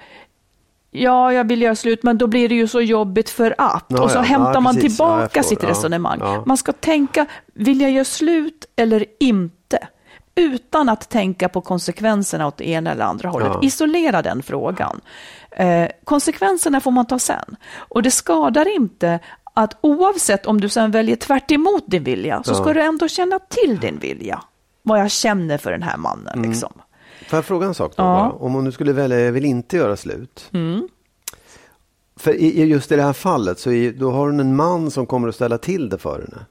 Ja, 0.91 1.33
jag 1.33 1.47
vill 1.47 1.61
göra 1.61 1.75
slut, 1.75 2.03
men 2.03 2.17
då 2.17 2.27
blir 2.27 2.49
det 2.49 2.55
ju 2.55 2.67
så 2.67 2.81
jobbigt 2.81 3.29
för 3.29 3.55
att. 3.57 3.85
Ja, 3.87 4.03
och 4.03 4.11
så 4.11 4.17
ja, 4.17 4.21
hämtar 4.21 4.53
ja, 4.53 4.59
man 4.59 4.79
tillbaka 4.79 5.43
sitt 5.43 5.63
resonemang. 5.63 6.43
Man 6.45 6.57
ska 6.57 6.71
tänka, 6.71 7.25
vill 7.53 7.81
jag 7.81 7.91
göra 7.91 8.05
slut 8.05 8.65
eller 8.75 9.05
inte? 9.19 9.87
Utan 10.35 10.89
att 10.89 11.09
tänka 11.09 11.49
på 11.49 11.61
konsekvenserna 11.61 12.47
åt 12.47 12.57
det 12.57 12.69
ena 12.69 12.91
eller 12.91 13.05
andra 13.05 13.29
hållet. 13.29 13.51
Isolera 13.61 14.21
den 14.21 14.43
frågan. 14.43 15.01
Eh, 15.51 15.87
konsekvenserna 16.03 16.81
får 16.81 16.91
man 16.91 17.05
ta 17.05 17.19
sen. 17.19 17.55
Och 17.75 18.03
det 18.03 18.11
skadar 18.11 18.75
inte 18.75 19.19
att 19.57 19.77
oavsett 19.81 20.45
om 20.45 20.61
du 20.61 20.69
sen 20.69 20.91
väljer 20.91 21.15
tvärt 21.15 21.51
emot 21.51 21.83
din 21.87 22.03
vilja 22.03 22.43
så 22.43 22.51
Ja. 22.51 22.55
ska 22.55 22.73
du 22.73 22.81
ändå 22.81 23.07
känna 23.07 23.39
till 23.39 23.79
din 23.79 23.99
vilja. 23.99 24.41
Vad 24.81 24.99
jag 24.99 25.11
känner 25.11 25.57
för 25.57 25.71
den 25.71 25.83
här 25.83 25.97
mannen. 25.97 26.33
Mm. 26.37 26.49
Liksom. 26.49 26.73
Får 27.29 27.37
jag 27.37 27.45
fråga 27.45 27.67
en 27.67 27.73
sak 27.73 27.93
då? 27.97 28.03
Ja. 28.03 28.05
bara? 28.05 28.31
Om 28.31 28.53
hon 28.53 28.63
nu 28.63 28.71
skulle 28.71 28.93
välja, 28.93 29.19
jag 29.19 29.31
vill 29.31 29.45
inte 29.45 29.77
göra 29.77 29.95
slut. 29.97 30.49
Mm. 30.53 30.87
För 32.15 32.33
i, 32.33 32.63
just 32.65 32.91
i 32.91 32.95
det 32.95 33.01
här 33.03 33.13
fallet 33.13 33.59
så 33.59 33.71
är, 33.71 33.91
då 33.91 34.11
har 34.11 34.25
hon 34.25 34.39
en 34.39 34.55
man 34.55 34.91
som 34.91 35.05
kommer 35.05 35.27
att 35.27 35.35
ställa 35.35 35.57
till 35.57 35.89
det 35.89 35.97
för 35.97 36.19
henne. 36.19 36.45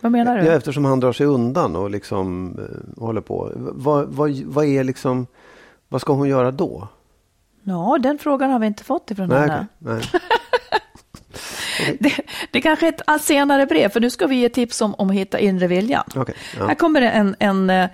Vad 0.00 0.12
menar 0.12 0.38
du? 0.38 0.44
Ja, 0.46 0.52
eftersom 0.52 0.84
han 0.84 1.00
drar 1.00 1.12
sig 1.12 1.26
undan 1.26 1.76
och 1.76 1.90
liksom 1.90 2.58
eh, 2.58 3.02
håller 3.02 3.20
på. 3.20 3.52
Vad, 3.56 4.06
vad, 4.08 4.30
vad 4.46 4.64
är 4.64 4.84
liksom, 4.84 5.26
vad 5.88 6.00
ska 6.00 6.12
hon 6.12 6.28
göra 6.28 6.50
då? 6.50 6.88
Ja, 7.62 7.98
den 8.02 8.18
frågan 8.18 8.50
har 8.50 8.58
vi 8.58 8.66
inte 8.66 8.84
fått 8.84 9.10
ifrån 9.10 9.28
Nej, 9.28 9.40
henne. 9.40 9.66
okej, 9.80 9.94
nej. 9.94 10.02
Det, 12.00 12.12
det 12.50 12.60
kanske 12.60 12.86
är 12.88 12.92
ett 13.14 13.22
senare 13.22 13.66
brev, 13.66 13.88
för 13.88 14.00
nu 14.00 14.10
ska 14.10 14.26
vi 14.26 14.36
ge 14.36 14.48
tips 14.48 14.80
om, 14.80 14.94
om 14.94 15.10
att 15.10 15.16
hitta 15.16 15.38
inre 15.38 15.66
viljan. 15.66 16.04
Okej, 16.16 16.34
ja. 16.58 16.66
Här 16.66 16.74
kommer 16.74 17.02
en, 17.02 17.36
en, 17.38 17.88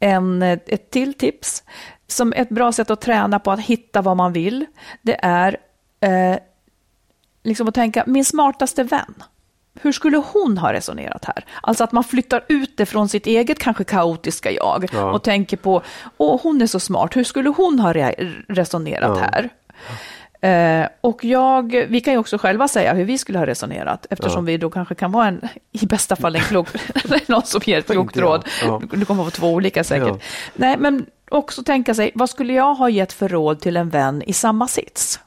en, 0.00 0.42
ett 0.42 0.90
till 0.90 1.14
tips. 1.14 1.62
Som 2.06 2.32
ett 2.32 2.48
bra 2.48 2.72
sätt 2.72 2.90
att 2.90 3.00
träna 3.00 3.38
på 3.38 3.50
att 3.50 3.60
hitta 3.60 4.02
vad 4.02 4.16
man 4.16 4.32
vill. 4.32 4.66
Det 5.02 5.18
är 5.24 5.56
eh, 6.00 6.38
liksom 7.44 7.68
att 7.68 7.74
tänka, 7.74 8.04
min 8.06 8.24
smartaste 8.24 8.82
vän. 8.82 9.14
Hur 9.82 9.92
skulle 9.92 10.16
hon 10.16 10.58
ha 10.58 10.72
resonerat 10.72 11.24
här? 11.24 11.44
Alltså 11.62 11.84
att 11.84 11.92
man 11.92 12.04
flyttar 12.04 12.44
ut 12.48 12.76
det 12.76 12.86
från 12.86 13.08
sitt 13.08 13.26
eget 13.26 13.58
kanske 13.58 13.84
kaotiska 13.84 14.50
jag 14.50 14.88
Ja. 14.92 15.12
och 15.12 15.22
tänker 15.22 15.56
på, 15.56 15.82
åh 16.16 16.40
hon 16.42 16.62
är 16.62 16.66
så 16.66 16.80
smart, 16.80 17.16
hur 17.16 17.24
skulle 17.24 17.48
hon 17.48 17.78
ha 17.80 17.92
re- 17.92 18.44
resonerat 18.48 19.18
Ja. 19.18 19.24
här? 19.32 19.48
Eh, 20.40 20.86
och 21.00 21.24
jag, 21.24 21.86
vi 21.88 22.00
kan 22.00 22.12
ju 22.14 22.18
också 22.18 22.38
själva 22.38 22.68
säga 22.68 22.94
hur 22.94 23.04
vi 23.04 23.18
skulle 23.18 23.38
ha 23.38 23.46
resonerat 23.46 24.06
eftersom 24.10 24.44
vi 24.44 24.56
då 24.56 24.70
kanske 24.70 24.94
kan 24.94 25.12
vara 25.12 25.26
en, 25.26 25.48
i 25.72 25.86
bästa 25.86 26.16
fall 26.16 26.36
en 26.36 26.42
klok, 26.42 26.68
någon 27.28 27.42
som 27.42 27.60
ger 27.64 27.78
ett 27.78 27.86
klokt 27.86 28.16
råd. 28.16 28.44
Ja. 28.64 28.82
Du 28.92 29.04
kommer 29.04 29.24
få 29.24 29.30
två 29.30 29.48
olika 29.52 29.84
säkert. 29.84 30.08
Ja. 30.08 30.18
Nej, 30.54 30.76
men 30.78 31.06
också 31.30 31.62
tänka 31.62 31.94
sig, 31.94 32.10
vad 32.14 32.30
skulle 32.30 32.52
jag 32.52 32.74
ha 32.74 32.88
gett 32.88 33.12
för 33.12 33.28
råd 33.28 33.60
till 33.60 33.76
en 33.76 33.88
vän 33.88 34.22
i 34.22 34.32
samma 34.32 34.68
sits? 34.68 35.20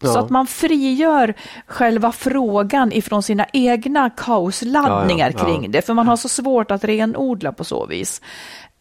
Så 0.00 0.06
Ja. 0.08 0.18
att 0.20 0.30
man 0.30 0.46
frigör 0.46 1.34
själva 1.66 2.12
frågan 2.12 2.92
ifrån 2.92 3.22
sina 3.22 3.46
egna 3.52 4.10
kaosladdningar 4.10 5.30
Ja, 5.30 5.38
ja, 5.38 5.48
ja. 5.48 5.58
kring 5.58 5.70
det, 5.70 5.82
för 5.82 5.94
man 5.94 6.08
har 6.08 6.16
så 6.16 6.28
svårt 6.28 6.70
att 6.70 6.84
renodla 6.84 7.52
på 7.52 7.64
så 7.64 7.86
vis. 7.86 8.20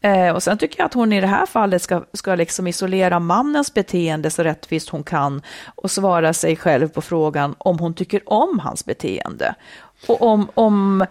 Eh, 0.04 0.36
och 0.36 0.44
sen 0.44 0.58
tycker 0.58 0.80
jag 0.80 0.86
att 0.86 0.94
hon 0.94 1.14
i 1.14 1.22
det 1.22 1.28
här 1.28 1.46
fallet 1.46 1.82
ska, 1.82 2.04
ska 2.14 2.36
liksom 2.36 2.68
isolera 2.68 3.20
mannens 3.20 3.74
beteende 3.74 4.30
så 4.30 4.44
rättvist 4.44 4.90
hon 4.90 5.04
kan 5.04 5.42
och 5.76 5.92
svara 5.92 6.34
sig 6.34 6.56
själv 6.56 6.88
på 6.88 7.02
frågan 7.02 7.56
om 7.58 7.80
hon 7.80 7.94
tycker 7.94 8.22
om 8.26 8.60
hans 8.60 8.86
beteende. 8.86 9.56
Och 10.08 10.22
om, 10.22 10.48
om, 10.54 11.06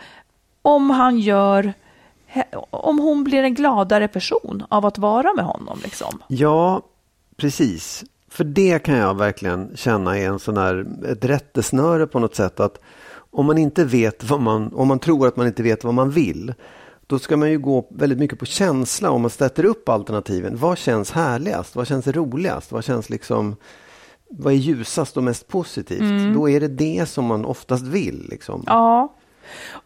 om 0.63 0.91
han 0.91 1.19
gör 1.19 1.73
om 2.71 2.99
hon 2.99 3.25
blir 3.25 3.43
en 3.43 3.55
gladare 3.55 4.09
person 4.09 4.65
av 4.69 4.87
att 4.87 4.99
vara 4.99 5.35
med 5.35 5.45
honom. 5.45 5.79
Liksom. 5.83 6.23
Ja, 6.27 6.83
precis. 7.37 8.05
För 8.31 8.45
det 8.45 8.79
kan 8.79 8.97
jag 8.97 9.17
verkligen 9.17 9.77
känna 9.77 10.19
är 10.19 10.29
en 10.29 10.39
sån 10.39 10.57
här, 10.57 10.87
ett 11.09 11.25
rättesnöre 11.25 12.07
på 12.07 12.19
något 12.19 12.35
sätt. 12.35 12.61
att 12.61 12.79
Om 13.15 13.47
man 13.47 13.59
inte 13.59 13.85
vet 13.85 14.25
vad 14.25 14.41
man, 14.41 14.75
om 14.75 14.89
man 14.89 14.99
tror 14.99 15.27
att 15.27 15.37
man 15.37 15.47
inte 15.47 15.63
vet 15.63 15.85
vad 15.85 15.95
man 15.95 16.11
vill. 16.11 16.55
Då 17.13 17.19
ska 17.19 17.37
man 17.37 17.51
ju 17.51 17.59
gå 17.59 17.87
väldigt 17.91 18.19
mycket 18.19 18.39
på 18.39 18.47
känsla 18.47 19.11
om 19.11 19.21
man 19.23 19.31
sätter 19.31 19.65
upp 19.65 19.89
alternativen. 19.89 20.57
Vad 20.57 20.79
känns 20.79 21.11
härligast? 21.11 21.77
Vad 21.77 21.87
känns 21.87 22.07
roligast? 22.07 22.73
Vad 22.73 22.85
känns 22.85 23.11
liksom 23.11 23.57
vad 24.31 24.53
är 24.53 24.57
ljusast 24.57 25.17
och 25.17 25.23
mest 25.23 25.49
positivt? 25.49 26.35
Då 26.35 26.51
är 26.51 26.61
det 26.61 26.69
det 26.69 27.09
som 27.09 27.25
man 27.25 27.45
oftast 27.45 27.85
vill. 27.85 28.27
Liksom. 28.31 28.65
Ja, 28.67 29.15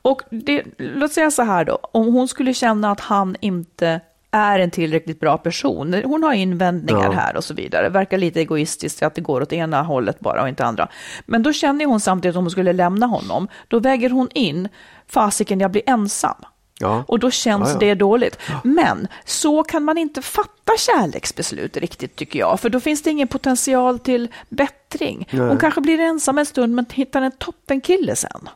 och 0.02 0.22
det, 0.30 0.64
låt 0.78 1.12
säga 1.12 1.30
så 1.30 1.42
här 1.42 1.64
då, 1.64 1.78
om 1.82 2.14
hon 2.14 2.28
skulle 2.28 2.54
känna 2.54 2.90
att 2.90 3.00
han 3.00 3.36
inte 3.40 4.00
är 4.30 4.58
en 4.58 4.70
tillräckligt 4.70 5.20
bra 5.20 5.38
person. 5.38 6.02
Hon 6.04 6.22
har 6.22 6.32
invändningar 6.32 7.04
Ja. 7.04 7.10
här 7.10 7.36
och 7.36 7.44
så 7.44 7.54
vidare. 7.54 7.88
Verkar 7.88 8.18
lite 8.18 8.40
egoistiskt 8.40 9.02
att 9.02 9.14
det 9.14 9.20
går 9.20 9.40
åt 9.40 9.52
ena 9.52 9.82
hållet 9.82 10.20
bara 10.20 10.42
och 10.42 10.48
inte 10.48 10.64
andra. 10.64 10.88
Men 11.26 11.42
då 11.42 11.52
känner 11.52 11.86
hon 11.86 12.00
samtidigt 12.00 12.34
att 12.34 12.38
om 12.38 12.44
hon 12.44 12.50
skulle 12.50 12.72
lämna 12.72 13.06
honom, 13.06 13.48
då 13.68 13.78
väger 13.78 14.10
hon 14.10 14.28
in, 14.34 14.68
fasiken 15.06 15.60
jag 15.60 15.70
blir 15.70 15.82
ensam. 15.86 16.36
Ja. 16.80 17.04
Och 17.08 17.18
då 17.18 17.30
känns 17.30 17.68
Ja, 17.68 17.72
ja. 17.72 17.78
det 17.78 17.94
dåligt. 17.94 18.38
Men 18.64 19.08
så 19.24 19.62
kan 19.64 19.84
man 19.84 19.98
inte 19.98 20.22
fatta 20.22 20.72
kärleksbeslut 20.78 21.76
riktigt 21.76 22.16
tycker 22.16 22.38
jag. 22.38 22.60
För 22.60 22.68
då 22.68 22.80
finns 22.80 23.02
det 23.02 23.10
ingen 23.10 23.28
potential 23.28 23.98
till 23.98 24.28
bättring. 24.48 25.28
Nej. 25.30 25.48
Hon 25.48 25.58
kanske 25.58 25.80
blir 25.80 26.00
ensam 26.00 26.38
en 26.38 26.46
stund 26.46 26.74
men 26.74 26.86
hittar 26.92 27.22
en 27.22 27.32
toppenkille 27.32 28.16
sen. 28.16 28.48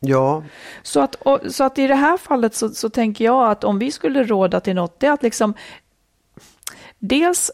ja, 0.00 0.42
Så 0.82 1.00
att, 1.00 1.14
och, 1.14 1.40
så 1.50 1.64
att 1.64 1.78
i 1.78 1.86
det 1.86 1.94
här 1.94 2.16
fallet 2.16 2.54
så, 2.54 2.68
så 2.68 2.90
tänker 2.90 3.24
jag 3.24 3.50
att 3.50 3.64
om 3.64 3.78
vi 3.78 3.90
skulle 3.90 4.24
råda 4.24 4.60
till 4.60 4.74
något, 4.74 5.00
det 5.00 5.06
är 5.06 5.12
att 5.12 5.22
liksom 5.22 5.54
dels 6.98 7.50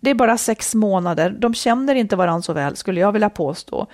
det 0.00 0.10
är 0.10 0.14
bara 0.14 0.38
sex 0.38 0.74
månader, 0.74 1.30
de 1.30 1.54
känner 1.54 1.94
inte 1.94 2.16
varandra 2.16 2.42
så 2.42 2.52
väl 2.52 2.76
skulle 2.76 3.00
jag 3.00 3.12
vilja 3.12 3.30
påstå. 3.30 3.86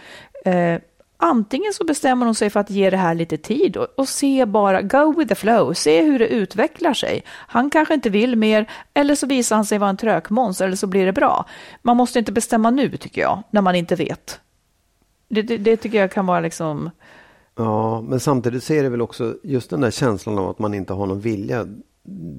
Eh, 0.44 0.80
antingen 1.24 1.72
så 1.72 1.84
bestämmer 1.84 2.26
hon 2.26 2.34
sig 2.34 2.50
för 2.50 2.60
att 2.60 2.70
ge 2.70 2.90
det 2.90 2.96
här 2.96 3.14
lite 3.14 3.36
tid 3.36 3.76
och, 3.76 3.86
och 3.96 4.08
se 4.08 4.46
bara, 4.46 4.82
go 4.82 5.14
with 5.18 5.28
the 5.28 5.34
flow, 5.34 5.72
se 5.74 6.02
hur 6.02 6.18
det 6.18 6.28
utvecklar 6.28 6.94
sig. 6.94 7.22
Han 7.28 7.70
kanske 7.70 7.94
inte 7.94 8.10
vill 8.10 8.36
mer, 8.36 8.70
eller 8.94 9.14
så 9.14 9.26
visar 9.26 9.56
han 9.56 9.64
sig 9.64 9.78
vara 9.78 9.90
en 9.90 9.96
trökmåns, 9.96 10.60
eller 10.60 10.76
så 10.76 10.86
blir 10.86 11.06
det 11.06 11.12
bra. 11.12 11.44
Man 11.82 11.96
måste 11.96 12.18
inte 12.18 12.32
bestämma 12.32 12.70
nu 12.70 12.96
tycker 12.96 13.20
jag, 13.20 13.42
när 13.50 13.60
man 13.60 13.74
inte 13.74 13.94
vet. 13.94 14.40
Det, 15.28 15.42
det, 15.42 15.56
det 15.56 15.76
tycker 15.76 15.98
jag 16.00 16.12
kan 16.12 16.26
vara 16.26 16.40
liksom... 16.40 16.90
Ja, 17.56 18.00
men 18.00 18.20
samtidigt 18.20 18.64
så 18.64 18.72
är 18.72 18.82
det 18.82 18.88
väl 18.88 19.02
också 19.02 19.34
just 19.42 19.70
den 19.70 19.80
där 19.80 19.90
känslan 19.90 20.38
av 20.38 20.50
att 20.50 20.58
man 20.58 20.74
inte 20.74 20.92
har 20.92 21.06
någon 21.06 21.20
vilja. 21.20 21.66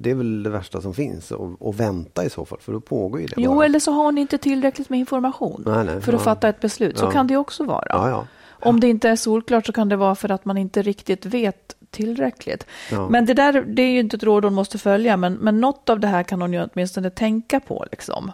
Det 0.02 0.10
är 0.10 0.14
väl 0.14 0.42
det 0.42 0.50
värsta 0.50 0.80
som 0.80 0.94
finns 0.94 1.30
och, 1.30 1.80
vänta 1.80 2.24
i 2.24 2.30
så 2.30 2.44
fall, 2.44 2.58
för 2.60 2.72
då 2.72 2.80
pågår 2.80 3.20
ju 3.20 3.26
det 3.26 3.34
Jo, 3.36 3.54
bara. 3.54 3.64
eller 3.64 3.78
så 3.78 3.92
har 3.92 4.04
hon 4.04 4.18
inte 4.18 4.38
tillräckligt 4.38 4.88
med 4.90 4.98
information 4.98 5.62
Nej, 5.66 5.84
nej, 5.84 6.00
för 6.00 6.12
att 6.12 6.20
ja. 6.20 6.24
fatta 6.24 6.48
ett 6.48 6.60
beslut. 6.60 6.98
Så 6.98 7.04
Ja. 7.04 7.10
kan 7.10 7.26
det 7.26 7.36
också 7.36 7.64
vara. 7.64 7.86
Ja. 7.88 8.26
Om 8.60 8.80
det 8.80 8.88
inte 8.88 9.08
är 9.08 9.16
solklart 9.16 9.66
så 9.66 9.72
kan 9.72 9.88
det 9.88 9.96
vara 9.96 10.14
för 10.14 10.30
att 10.30 10.44
man 10.44 10.56
inte 10.56 10.82
riktigt 10.82 11.26
vet 11.26 11.76
tillräckligt. 11.90 12.66
Ja. 12.90 13.08
Men 13.08 13.26
det 13.26 13.34
där 13.34 13.64
det 13.66 13.82
är 13.82 13.90
ju 13.90 14.00
inte 14.00 14.16
ett 14.16 14.22
råd 14.22 14.44
hon 14.44 14.54
måste 14.54 14.78
följa, 14.78 15.16
men, 15.16 15.34
men 15.34 15.60
något 15.60 15.88
av 15.88 16.00
det 16.00 16.08
här 16.08 16.22
kan 16.22 16.40
hon 16.40 16.52
ju 16.52 16.68
åtminstone 16.72 17.10
tänka 17.10 17.60
på. 17.60 17.86
Liksom. 17.90 18.32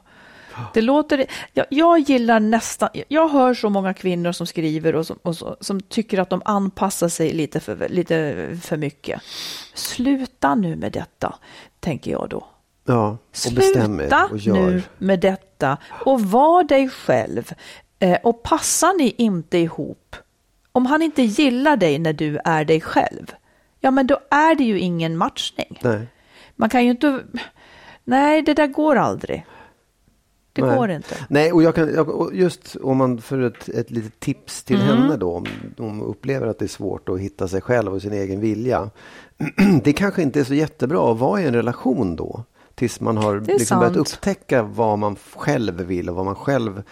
Det 0.75 0.83
låter, 0.83 1.27
jag, 1.53 1.67
jag 1.71 1.99
gillar 1.99 2.41
nästan, 2.41 2.89
jag 3.09 3.29
hör 3.29 3.55
så 3.55 3.71
många 3.71 3.95
kvinnor 3.95 4.33
som 4.33 4.47
skriver 4.47 4.95
och, 4.95 5.07
som, 5.07 5.19
och 5.23 5.37
så, 5.37 5.57
som 5.61 5.81
tycker 5.81 6.19
att 6.19 6.31
de 6.31 6.43
anpassar 6.45 7.09
sig 7.09 7.33
lite 7.33 7.61
för, 7.61 7.89
lite 7.89 8.49
för 8.63 8.77
mycket. 8.77 9.23
Sluta 9.75 10.55
nu 10.55 10.77
med 10.77 10.93
detta, 10.93 11.35
tänker 11.81 12.11
jag 12.11 12.29
då. 12.29 12.47
ja 12.85 13.09
och 13.11 13.19
Sluta 13.37 14.29
och 14.31 14.39
gör. 14.39 14.55
nu 14.55 14.83
med 14.99 15.21
detta 15.21 15.79
och 16.05 16.21
var 16.21 16.65
dig 16.65 16.89
själv. 16.89 17.53
Eh, 18.03 18.19
och 18.23 18.43
passar 18.43 18.99
ni 18.99 19.15
inte 19.19 19.59
ihop, 19.59 20.17
om 20.73 20.87
han 20.87 21.03
inte 21.03 21.23
gillar 21.23 21.77
dig 21.77 21.99
när 21.99 22.13
du 22.13 22.39
är 22.45 22.65
dig 22.65 22.81
själv, 22.81 23.33
ja 23.81 23.91
men 23.91 24.07
då 24.07 24.19
är 24.31 24.55
det 24.55 24.65
ju 24.65 24.79
ingen 24.81 25.17
matchning. 25.17 25.79
Nej. 25.83 26.07
Man 26.57 26.69
kan 26.69 26.85
ju 26.85 26.91
inte, 26.91 27.21
nej 28.05 28.43
det 28.43 28.55
där 28.55 28.67
går 28.67 28.97
aldrig. 28.97 29.47
Det 30.53 30.63
Nej. 30.63 30.77
går 30.77 30.91
inte. 30.91 31.15
Nej, 31.29 31.53
och 31.53 31.63
jag 31.63 31.75
kan, 31.75 31.95
jag, 31.95 32.31
just 32.35 32.77
om 32.77 32.97
man 32.97 33.21
för 33.21 33.41
ett, 33.41 33.69
ett 33.69 33.91
litet 33.91 34.21
tips 34.21 34.65
till 34.65 34.81
Mm. 34.81 34.89
henne 34.89 35.17
då, 35.17 35.33
om 35.35 35.47
de 35.77 36.03
upplever 36.03 36.47
att 36.47 36.59
det 36.59 36.65
är 36.65 36.69
svårt 36.69 37.09
att 37.09 37.21
hitta 37.21 37.49
sig 37.49 37.61
själv 37.61 37.95
och 37.95 38.03
sin 38.03 38.13
egen 38.13 38.41
vilja. 38.41 38.91
Det 39.85 39.93
kanske 39.93 40.23
inte 40.23 40.41
är 40.41 40.45
så 40.45 40.55
jättebra 40.55 41.13
att 41.13 41.19
vara 41.19 41.41
i 41.41 41.47
en 41.47 41.55
relation 41.55 42.17
då, 42.17 42.45
tills 42.75 43.01
man 43.01 43.17
har 43.17 43.41
liksom 43.41 43.79
börjat 43.79 43.97
upptäcka 43.97 44.63
vad 44.63 44.99
man 44.99 45.17
själv 45.37 45.75
vill 45.81 46.11
och 46.11 46.17
vad 46.17 46.25
man 46.25 46.35
själv 46.35 46.83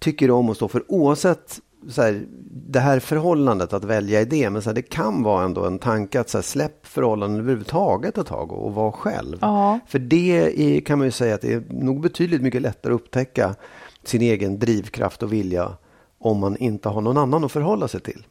tycker 0.00 0.30
om 0.30 0.48
och 0.48 0.56
står 0.56 0.68
för. 0.68 0.84
Oavsett 0.88 1.60
så 1.88 2.02
här, 2.02 2.26
det 2.50 2.80
här 2.80 3.00
förhållandet 3.00 3.72
att 3.72 3.84
välja 3.84 4.20
idé, 4.20 4.50
men 4.50 4.62
så 4.62 4.70
här, 4.70 4.74
det 4.74 4.82
kan 4.82 5.22
vara 5.22 5.44
ändå 5.44 5.64
en 5.64 5.78
tanke 5.78 6.20
att 6.20 6.28
så 6.28 6.38
här, 6.38 6.42
släpp 6.42 6.86
förhållanden 6.86 7.40
överhuvudtaget 7.40 8.18
ett 8.18 8.26
tag 8.26 8.52
och, 8.52 8.66
och 8.66 8.74
vara 8.74 8.92
själv. 8.92 9.38
Ja. 9.40 9.78
För 9.86 9.98
det 9.98 10.76
är, 10.76 10.80
kan 10.80 10.98
man 10.98 11.06
ju 11.06 11.10
säga 11.10 11.34
att 11.34 11.40
det 11.40 11.52
är 11.52 11.62
nog 11.68 12.00
betydligt 12.00 12.42
mycket 12.42 12.62
lättare 12.62 12.94
att 12.94 13.00
upptäcka 13.00 13.54
sin 14.04 14.22
egen 14.22 14.58
drivkraft 14.58 15.22
och 15.22 15.32
vilja 15.32 15.72
om 16.18 16.38
man 16.38 16.56
inte 16.56 16.88
har 16.88 17.00
någon 17.00 17.16
annan 17.16 17.44
att 17.44 17.52
förhålla 17.52 17.88
sig 17.88 18.00
till. 18.00 18.26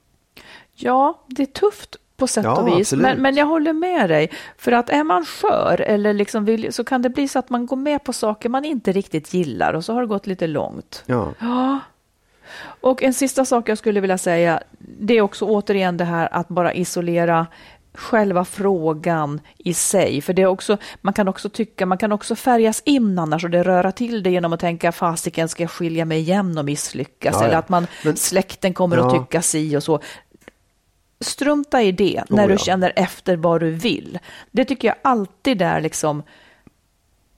Ja, 0.75 1.25
det 1.27 1.41
är 1.41 1.45
tufft 1.45 1.95
på 2.19 2.27
sätt 2.27 2.43
Ja, 2.45 2.61
och 2.61 2.67
vis. 2.67 2.79
absolut. 2.79 3.01
Men, 3.03 3.21
men 3.21 3.35
jag 3.35 3.45
håller 3.45 3.73
med 3.73 4.09
dig. 4.09 4.29
För 4.57 4.71
att 4.71 4.89
är 4.89 5.03
man 5.03 5.25
skör 5.25 5.81
eller 5.81 6.13
liksom 6.13 6.45
vill, 6.45 6.73
så 6.73 6.83
kan 6.83 7.01
det 7.01 7.09
bli 7.09 7.27
så 7.27 7.39
att 7.39 7.49
man 7.49 7.65
går 7.65 7.77
med 7.77 8.03
på 8.03 8.13
saker 8.13 8.49
man 8.49 8.65
inte 8.65 8.91
riktigt 8.91 9.33
gillar 9.33 9.73
och 9.73 9.85
så 9.85 9.93
har 9.93 10.01
det 10.01 10.07
gått 10.07 10.27
lite 10.27 10.47
långt. 10.47 11.03
Ja, 11.05 11.33
Ja. 11.39 11.79
Och 12.81 13.03
en 13.03 13.13
sista 13.13 13.45
sak 13.45 13.69
jag 13.69 13.77
skulle 13.77 13.99
vilja 13.99 14.17
säga, 14.17 14.59
det 14.79 15.13
är 15.17 15.21
också 15.21 15.45
återigen 15.45 15.97
det 15.97 16.03
här 16.05 16.29
att 16.31 16.47
bara 16.47 16.73
isolera 16.73 17.47
själva 17.93 18.45
frågan 18.45 19.41
i 19.57 19.73
sig. 19.73 20.21
För 20.21 20.33
det 20.33 20.41
är 20.41 20.45
också, 20.45 20.77
man 21.01 21.13
kan 21.13 21.27
också 21.27 21.49
tycka, 21.49 21.85
man 21.85 21.97
kan 21.97 22.11
också 22.11 22.35
färgas 22.35 22.81
in 22.85 23.19
annars 23.19 23.43
och 23.43 23.49
det 23.49 23.63
röra 23.63 23.91
till 23.91 24.23
det 24.23 24.29
genom 24.29 24.53
att 24.53 24.59
tänka 24.59 24.91
fasiken 24.91 25.49
ska 25.49 25.63
jag 25.63 25.71
skilja 25.71 26.05
mig 26.05 26.19
igen 26.19 26.57
och 26.57 26.65
misslyckas. 26.65 27.33
Ja, 27.35 27.41
ja. 27.41 27.47
Eller 27.47 27.57
att 27.57 27.69
man, 27.69 27.87
Men- 28.03 28.15
släkten 28.15 28.73
kommer 28.73 28.97
att 28.97 29.13
Ja. 29.13 29.19
tycka 29.23 29.41
si 29.41 29.77
och 29.77 29.83
så. 29.83 29.99
Strunta 31.21 31.81
i 31.81 31.91
det 31.91 32.23
när 32.29 32.43
Oh, 32.43 32.47
du 32.47 32.53
ja. 32.53 32.57
känner 32.57 32.93
efter 32.95 33.35
vad 33.37 33.59
du 33.61 33.71
vill. 33.71 34.19
Det 34.51 34.65
tycker 34.65 34.87
jag 34.87 34.97
alltid 35.01 35.61
är 35.61 35.81
liksom 35.81 36.23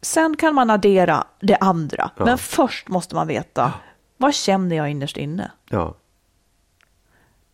Sen 0.01 0.37
kan 0.37 0.55
man 0.55 0.69
addera 0.69 1.23
det 1.39 1.55
andra, 1.57 2.11
Ja. 2.17 2.25
men 2.25 2.37
först 2.37 2.87
måste 2.87 3.15
man 3.15 3.27
veta 3.27 3.73
vad 4.17 4.33
känner 4.33 4.75
jag 4.75 4.89
innerst 4.89 5.17
inne. 5.17 5.51
ja. 5.69 5.95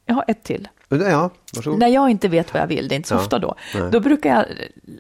Jag 0.06 0.16
har 0.16 0.26
ett 0.28 0.44
till. 0.44 0.68
Ja. 0.90 1.30
När 1.78 1.88
jag 1.88 2.10
inte 2.10 2.28
vet 2.28 2.54
vad 2.54 2.62
jag 2.62 2.68
vill, 2.68 2.88
det 2.88 2.96
är 2.96 2.98
inte 2.98 3.10
så 3.10 3.16
Ja. 3.16 3.20
ofta 3.20 3.40
då, 3.40 3.56
Nej. 3.76 3.92
då 3.92 4.00
brukar, 4.00 4.30
jag, 4.36 4.46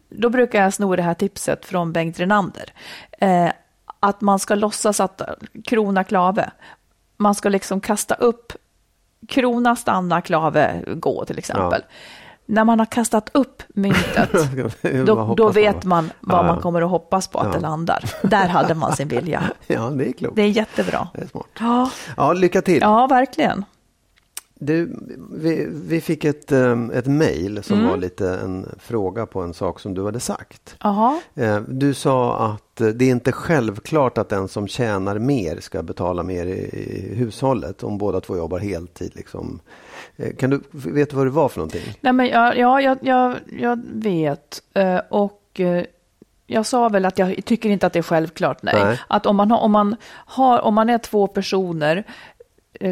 då 0.09 0.29
brukar 0.29 0.61
jag 0.63 0.73
sno 0.73 0.95
det 0.95 1.01
här 1.03 1.13
tipset 1.13 1.65
från 1.65 1.93
Bengt 1.93 2.19
Renander. 2.19 2.73
Eh, 3.19 3.51
att 3.99 4.21
man 4.21 4.39
ska 4.39 4.55
låtsas 4.55 4.99
att 4.99 5.21
krona 5.65 6.03
klave. 6.03 6.51
Man 7.17 7.35
ska 7.35 7.49
liksom 7.49 7.81
kasta 7.81 8.15
upp 8.15 8.53
krona, 9.27 9.75
stanna, 9.75 10.21
klave, 10.21 10.83
gå 10.95 11.25
till 11.25 11.37
exempel. 11.37 11.81
När 12.45 12.63
man 12.63 12.79
har 12.79 12.85
kastat 12.85 13.29
upp 13.33 13.63
myntet, 13.67 14.29
då, 15.05 15.33
då 15.37 15.49
vet 15.49 15.83
man 15.83 16.11
vad 16.19 16.39
Ja, 16.39 16.43
man 16.43 16.55
ja. 16.55 16.61
kommer 16.61 16.81
att 16.81 16.89
hoppas 16.89 17.27
på 17.27 17.39
att 17.39 17.45
Ja. 17.47 17.51
det 17.53 17.59
landar. 17.59 18.03
Där 18.23 18.47
hade 18.47 18.73
man 18.75 18.95
sin 18.95 19.07
vilja. 19.07 19.43
Ja, 19.67 19.89
det 19.89 20.07
är 20.09 20.11
klokt. 20.13 20.35
Det 20.35 20.41
är 20.41 20.47
jättebra. 20.47 21.07
Det 21.13 21.21
är 21.21 21.27
smart. 21.27 21.47
Ja, 21.59 21.89
Ja, 22.17 22.33
lycka 22.33 22.61
till. 22.61 22.81
ja 22.81 23.07
verkligen. 23.07 23.65
Du, 24.59 24.99
vi, 25.31 25.67
vi 25.71 26.01
fick 26.01 26.25
ett, 26.25 26.51
um, 26.51 26.91
ett 26.91 27.05
mejl 27.05 27.63
som 27.63 27.77
Mm. 27.77 27.89
var 27.89 27.97
lite 27.97 28.29
en 28.29 28.69
fråga 28.79 29.25
på 29.25 29.41
en 29.41 29.53
sak 29.53 29.79
som 29.79 29.93
du 29.93 30.05
hade 30.05 30.19
sagt. 30.19 30.75
Jaha. 30.83 31.21
Eh, 31.35 31.59
Du 31.67 31.93
sa 31.93 32.39
att 32.39 32.63
det 32.77 33.05
är 33.05 33.11
inte 33.11 33.31
självklart 33.31 34.17
att 34.17 34.29
den 34.29 34.47
som 34.47 34.67
tjänar 34.67 35.19
mer 35.19 35.59
ska 35.59 35.83
betala 35.83 36.23
mer 36.23 36.45
i, 36.45 36.51
i 36.51 37.15
hushållet 37.15 37.83
om 37.83 37.97
båda 37.97 38.21
två 38.21 38.37
jobbar 38.37 38.59
heltid. 38.59 39.11
Liksom. 39.15 39.59
Eh, 40.15 40.35
Kan 40.35 40.49
du, 40.49 40.61
vet 40.71 41.09
du 41.09 41.15
vad 41.15 41.25
det 41.25 41.31
var 41.31 41.49
för 41.49 41.59
någonting? 41.59 41.93
Nej, 42.01 42.13
men 42.13 42.27
ja, 42.27 42.53
ja 42.55 42.81
jag, 42.81 42.97
jag, 43.01 43.35
jag 43.59 43.79
vet. 43.93 44.61
Eh, 44.73 44.99
Och 45.09 45.59
eh, 45.59 45.83
jag 46.47 46.65
sa 46.65 46.89
väl 46.89 47.05
att 47.05 47.19
jag 47.19 47.45
tycker 47.45 47.69
inte 47.69 47.87
att 47.87 47.93
det 47.93 47.99
är 47.99 48.03
självklart. 48.03 48.63
Nej. 48.63 48.83
Nej. 48.83 48.99
Att 49.07 49.25
om 49.25 49.35
man, 49.35 49.51
har, 49.51 49.59
om, 49.59 49.71
man 49.71 49.95
har, 50.11 50.59
om 50.61 50.73
man 50.73 50.89
är 50.89 50.97
två 50.97 51.27
personer, 51.27 51.97
eh, 51.97 52.03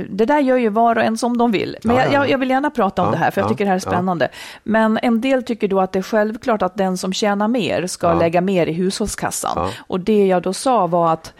det 0.09 0.25
där 0.25 0.39
gör 0.39 0.57
ju 0.57 0.69
var 0.69 0.95
och 0.95 1.03
en 1.03 1.17
som 1.17 1.38
de 1.38 1.51
vill. 1.51 1.77
Men 1.83 1.95
Ja, 1.95 2.01
jag, 2.01 2.09
ja, 2.09 2.13
jag, 2.13 2.25
ja. 2.25 2.31
jag 2.31 2.38
vill 2.38 2.49
gärna 2.49 2.69
prata 2.69 3.01
om 3.01 3.07
Ja, 3.07 3.11
det 3.11 3.17
här, 3.17 3.31
för 3.31 3.41
jag 3.41 3.45
ja, 3.45 3.49
tycker 3.49 3.65
det 3.65 3.69
här 3.69 3.75
är 3.75 3.79
spännande. 3.79 4.29
Men 4.63 4.99
en 5.01 5.21
del 5.21 5.43
tycker 5.43 5.67
då 5.67 5.79
att 5.81 5.91
det 5.91 5.99
är 5.99 6.03
självklart 6.03 6.61
att 6.61 6.77
den 6.77 6.97
som 6.97 7.13
tjänar 7.13 7.47
mer 7.47 7.88
ska 7.88 8.13
lägga 8.13 8.41
mer 8.41 8.67
i 8.67 8.73
hushållskassan. 8.73 9.69
Och 9.88 9.99
det 9.99 10.25
jag 10.27 10.41
då 10.41 10.53
sa 10.53 10.88
var 10.88 11.13
att 11.13 11.33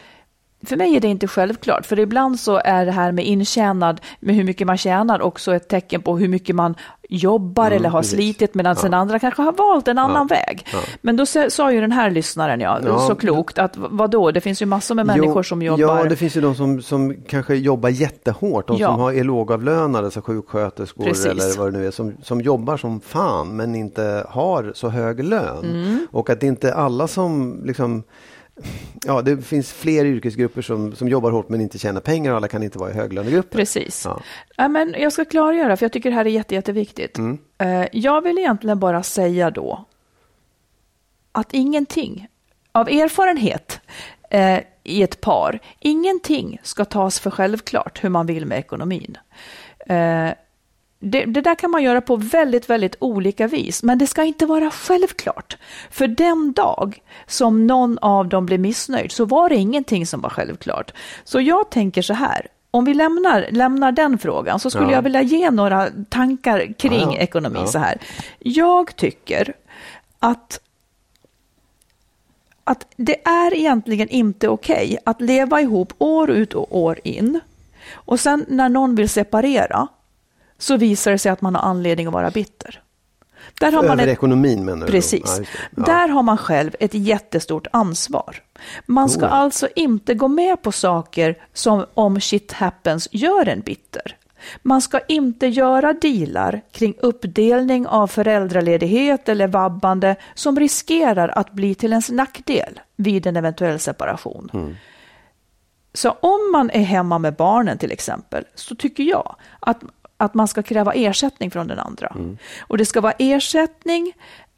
för 0.66 0.76
mig 0.78 0.96
är 0.96 1.00
det 1.00 1.08
inte 1.08 1.28
självklart, 1.28 1.86
för 1.86 2.00
ibland 2.00 2.40
så 2.40 2.62
är 2.66 2.86
det 2.86 2.92
här 2.92 3.12
med 3.12 3.26
intjänad, 3.26 4.02
med 4.20 4.36
hur 4.36 4.44
mycket 4.44 4.68
man 4.68 4.78
tjänar, 4.78 5.22
också 5.22 5.56
ett 5.56 5.68
tecken 5.70 6.02
på 6.02 6.18
hur 6.18 6.28
mycket 6.28 6.56
man 6.56 6.76
jobbar 7.10 7.72
eller 7.72 7.90
har 7.90 8.00
Mm, 8.00 8.02
precis. 8.02 8.16
slitit, 8.16 8.54
medan 8.54 8.76
den 8.82 8.94
andra 8.94 9.20
kanske 9.20 9.42
har 9.42 9.52
valt 9.52 9.88
en 9.88 9.98
annan 9.98 10.28
väg. 10.28 10.68
Ja. 10.74 10.80
Men 11.02 11.18
då 11.18 11.26
sa 11.50 11.72
ju 11.72 11.82
den 11.82 11.92
här 11.92 12.10
lyssnaren, 12.12 12.60
ja, 12.60 12.80
Ja. 12.86 13.00
så 13.00 13.16
klokt, 13.16 13.58
att 13.60 13.74
vad 13.78 14.12
då? 14.12 14.32
det 14.32 14.42
finns 14.42 14.62
ju 14.62 14.66
massor 14.66 14.96
med 14.96 15.06
människor 15.06 15.38
Jo, 15.38 15.44
som 15.44 15.62
jobbar. 15.62 15.98
Ja, 15.98 16.04
det 16.04 16.16
finns 16.16 16.38
ju 16.38 16.42
de 16.42 16.56
som, 16.56 16.82
som 16.82 17.16
kanske 17.30 17.56
jobbar 17.56 17.90
jättehårt. 17.90 18.68
De 18.68 18.78
Ja. 18.78 18.88
som 18.92 19.00
har, 19.00 19.14
är 19.14 19.24
lågavlönade, 19.24 20.12
så 20.12 20.22
sjuksköterskor 20.22 21.04
Precis. 21.04 21.26
eller 21.26 21.58
vad 21.58 21.74
det 21.74 21.80
nu 21.80 21.88
är. 21.88 21.92
Som, 21.92 22.14
som 22.24 22.42
jobbar 22.42 22.78
som 22.78 23.00
fan 23.02 23.56
men 23.56 23.76
inte 23.76 24.26
har 24.30 24.72
så 24.76 24.90
hög 24.90 25.24
lön. 25.24 25.66
Mm. 25.66 26.08
Och 26.12 26.30
att 26.30 26.40
det 26.40 26.48
inte 26.48 26.70
är 26.70 26.74
alla 26.74 27.08
som 27.08 27.62
liksom 27.66 28.04
Ja, 29.06 29.22
det 29.22 29.42
finns 29.42 29.74
fler 29.74 30.06
yrkesgrupper 30.06 30.62
som, 30.62 30.96
som 30.96 31.08
jobbar 31.08 31.32
hårt 31.32 31.50
men 31.50 31.62
inte 31.62 31.78
tjänar 31.78 32.02
pengar 32.02 32.32
och 32.32 32.38
alla 32.38 32.48
kan 32.48 32.64
inte 32.64 32.78
vara 32.80 32.92
i 32.92 32.94
höglönegrupper. 32.94 33.58
Precis. 33.58 34.06
Ja. 34.06 34.22
Ja, 34.58 34.68
men 34.68 34.96
jag 34.98 35.14
ska 35.14 35.26
klargöra, 35.26 35.78
för 35.78 35.84
jag 35.86 35.92
tycker 35.92 36.10
det 36.10 36.16
här 36.16 36.26
är 36.26 36.30
jätte, 36.30 36.56
jätteviktigt. 36.56 37.18
Mm. 37.18 37.38
Eh, 37.58 37.88
Jag 37.92 38.22
vill 38.22 38.38
egentligen 38.38 38.80
bara 38.80 39.04
säga 39.04 39.52
då 39.52 39.86
att 41.32 41.54
ingenting, 41.54 42.28
av 42.72 42.90
erfarenhet 42.90 43.80
eh, 44.30 44.60
i 44.84 45.04
ett 45.04 45.22
par, 45.22 45.60
ingenting 45.80 46.60
ska 46.64 46.86
tas 46.86 47.20
för 47.20 47.32
självklart 47.32 48.04
hur 48.04 48.10
man 48.10 48.26
vill 48.26 48.46
med 48.46 48.60
ekonomin. 48.60 49.18
Eh, 49.88 50.30
det, 51.06 51.26
det 51.26 51.42
där 51.42 51.56
kan 51.56 51.72
man 51.72 51.84
göra 51.84 52.02
på 52.02 52.16
väldigt, 52.16 52.70
väldigt 52.70 52.96
olika 53.00 53.48
vis, 53.48 53.84
men 53.84 53.98
det 53.98 54.08
ska 54.08 54.24
inte 54.24 54.46
vara 54.46 54.72
självklart. 54.72 55.58
För 55.92 56.08
den 56.08 56.54
dag 56.54 57.02
som 57.28 57.68
någon 57.68 57.98
av 58.02 58.28
dem 58.30 58.46
blir 58.46 58.58
missnöjd 58.58 59.12
så 59.12 59.26
var 59.26 59.50
det 59.50 59.56
ingenting 59.56 60.08
som 60.08 60.22
var 60.22 60.30
självklart. 60.30 60.92
Så 61.24 61.42
jag 61.42 61.70
tänker 61.72 62.02
så 62.02 62.14
här, 62.14 62.48
om 62.72 62.86
vi 62.86 62.94
lämnar, 62.94 63.48
lämnar 63.52 63.92
den 63.92 64.18
frågan 64.18 64.60
så 64.60 64.70
skulle 64.70 64.86
Ja. 64.86 64.92
jag 64.92 65.02
vilja 65.02 65.22
ge 65.22 65.52
några 65.52 65.90
tankar 66.10 66.74
kring 66.78 66.94
Ja, 67.02 67.12
ja. 67.14 67.18
ekonomi 67.18 67.60
så 67.68 67.80
här. 67.80 67.98
Jag 68.40 68.96
tycker 68.96 69.54
att 70.20 70.60
att 72.64 72.88
det 72.98 73.28
är 73.28 73.54
egentligen 73.54 74.10
inte 74.10 74.48
okej 74.50 74.98
att 75.06 75.22
leva 75.22 75.62
ihop 75.62 75.94
år 75.98 76.30
ut 76.30 76.54
och 76.54 76.78
år 76.78 77.00
in. 77.04 77.40
Och 77.94 78.20
sen 78.20 78.46
när 78.48 78.70
någon 78.70 78.96
vill 78.96 79.10
separera 79.10 79.88
så 80.58 80.78
visar 80.78 81.12
det 81.12 81.18
sig 81.18 81.32
att 81.32 81.42
man 81.42 81.56
har 81.56 81.62
anledning 81.62 82.08
att 82.08 82.14
vara 82.14 82.32
bitter. 82.32 82.82
Där 83.60 83.72
har 83.72 83.84
man 83.84 83.92
Över 83.92 84.04
ett, 84.04 84.14
ekonomin 84.18 84.66
menar 84.66 84.86
du? 84.86 84.92
Precis. 84.92 85.40
Ja. 85.40 85.46
Ja. 85.76 85.84
Där 85.84 86.08
har 86.08 86.24
man 86.24 86.38
själv 86.38 86.76
ett 86.80 86.94
jättestort 86.94 87.68
ansvar. 87.72 88.44
Man 88.86 89.10
ska 89.10 89.26
Oh. 89.26 89.34
alltså 89.34 89.68
inte 89.76 90.14
gå 90.14 90.28
med 90.28 90.62
på 90.62 90.72
saker 90.72 91.38
som 91.54 91.86
om 91.94 92.22
shit 92.22 92.52
happens 92.52 93.08
gör 93.12 93.48
en 93.48 93.62
bitter. 93.62 94.18
Man 94.62 94.82
ska 94.82 95.00
inte 95.00 95.48
göra 95.48 95.94
dealar 95.94 96.62
kring 96.72 96.94
uppdelning 97.02 97.88
av 97.88 98.08
föräldraledighet 98.08 99.30
eller 99.30 99.48
vabbande 99.48 100.16
som 100.34 100.60
riskerar 100.60 101.28
att 101.28 101.52
bli 101.52 101.76
till 101.76 101.92
ens 101.92 102.10
nackdel 102.10 102.80
vid 102.96 103.28
en 103.28 103.36
eventuell 103.36 103.80
separation. 103.80 104.50
Mm. 104.54 104.76
Så 105.94 106.10
om 106.12 106.52
man 106.52 106.70
är 106.70 106.84
hemma 106.84 107.20
med 107.20 107.36
barnen 107.36 107.78
till 107.78 107.92
exempel, 107.92 108.44
så 108.56 108.76
tycker 108.76 109.04
jag 109.04 109.36
att, 109.60 109.84
att 110.18 110.34
man 110.34 110.48
ska 110.48 110.64
kräva 110.64 110.94
ersättning 110.94 111.52
från 111.52 111.68
den 111.68 111.80
andra. 111.80 112.08
Mm. 112.08 112.38
Och 112.60 112.78
det 112.78 112.86
ska 112.86 113.02
vara 113.02 113.14
ersättning 113.20 114.14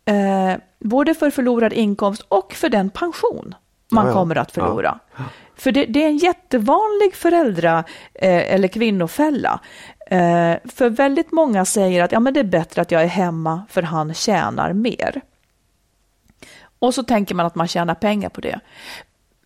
eh, 0.06 0.54
både 0.80 1.14
för 1.14 1.30
förlorad 1.30 1.74
inkomst 1.74 2.22
och 2.28 2.54
för 2.54 2.70
den 2.70 2.90
pension 2.90 3.56
man 3.92 4.06
Ja, 4.06 4.12
ja. 4.12 4.18
kommer 4.18 4.36
att 4.36 4.52
förlora. 4.52 5.00
För 5.56 5.72
det, 5.72 5.86
det 5.86 6.04
är 6.04 6.08
en 6.08 6.18
jättevanlig 6.18 7.16
föräldra 7.16 7.84
eh, 8.14 8.54
eller 8.54 8.68
kvinnofälla. 8.68 9.60
Eh, 10.08 10.56
för 10.66 10.90
väldigt 10.90 11.32
många 11.32 11.66
säger 11.66 12.04
att 12.04 12.12
ja, 12.12 12.20
men 12.20 12.34
det 12.34 12.40
är 12.40 12.44
bättre 12.44 12.82
att 12.82 12.92
jag 12.92 13.04
är 13.04 13.08
hemma 13.08 13.66
för 13.70 13.82
han 13.82 14.14
tjänar 14.14 14.74
mer. 14.74 15.22
Och 16.80 16.94
så 16.94 17.04
tänker 17.04 17.36
man 17.36 17.46
att 17.46 17.56
man 17.56 17.68
tjänar 17.68 17.96
pengar 17.96 18.30
på 18.30 18.42
det. 18.42 18.60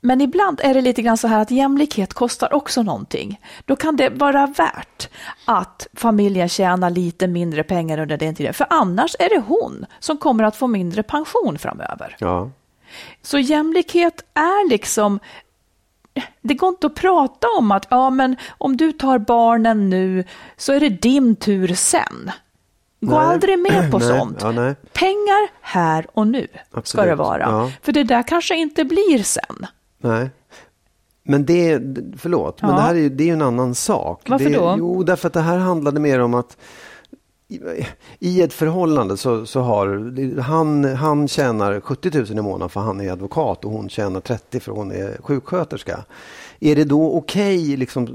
Men 0.03 0.21
ibland 0.21 0.59
är 0.63 0.73
det 0.73 0.81
lite 0.81 1.01
grann 1.01 1.17
så 1.17 1.27
här 1.27 1.41
att 1.41 1.51
jämlikhet 1.51 2.13
kostar 2.13 2.53
också 2.53 2.83
någonting. 2.83 3.39
Då 3.65 3.75
kan 3.75 3.95
det 3.95 4.09
vara 4.09 4.47
värt 4.47 5.09
att 5.45 5.87
familjen 5.93 6.49
tjänar 6.49 6.89
lite 6.89 7.27
mindre 7.27 7.63
pengar 7.63 7.97
under 7.99 8.17
den 8.17 8.35
tiden. 8.35 8.53
För 8.53 8.67
annars 8.69 9.15
är 9.19 9.29
det 9.29 9.39
hon 9.47 9.85
som 9.99 10.17
kommer 10.17 10.43
att 10.43 10.55
få 10.55 10.67
mindre 10.67 11.03
pension 11.03 11.57
framöver. 11.57 12.15
Ja. 12.19 12.49
Så 13.21 13.39
jämlikhet 13.39 14.23
är 14.33 14.69
liksom 14.69 15.19
det 16.41 16.53
går 16.53 16.69
inte 16.69 16.87
att 16.87 16.95
prata 16.95 17.47
om 17.57 17.71
att 17.71 17.87
ja, 17.89 18.09
men 18.09 18.35
om 18.57 18.77
du 18.77 18.91
tar 18.91 19.17
barnen 19.19 19.89
nu 19.89 20.23
så 20.57 20.73
är 20.73 20.79
det 20.79 20.89
din 20.89 21.35
tur 21.35 21.67
sen. 21.75 22.31
Gå 23.01 23.15
Nej. 23.19 23.25
aldrig 23.27 23.59
med 23.59 23.91
på 23.91 23.97
Nej, 23.99 24.07
sånt. 24.07 24.37
ja. 24.41 24.51
Pengar 24.93 25.49
här 25.61 26.07
och 26.13 26.27
nu 26.27 26.47
ska 26.69 26.77
Absolut, 26.79 27.05
det 27.07 27.15
vara. 27.15 27.41
ja. 27.41 27.71
För 27.81 27.91
det 27.91 28.03
där 28.03 28.23
kanske 28.23 28.55
inte 28.55 28.85
blir 28.85 29.23
sen. 29.23 29.67
Nej. 30.01 30.29
Men 31.23 31.45
det, 31.45 31.79
förlåt, 32.17 32.61
men 32.61 32.71
Ja. 32.71 32.75
det 32.75 32.81
här 32.81 32.95
är 32.95 32.99
ju, 32.99 33.09
det 33.09 33.29
är 33.29 33.33
en 33.33 33.41
annan 33.41 33.75
sak. 33.75 34.29
Varför 34.29 34.49
det, 34.49 34.55
då? 34.55 34.75
Jo, 34.77 35.03
därför 35.03 35.27
att 35.27 35.33
det 35.33 35.41
här 35.41 35.57
handlade 35.57 35.99
mer 35.99 36.19
om 36.19 36.33
att 36.33 36.57
i- 38.19 38.41
ett 38.41 38.53
förhållande 38.53 39.17
så, 39.17 39.45
så 39.45 39.59
har 39.61 40.39
han, 40.41 40.83
han 40.83 41.27
tjänar 41.27 41.79
70 41.81 42.11
000 42.17 42.39
i 42.39 42.41
månaden 42.41 42.69
för 42.69 42.79
han 42.79 43.01
är 43.01 43.11
advokat 43.11 43.65
och 43.65 43.71
hon 43.71 43.89
tjänar 43.89 44.19
30 44.19 44.59
för 44.59 44.71
hon 44.71 44.91
är 44.91 45.17
sjuksköterska. 45.21 46.05
Är 46.59 46.75
det 46.75 46.83
då 46.83 47.13
okej, 47.13 47.77
liksom, 47.77 48.07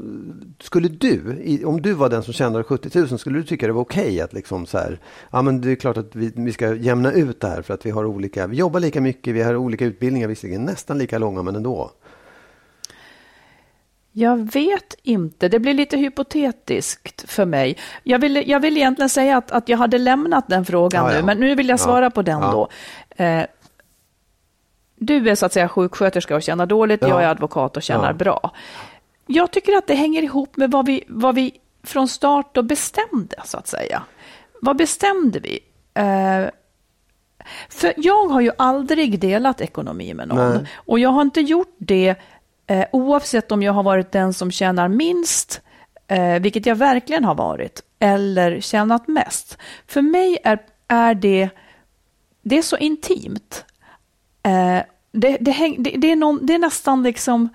skulle 0.60 0.88
du, 0.88 1.20
om 1.64 1.82
du 1.82 1.92
var 1.92 2.08
den 2.08 2.22
som 2.22 2.32
tjänade 2.32 2.64
70 2.64 2.98
000, 2.98 3.18
skulle 3.18 3.38
du 3.38 3.44
tycka 3.44 3.66
det 3.66 3.72
var 3.72 3.82
okej 3.82 4.20
att 4.20 4.32
liksom 4.32 4.66
så 4.66 4.78
här, 4.78 5.00
ja 5.30 5.42
men 5.42 5.60
det 5.60 5.70
är 5.70 5.76
klart 5.76 5.96
att 5.96 6.16
vi, 6.16 6.32
vi 6.36 6.52
ska 6.52 6.74
jämna 6.74 7.12
ut 7.12 7.40
det 7.40 7.48
här 7.48 7.62
för 7.62 7.74
att 7.74 7.86
vi 7.86 7.90
har 7.90 8.04
olika, 8.04 8.46
vi 8.46 8.56
jobbar 8.56 8.80
lika 8.80 9.00
mycket, 9.00 9.34
vi 9.34 9.42
har 9.42 9.56
olika 9.56 9.84
utbildningar 9.84 10.28
visserligen, 10.28 10.62
nästan 10.64 10.98
lika 10.98 11.18
långa 11.18 11.42
men 11.42 11.56
ändå. 11.56 11.90
Jag 14.18 14.52
vet 14.52 14.94
inte, 15.02 15.48
det 15.48 15.58
blir 15.58 15.74
lite 15.74 15.96
hypotetiskt 15.96 17.30
för 17.30 17.44
mig. 17.44 17.76
Jag 18.02 18.18
vill, 18.18 18.42
jag 18.46 18.60
vill 18.60 18.76
egentligen 18.76 19.08
säga 19.08 19.36
att, 19.36 19.50
att 19.50 19.68
jag 19.68 19.78
hade 19.78 19.98
lämnat 19.98 20.48
den 20.48 20.64
frågan 20.64 21.04
Ja, 21.04 21.12
ja. 21.12 21.18
nu, 21.20 21.26
men 21.26 21.38
nu 21.38 21.54
vill 21.54 21.68
jag 21.68 21.74
Ja. 21.78 21.84
svara 21.84 22.10
på 22.10 22.22
den 22.22 22.40
Ja. 22.40 22.50
då. 22.50 22.68
Eh, 23.24 23.44
du 24.96 25.28
är 25.30 25.34
så 25.34 25.46
att 25.46 25.52
säga 25.52 25.68
sjuksköterska 25.68 26.36
och 26.36 26.42
tjänar 26.42 26.66
dåligt, 26.66 27.02
Ja. 27.02 27.08
jag 27.08 27.22
är 27.22 27.28
advokat 27.28 27.76
och 27.76 27.82
tjänar 27.82 28.06
Ja. 28.06 28.12
bra. 28.12 28.50
Jag 29.26 29.50
tycker 29.50 29.72
att 29.76 29.86
det 29.86 29.94
hänger 29.94 30.22
ihop 30.22 30.56
med 30.56 30.70
vad 30.70 30.86
vi, 30.86 31.04
vad 31.08 31.34
vi 31.34 31.52
från 31.82 32.08
start 32.08 32.54
då 32.54 32.62
bestämde, 32.62 33.36
så 33.44 33.58
att 33.58 33.66
säga. 33.68 34.02
Vad 34.60 34.76
bestämde 34.76 35.38
vi? 35.40 35.58
Eh, 35.94 36.50
för 37.68 37.92
jag 37.96 38.28
har 38.28 38.40
ju 38.40 38.50
aldrig 38.58 39.20
delat 39.20 39.60
ekonomi 39.60 40.14
med 40.14 40.28
någon. 40.28 40.50
Nej. 40.54 40.66
Och 40.74 40.98
jag 40.98 41.10
har 41.10 41.22
inte 41.22 41.40
gjort 41.40 41.74
det 41.78 42.14
eh, 42.66 42.86
oavsett 42.92 43.52
om 43.52 43.62
jag 43.62 43.72
har 43.72 43.82
varit 43.82 44.12
den 44.12 44.32
som 44.32 44.50
tjänar 44.50 44.88
minst, 44.88 45.60
eh, 46.08 46.40
vilket 46.40 46.66
jag 46.66 46.76
verkligen 46.76 47.24
har 47.24 47.34
varit, 47.34 47.82
eller 47.98 48.60
tjänat 48.60 49.08
mest. 49.08 49.58
För 49.86 50.02
mig 50.02 50.38
är, 50.44 50.58
är 50.88 51.14
det, 51.14 51.48
det 52.42 52.58
är 52.58 52.62
så 52.62 52.76
intimt. 52.76 53.64
Eh, 54.42 54.80
det, 55.12 55.36
det, 55.40 55.50
häng, 55.50 55.82
det, 55.82 55.90
det, 55.90 56.12
är 56.12 56.16
någon, 56.16 56.46
det 56.46 56.54
är 56.54 56.58
nästan 56.58 57.02
liksom, 57.02 57.48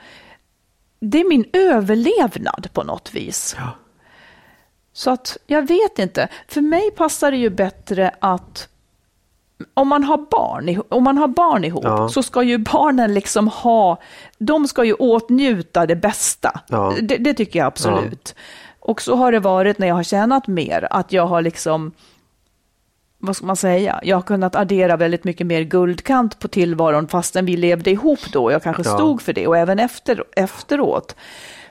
det 0.99 1.19
är 1.19 1.29
min 1.29 1.45
överlevnad 1.53 2.67
på 2.73 2.83
något 2.83 3.13
vis. 3.13 3.55
Så 4.93 5.11
att 5.11 5.37
jag 5.47 5.67
vet 5.67 5.99
inte. 5.99 6.27
För 6.47 6.61
mig 6.61 6.91
passar 6.91 7.31
det 7.31 7.37
ju 7.37 7.49
bättre 7.49 8.15
att 8.19 8.69
om 9.73 9.87
man 9.87 10.03
har 10.03 10.17
barn, 10.17 10.81
om 10.89 11.03
man 11.03 11.17
har 11.17 11.27
barn 11.27 11.63
ihop 11.63 11.83
Ja. 11.83 12.09
så 12.09 12.23
ska 12.23 12.43
ju 12.43 12.57
barnen 12.57 13.13
liksom 13.13 13.47
ha, 13.47 13.97
de 14.37 14.67
ska 14.67 14.83
ju 14.83 14.93
åtnjuta 14.93 15.85
det 15.85 15.95
bästa. 15.95 16.59
Ja. 16.67 16.93
Det, 17.01 17.17
det 17.17 17.33
tycker 17.33 17.59
jag 17.59 17.65
absolut. 17.67 18.35
Och 18.79 19.01
så 19.01 19.15
har 19.15 19.31
det 19.31 19.39
varit 19.39 19.77
när 19.79 19.87
jag 19.87 19.95
har 19.95 20.03
tjänat 20.03 20.47
mer, 20.47 20.87
att 20.91 21.11
jag 21.13 21.25
har 21.27 21.41
liksom, 21.41 21.91
vad 23.17 23.35
ska 23.35 23.45
man 23.45 23.55
säga, 23.55 23.99
jag 24.03 24.17
har 24.17 24.21
kunnat 24.21 24.55
addera 24.55 24.97
väldigt 24.97 25.23
mycket 25.23 25.47
mer 25.47 25.61
guldkant 25.61 26.39
på 26.39 26.47
tillvaron 26.47 27.07
fastän 27.07 27.45
vi 27.45 27.57
levde 27.57 27.91
ihop 27.91 28.19
då. 28.33 28.51
Jag 28.51 28.63
kanske 28.63 28.83
Ja. 28.85 28.95
stod 28.95 29.21
för 29.21 29.33
det 29.33 29.47
och 29.47 29.57
även 29.57 29.79
efter, 29.79 30.23
efteråt. 30.35 31.15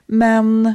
Men 0.07 0.75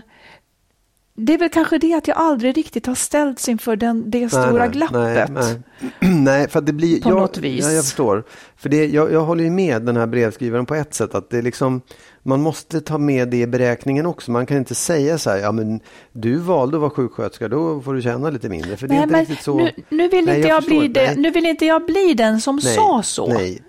det 1.18 1.34
är 1.34 1.38
väl 1.38 1.50
kanske 1.50 1.78
det 1.78 1.94
att 1.94 2.08
jag 2.08 2.18
aldrig 2.18 2.58
riktigt 2.58 2.86
har 2.86 2.96
ställts 2.96 3.50
inför 3.50 3.76
den, 3.76 4.12
det 4.12 4.30
stora 4.30 4.68
glappet. 4.68 4.96
Nej, 4.96 5.28
nej. 5.30 5.62
nej, 6.22 6.50
för 6.50 6.62
det 6.62 6.74
blir... 6.74 7.02
På 7.02 7.10
jag, 7.10 7.18
något 7.18 7.38
vis. 7.38 7.66
Ja, 7.66 7.72
jag 7.72 7.84
förstår. 7.84 8.24
För 8.56 8.70
det, 8.70 8.86
jag, 8.86 9.12
jag 9.12 9.22
håller 9.22 9.44
ju 9.44 9.50
med 9.50 9.82
den 9.82 9.98
här 9.98 10.08
brevskrivaren 10.08 10.66
på 10.66 10.76
ett 10.76 10.94
sätt. 10.94 11.16
Att 11.16 11.30
det 11.30 11.42
liksom, 11.42 11.82
man 12.24 12.42
måste 12.42 12.82
ta 12.82 12.98
med 12.98 13.30
det 13.30 13.38
i 13.38 13.48
beräkningen 13.48 14.06
också. 14.06 14.32
Man 14.32 14.46
kan 14.46 14.58
inte 14.58 14.76
säga 14.76 15.18
så 15.18 15.30
här, 15.30 15.38
ja 15.38 15.52
men 15.52 15.80
du 16.12 16.38
valde 16.38 16.78
att 16.78 16.82
vara 16.82 16.92
sjuksköterska, 16.92 17.48
då 17.48 17.82
får 17.82 17.94
du 17.94 18.02
tjäna 18.02 18.30
lite 18.30 18.50
mindre. 18.50 18.78
För 18.78 18.88
det 18.88 18.94
är 18.94 19.06
Nej, 19.06 19.20
inte 19.20 19.20
riktigt 19.20 19.46
så. 19.46 19.58
nu, 19.58 19.72
nu, 19.90 20.08
vill 20.08 20.26
Nej, 20.26 20.36
inte 20.36 20.48
jag 20.48 20.64
bli 20.64 20.88
det, 20.88 21.06
Nej, 21.06 21.18
nu 21.18 21.32
vill 21.32 21.46
inte 21.46 21.66
jag 21.66 21.86
bli 21.86 22.14
den 22.14 22.42
som 22.42 22.56
nej, 22.64 22.76
sa 22.76 23.04
så. 23.04 23.28
Nej, 23.28 23.62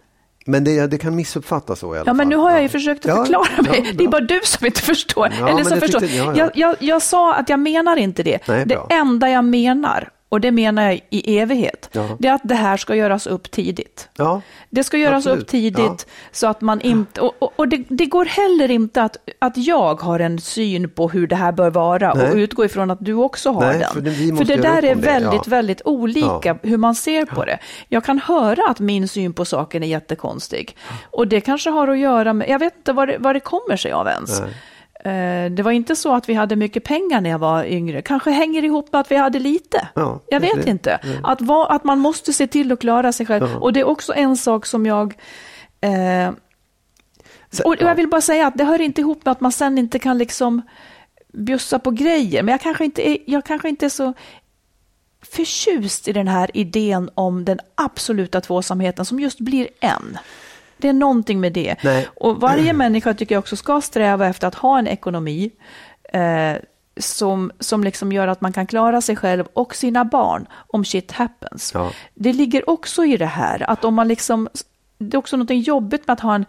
men 0.47 0.65
det, 0.65 0.87
det 0.87 0.99
kan 0.99 1.17
missuppfattas 1.17 1.79
så 1.79 1.95
i 1.95 1.99
alla 1.99 2.11
Ja, 2.11 2.13
men 2.13 2.17
fall. 2.25 2.29
nu 2.29 2.37
har 2.37 2.51
jag 2.51 2.63
ju 2.63 2.69
försökt 2.69 3.05
att 3.07 3.09
Ja, 3.09 3.17
förklara 3.25 3.63
mig. 3.63 3.83
ja, 3.87 3.93
det 3.99 4.05
är 4.05 4.09
bara 4.09 4.21
du 4.21 4.41
som 4.45 4.67
inte 4.67 4.81
förstår. 4.83 5.29
Ja, 5.41 5.49
Eller 5.49 5.63
som 5.63 5.73
jag 5.73 5.81
förstår. 5.81 6.01
tyckte- 6.01 6.17
ja, 6.17 6.25
ja. 6.25 6.35
Jag, 6.37 6.51
jag, 6.55 6.77
jag 6.81 7.03
sa 7.03 7.35
att 7.35 7.49
jag 7.49 7.61
menar 7.61 7.97
inte 7.97 8.23
det. 8.23 8.49
Nej, 8.49 8.65
det 8.67 8.79
enda 8.91 9.31
jag 9.31 9.45
menar, 9.45 10.09
och 10.29 10.41
det 10.41 10.51
menar 10.51 10.83
jag 10.83 11.01
i 11.11 11.39
evighet, 11.39 11.89
Ja. 11.93 12.09
det 12.19 12.29
är 12.29 12.33
att 12.33 12.41
det 12.45 12.55
här 12.55 12.77
ska 12.77 12.95
göras 12.95 13.27
upp 13.27 13.51
tidigt. 13.51 14.09
Ja, 14.17 14.41
Det 14.71 14.85
ska 14.85 14.97
göras 14.97 15.17
Absolut. 15.27 15.43
upp 15.43 15.49
tidigt 15.49 16.07
så 16.33 16.47
att 16.47 16.61
man 16.61 16.81
inte, 16.81 17.21
och, 17.21 17.35
och, 17.39 17.53
och 17.57 17.69
det, 17.69 17.85
det 17.89 18.07
går 18.07 18.25
heller 18.25 18.71
inte 18.71 19.03
att, 19.03 19.17
att 19.39 19.57
jag 19.57 20.01
har 20.01 20.21
en 20.21 20.41
syn 20.41 20.91
på 20.91 21.09
hur 21.09 21.27
det 21.27 21.37
här 21.37 21.53
bör 21.53 21.71
vara 21.71 22.13
och 22.13 22.19
Nej. 22.19 22.41
utgå 22.43 22.65
ifrån 22.65 22.91
att 22.91 22.99
du 23.01 23.15
också 23.15 23.51
har 23.53 23.61
Nej, 23.67 23.79
den. 23.79 23.93
för 23.93 24.01
det- 24.01 24.37
för 24.37 24.45
det 24.45 24.57
där 24.57 24.77
är 24.77 24.83
det, 24.83 24.95
väldigt, 24.95 25.33
ja. 25.47 25.51
väldigt 25.51 25.83
olika 25.85 26.49
Ja. 26.49 26.57
hur 26.63 26.77
man 26.77 26.95
ser 26.95 27.25
på 27.25 27.45
det. 27.45 27.59
Jag 27.89 28.05
kan 28.05 28.19
höra 28.19 28.71
att 28.71 28.81
min 28.81 29.09
syn 29.09 29.33
på 29.33 29.45
saken 29.45 29.83
är 29.83 29.87
jättekonstig. 29.89 30.77
Och 31.11 31.29
det 31.29 31.41
kanske 31.41 31.71
har 31.71 31.89
att 31.89 31.99
göra 31.99 32.33
med, 32.33 32.49
jag 32.49 32.59
vet 32.59 32.77
inte 32.77 32.93
vad 32.93 33.09
det, 33.09 33.17
vad 33.19 33.35
det 33.37 33.41
kommer 33.41 33.77
sig 33.77 33.93
av 33.93 34.07
ens. 34.09 34.41
Nej. 34.41 34.51
Eh, 35.07 35.51
Det 35.51 35.63
var 35.63 35.71
inte 35.71 35.97
så 35.97 36.15
att 36.15 36.29
vi 36.29 36.35
hade 36.35 36.57
mycket 36.57 36.85
pengar 36.85 37.21
när 37.21 37.31
jag 37.31 37.39
var 37.39 37.65
yngre. 37.65 38.03
Kanske 38.03 38.31
hänger 38.31 38.65
ihop 38.65 38.93
med 38.93 39.01
att 39.01 39.11
vi 39.11 39.17
hade 39.17 39.39
lite. 39.39 39.89
Ja, 39.95 40.21
jag 40.29 40.41
vet 40.41 40.65
det. 40.65 40.71
inte. 40.71 41.01
Att, 41.23 41.41
va, 41.41 41.67
att 41.71 41.85
man 41.85 41.99
måste 41.99 42.33
se 42.33 42.47
till 42.47 42.73
att 42.73 42.81
klara 42.81 43.13
sig 43.13 43.27
själv. 43.27 43.49
Ja. 43.53 43.59
Och 43.59 43.73
det 43.73 43.81
är 43.81 43.85
också 43.85 44.15
en 44.15 44.37
sak 44.37 44.67
som 44.67 44.87
jag... 44.87 45.15
Eh, 45.81 46.31
och 47.65 47.77
ja. 47.81 47.89
jag 47.89 47.95
vill 47.95 48.09
bara 48.09 48.21
säga 48.21 48.47
att 48.47 48.59
det 48.59 48.65
hör 48.65 48.81
inte 48.81 49.01
ihop 49.01 49.25
med 49.25 49.33
att 49.33 49.41
man 49.41 49.53
sen 49.53 49.79
inte 49.79 49.99
kan 49.99 50.19
liksom 50.19 50.63
bjussa 51.33 51.79
på 51.79 51.91
grejer. 51.91 52.43
Men 52.43 52.53
jag 52.53 52.61
kanske 52.61 52.85
inte 52.85 53.09
är, 53.09 53.19
jag 53.27 53.45
kanske 53.45 53.69
inte 53.69 53.87
är 53.87 53.91
så 53.91 54.15
förtjust 55.23 56.09
i 56.09 56.13
den 56.13 56.29
här 56.29 56.51
idén 56.55 57.11
om 57.15 57.45
den 57.45 57.59
absoluta 57.75 58.41
tvåsamheten 58.41 59.05
som 59.05 59.21
just 59.21 59.41
blir 59.41 59.69
en. 59.81 60.19
Det 60.79 60.89
är 60.89 60.93
någonting 60.93 61.41
med 61.41 61.53
det. 61.53 61.77
Nej. 61.85 62.09
Och 62.17 62.41
varje 62.41 62.73
människa 62.73 63.15
tycker 63.15 63.35
jag 63.35 63.41
också 63.41 63.57
ska 63.57 63.81
sträva 63.81 64.27
efter 64.27 64.49
att 64.49 64.55
ha 64.55 64.79
en 64.79 64.87
ekonomi 64.87 65.51
eh, 66.13 66.53
som, 67.01 67.51
som 67.61 67.85
liksom 67.85 68.13
gör 68.13 68.29
att 68.29 68.41
man 68.41 68.53
kan 68.53 68.67
klara 68.67 69.01
sig 69.01 69.17
själv 69.17 69.45
och 69.53 69.75
sina 69.75 70.05
barn 70.05 70.47
om 70.53 70.85
shit 70.85 71.13
happens. 71.13 71.71
Ja. 71.75 71.91
Det 72.15 72.33
ligger 72.33 72.71
också 72.71 73.05
i 73.05 73.17
det 73.17 73.27
här 73.27 73.71
att 73.71 73.85
om 73.85 73.95
man 73.95 74.09
liksom, 74.09 74.49
det 74.99 75.17
är 75.17 75.19
också 75.19 75.37
något 75.37 75.51
jobbigt 75.67 76.07
med 76.07 76.15
att 76.15 76.21
ha 76.21 76.35
en, 76.35 76.45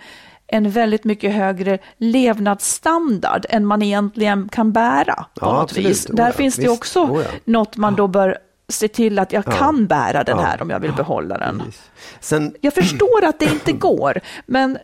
en 0.47 0.71
väldigt 0.71 1.03
mycket 1.03 1.33
högre 1.33 1.77
levnadsstandard 1.97 3.45
än 3.49 3.65
man 3.65 3.81
egentligen 3.81 4.49
kan 4.49 4.71
bära 4.71 5.15
på 5.15 5.45
Ja, 5.45 5.53
något 5.53 5.63
absolut. 5.63 5.89
vis. 5.89 6.09
Oh 6.09 6.15
Där 6.15 6.25
ja, 6.25 6.31
finns 6.31 6.55
det 6.55 6.61
visst. 6.61 6.73
också 6.73 7.03
Oh 7.03 7.21
ja. 7.21 7.27
något 7.45 7.77
man 7.77 7.95
då 7.95 8.07
bör 8.07 8.37
se 8.69 8.87
till 8.87 9.19
att 9.19 9.33
jag 9.33 9.43
Ja. 9.47 9.51
kan 9.51 9.87
bära 9.87 10.23
den 10.23 10.37
Ja. 10.37 10.43
här 10.43 10.61
om 10.61 10.69
jag 10.69 10.79
vill 10.79 10.93
behålla 10.93 11.37
den. 11.37 11.63
Sen, 12.19 12.55
Jag 12.61 12.73
förstår 12.73 13.25
att 13.25 13.39
det 13.39 13.45
inte 13.45 13.71
går, 13.71 14.19
men 14.45 14.77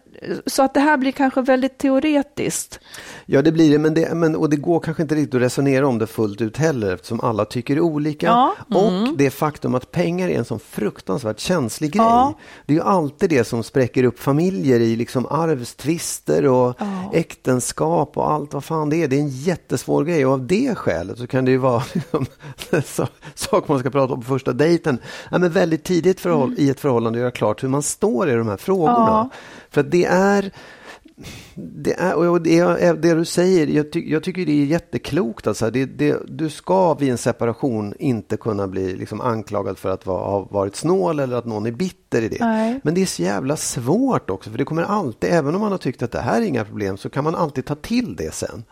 så 0.45 0.64
att 0.64 0.74
det 0.74 0.80
här 0.80 0.97
blir 0.97 1.11
kanske 1.11 1.41
väldigt 1.41 1.78
teoretiskt. 1.78 2.80
Ja, 3.26 3.41
det 3.41 3.51
blir 3.51 3.72
det, 3.72 3.80
men 3.80 3.93
det, 3.93 4.14
men, 4.16 4.36
och 4.36 4.49
det 4.49 4.55
går 4.55 4.80
kanske 4.80 5.03
inte 5.03 5.16
riktigt 5.16 5.36
att 5.36 5.41
resonera 5.41 5.88
om 5.88 5.97
det 5.99 6.07
fullt 6.07 6.41
ut 6.41 6.57
heller 6.57 6.93
eftersom 6.93 7.22
alla 7.22 7.45
tycker 7.45 7.80
olika. 7.80 8.26
Ja, 8.26 8.55
Och 8.78 9.18
det 9.18 9.30
faktum 9.30 9.76
att 9.76 9.91
pengar 9.91 10.30
är 10.30 10.38
en 10.38 10.45
sån 10.45 10.59
fruktansvärt 10.59 11.39
känslig 11.39 11.91
grej. 11.91 12.05
Ja. 12.05 12.34
Det 12.66 12.74
är 12.74 12.78
ju 12.78 12.84
alltid 12.84 13.30
det 13.30 13.43
som 13.43 13.64
spräcker 13.64 14.03
upp 14.03 14.20
familjer 14.20 14.80
i 14.80 14.95
liksom 14.95 15.26
arvstvister 15.30 16.45
och 16.45 16.76
Ja. 16.80 17.11
äktenskap 17.14 18.18
och 18.18 18.32
allt 18.32 18.53
vad 18.53 18.64
fan 18.64 18.89
det 18.89 19.03
är. 19.03 19.07
Det 19.07 19.16
är 19.16 19.20
en 19.20 19.30
jättesvår 19.30 20.03
grej 20.03 20.26
och 20.26 20.34
av 20.34 20.47
det 20.47 20.76
skälet 20.76 21.18
så 21.18 21.28
kan 21.28 21.45
det 21.45 21.51
ju 21.51 21.57
vara 21.57 21.84
liksom, 22.72 23.07
sak 23.36 23.68
man 23.68 23.80
ska 23.80 23.89
prata 23.89 24.14
om 24.14 24.22
på 24.22 24.28
första 24.28 24.53
dejten. 24.53 24.97
Ja, 25.32 25.38
men 25.38 25.51
väldigt 25.51 25.84
tidigt 25.84 26.20
förhåll, 26.20 26.55
i 26.57 26.70
ett 26.70 26.80
förhållande 26.80 27.20
göra 27.20 27.32
klart 27.32 27.64
hur 27.64 27.68
man 27.70 27.82
står 27.84 28.30
i 28.30 28.34
de 28.34 28.47
här 28.47 28.57
frågorna. 28.57 29.30
För 29.74 29.84
det 29.84 30.05
är 30.05 30.51
det, 31.55 31.93
är, 31.93 32.30
och 32.30 32.41
det, 32.41 32.59
är, 32.59 32.93
det 32.93 33.13
du 33.13 33.26
säger, 33.26 33.67
jag, 33.67 33.91
ty, 33.91 34.11
jag 34.11 34.24
tycker 34.24 34.45
det 34.45 34.51
är 34.51 34.65
jätteklokt. 34.65 35.47
Alltså. 35.47 35.69
Det, 35.69 35.86
det, 35.86 36.17
du 36.28 36.49
ska 36.49 36.93
vid 36.93 37.11
en 37.11 37.17
separation 37.17 37.93
inte 37.99 38.38
kunna 38.38 38.67
bli 38.67 38.95
liksom 38.95 39.21
anklagad 39.21 39.78
för 39.78 39.89
att 39.89 40.05
va, 40.05 40.13
ha 40.13 40.39
varit 40.39 40.76
snål 40.76 41.19
eller 41.19 41.38
att 41.38 41.45
någon 41.45 41.65
är 41.65 41.71
bitter 41.71 42.21
i 42.21 42.28
det. 42.28 42.38
Nej. 42.39 42.80
Men 42.84 42.93
det 42.93 43.01
är 43.01 43.05
så 43.05 43.21
jävla 43.21 43.57
svårt 43.57 44.30
också, 44.30 44.49
för 44.49 44.57
det 44.57 44.65
kommer 44.65 44.84
alltid, 44.84 45.30
även 45.34 45.55
om 45.55 45.61
man 45.61 45.71
har 45.71 45.78
tyckt 45.78 46.03
att 46.03 46.11
det 46.11 46.21
här 46.21 46.41
är 46.41 46.45
inga 46.45 46.65
problem, 46.65 46.97
så 46.97 47.09
kan 47.09 47.24
man 47.24 47.36
alltid 47.36 47.65
ta 47.65 47.76
till 47.76 48.15
det 48.15 48.34
sen. 48.34 48.63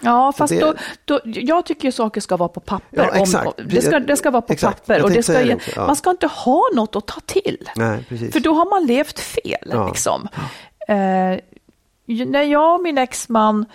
Ja, 0.00 0.32
fast 0.32 0.52
det- 0.54 0.60
då, 0.60 0.74
då, 1.04 1.20
jag 1.24 1.64
tycker 1.66 1.88
ju 1.88 1.92
saker 1.92 2.20
ska 2.20 2.36
vara 2.36 2.48
på 2.48 2.60
papper. 2.60 3.10
Ja, 3.14 3.20
exakt. 3.22 3.46
Om, 3.46 3.52
det, 3.68 3.82
ska, 3.82 3.98
det 4.00 4.16
ska 4.16 4.30
vara 4.30 4.42
på 4.42 4.52
Exakt. 4.52 4.86
papper. 4.86 5.02
Och 5.04 5.10
det 5.10 5.22
ska, 5.22 5.32
det 5.32 5.54
också, 5.54 5.70
ja. 5.76 5.86
Man 5.86 5.96
ska 5.96 6.10
inte 6.10 6.26
ha 6.26 6.62
något 6.74 6.96
att 6.96 7.06
ta 7.06 7.20
till. 7.20 7.68
Nej, 7.76 8.04
precis. 8.08 8.32
För 8.32 8.40
då 8.40 8.54
har 8.54 8.70
man 8.70 8.86
levt 8.86 9.20
fel. 9.20 9.68
Ja. 9.72 9.86
Liksom. 9.88 10.28
Eh, 10.88 11.38
när 12.26 12.42
jag 12.42 12.74
och 12.74 12.82
min 12.82 12.98
exman 12.98 13.66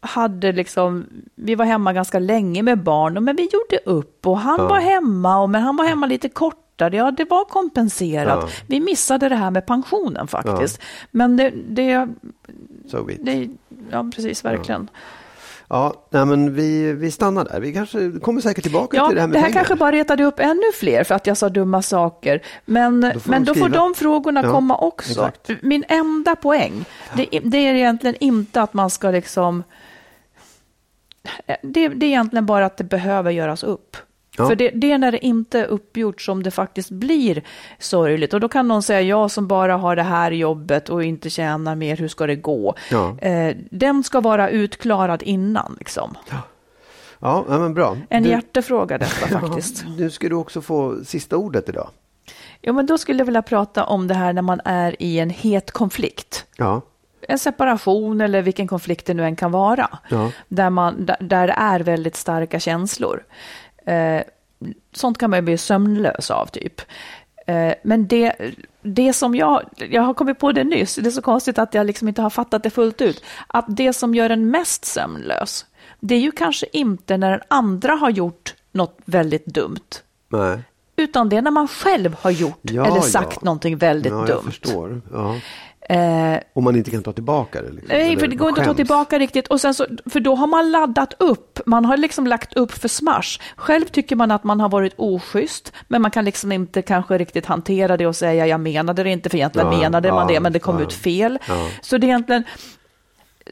hade 0.00 0.52
liksom, 0.52 1.06
vi 1.34 1.54
var 1.54 1.64
hemma 1.64 1.92
ganska 1.92 2.18
länge 2.18 2.62
med 2.62 2.82
barn, 2.82 3.24
men 3.24 3.36
vi 3.36 3.42
gjorde 3.52 3.78
upp 3.84 4.26
och 4.26 4.38
han 4.38 4.58
Ja. 4.60 4.68
var 4.68 4.80
hemma, 4.80 5.38
och, 5.38 5.50
men 5.50 5.62
han 5.62 5.76
var 5.76 5.84
hemma 5.84 6.06
lite 6.06 6.28
kortare, 6.28 6.96
ja 6.96 7.10
det 7.10 7.24
var 7.24 7.44
kompenserat. 7.44 8.38
Ja. 8.42 8.48
Vi 8.66 8.80
missade 8.80 9.28
det 9.28 9.34
här 9.36 9.50
med 9.50 9.66
pensionen 9.66 10.26
faktiskt. 10.28 10.80
Men 11.10 11.36
det, 11.36 11.50
det, 11.68 12.08
So 12.90 13.08
det, 13.20 13.48
ja 13.90 14.10
precis, 14.14 14.44
verkligen. 14.44 14.90
Ja, 14.92 14.98
nej, 16.10 16.26
men 16.26 16.54
vi, 16.54 16.92
vi 16.92 17.10
stannar 17.10 17.44
där. 17.44 17.60
Vi 17.60 17.72
kanske 17.72 18.12
kommer 18.22 18.40
säkert 18.40 18.62
tillbaka 18.64 18.96
Ja, 18.96 19.06
till 19.06 19.14
det 19.14 19.20
här 19.20 19.28
med 19.28 19.34
det 19.36 19.38
här 19.40 19.46
pengar. 19.46 19.58
kanske 19.58 19.74
bara 19.74 19.92
retade 19.92 20.24
upp 20.24 20.40
ännu 20.40 20.72
fler 20.74 21.04
för 21.04 21.14
att 21.14 21.26
jag 21.26 21.36
sa 21.36 21.48
dumma 21.48 21.82
saker. 21.82 22.42
Men 22.64 23.00
då 23.00 23.20
får 23.20 23.30
men 23.30 23.44
de 23.44 23.52
då 23.52 23.60
får 23.60 23.68
de 23.68 23.94
frågorna 23.94 24.42
Ja, 24.44 24.52
komma 24.52 24.76
också. 24.76 25.10
exakt. 25.10 25.50
Min 25.62 25.84
enda 25.88 26.36
poäng, 26.36 26.84
det, 27.16 27.28
det 27.44 27.58
är 27.58 27.74
egentligen 27.74 28.16
inte 28.20 28.62
att 28.62 28.74
man 28.74 28.90
ska 28.90 29.10
liksom... 29.10 29.62
Det, 31.62 31.88
det 31.88 32.06
är 32.06 32.08
egentligen 32.08 32.46
bara 32.46 32.66
att 32.66 32.76
det 32.76 32.84
behöver 32.84 33.30
göras 33.30 33.64
upp. 33.64 33.96
Ja. 34.36 34.48
För 34.48 34.56
det, 34.56 34.70
det 34.70 34.92
är 34.92 34.98
när 34.98 35.12
det 35.12 35.24
inte 35.26 35.60
är 35.60 35.64
uppgjort 35.64 36.20
som 36.20 36.42
det 36.42 36.50
faktiskt 36.50 36.90
blir 36.90 37.42
sorgligt. 37.78 38.34
Och 38.34 38.40
då 38.40 38.48
kan 38.48 38.68
någon 38.68 38.82
säga, 38.82 39.00
jag 39.00 39.30
som 39.30 39.46
bara 39.46 39.76
har 39.76 39.96
det 39.96 40.02
här 40.02 40.30
jobbet 40.30 40.88
och 40.88 41.04
inte 41.04 41.30
tjänar 41.30 41.74
mer, 41.74 41.96
hur 41.96 42.08
ska 42.08 42.26
det 42.26 42.36
gå? 42.36 42.74
Ja. 42.90 43.18
Eh, 43.18 43.56
den 43.70 44.04
ska 44.04 44.20
vara 44.20 44.48
utklarad 44.50 45.22
innan. 45.22 45.76
Liksom. 45.78 46.14
Ja, 46.30 47.44
ja, 47.48 47.58
men 47.58 47.74
bra. 47.74 47.96
En 48.10 48.22
Du- 48.22 48.28
hjärtefråga 48.28 48.98
detta 48.98 49.26
faktiskt. 49.40 49.84
Nu 49.98 50.10
ska 50.10 50.28
du 50.28 50.34
också 50.34 50.60
få 50.60 51.04
sista 51.04 51.36
ordet 51.36 51.68
idag. 51.68 51.88
Jo, 52.62 52.72
men 52.74 52.86
då 52.86 52.98
skulle 52.98 53.18
jag 53.18 53.24
vilja 53.26 53.42
prata 53.42 53.84
om 53.84 54.08
det 54.08 54.14
här 54.14 54.32
när 54.32 54.42
man 54.42 54.60
är 54.64 55.02
i 55.02 55.18
en 55.18 55.30
het 55.30 55.70
konflikt. 55.70 56.44
Ja, 56.56 56.80
En 57.28 57.38
separation 57.38 58.20
eller 58.20 58.42
vilken 58.42 58.66
konflikt 58.66 59.06
det 59.06 59.14
nu 59.14 59.24
än 59.24 59.36
kan 59.36 59.52
vara. 59.52 59.98
Ja. 60.08 60.30
Där, 60.48 60.70
man, 60.70 61.06
där, 61.06 61.16
där 61.20 61.46
det 61.46 61.52
är 61.52 61.80
väldigt 61.80 62.16
starka 62.16 62.60
känslor. 62.60 63.22
Eh, 63.86 64.22
sånt 64.92 65.18
kan 65.18 65.30
man 65.30 65.38
ju 65.38 65.42
bli 65.42 65.58
sömnlös 65.58 66.30
av 66.30 66.46
typ. 66.46 66.80
Eh, 67.46 67.74
men 67.82 68.06
det, 68.06 68.32
det 68.82 69.12
som 69.12 69.34
jag, 69.34 69.62
jag 69.76 70.02
har 70.02 70.14
kommit 70.14 70.38
på 70.38 70.52
det 70.52 70.64
nyss, 70.64 70.94
det 70.94 71.06
är 71.06 71.10
så 71.10 71.22
konstigt 71.22 71.58
att 71.58 71.74
jag 71.74 71.86
liksom 71.86 72.08
inte 72.08 72.22
har 72.22 72.30
fattat 72.30 72.62
det 72.62 72.70
fullt 72.70 73.00
ut. 73.00 73.24
Att 73.46 73.64
det 73.68 73.92
som 73.92 74.14
gör 74.14 74.30
en 74.30 74.50
mest 74.50 74.84
sömnlös, 74.84 75.66
det 76.00 76.14
är 76.14 76.18
ju 76.20 76.32
kanske 76.32 76.66
inte 76.72 77.16
när 77.16 77.30
den 77.30 77.40
andra 77.48 77.92
har 77.92 78.10
gjort 78.10 78.54
något 78.72 78.98
väldigt 79.04 79.46
dumt. 79.46 80.02
nej. 80.28 80.58
Utan 80.98 81.28
det 81.28 81.36
är 81.36 81.42
när 81.42 81.50
man 81.50 81.68
själv 81.68 82.16
har 82.20 82.30
gjort 82.30 82.58
Ja, 82.62 82.86
eller 82.86 83.00
sagt 83.00 83.32
ja. 83.34 83.40
någonting 83.44 83.76
väldigt 83.76 84.12
ja, 84.12 84.18
jag 84.18 84.28
dumt. 84.28 84.44
förstår. 84.44 85.00
Ja. 85.12 85.36
Eh, 85.88 86.38
Om 86.52 86.64
man 86.64 86.76
inte 86.76 86.90
kan 86.90 87.02
ta 87.02 87.12
tillbaka 87.12 87.62
det. 87.62 87.70
Liksom. 87.70 87.88
nej, 87.88 88.16
för 88.16 88.26
det 88.26 88.36
går 88.36 88.48
inte 88.48 88.60
att 88.60 88.66
ta 88.66 88.74
tillbaka 88.74 89.18
riktigt. 89.18 89.48
Och 89.48 89.60
sen 89.60 89.74
så, 89.74 89.86
för 90.06 90.20
då 90.20 90.34
har 90.34 90.46
man 90.46 90.70
laddat 90.70 91.14
upp. 91.18 91.60
Man 91.66 91.84
har 91.84 91.96
liksom 91.96 92.26
lagt 92.26 92.56
upp 92.56 92.72
för 92.72 92.88
smash. 92.88 93.40
Själv 93.56 93.84
tycker 93.84 94.16
man 94.16 94.30
att 94.30 94.44
man 94.44 94.60
har 94.60 94.68
varit 94.68 94.94
oschysst, 94.96 95.72
men 95.88 96.02
man 96.02 96.10
kan 96.10 96.24
liksom 96.24 96.52
inte 96.52 96.82
kanske 96.82 97.18
riktigt 97.18 97.46
hantera 97.46 97.96
det 97.96 98.06
och 98.06 98.16
säga 98.16 98.46
jag 98.46 98.60
menade 98.60 99.02
det 99.02 99.10
inte, 99.10 99.28
för 99.28 99.36
egentligen 99.36 99.72
Ja, 99.72 99.78
menade 99.78 100.12
man 100.12 100.28
ja, 100.28 100.34
det, 100.34 100.40
men 100.40 100.52
det 100.52 100.58
kom 100.58 100.78
ja, 100.78 100.82
ut 100.82 100.92
fel. 100.92 101.38
Så 101.80 101.98
det 101.98 102.06
är 102.06 102.08
egentligen, 102.08 102.44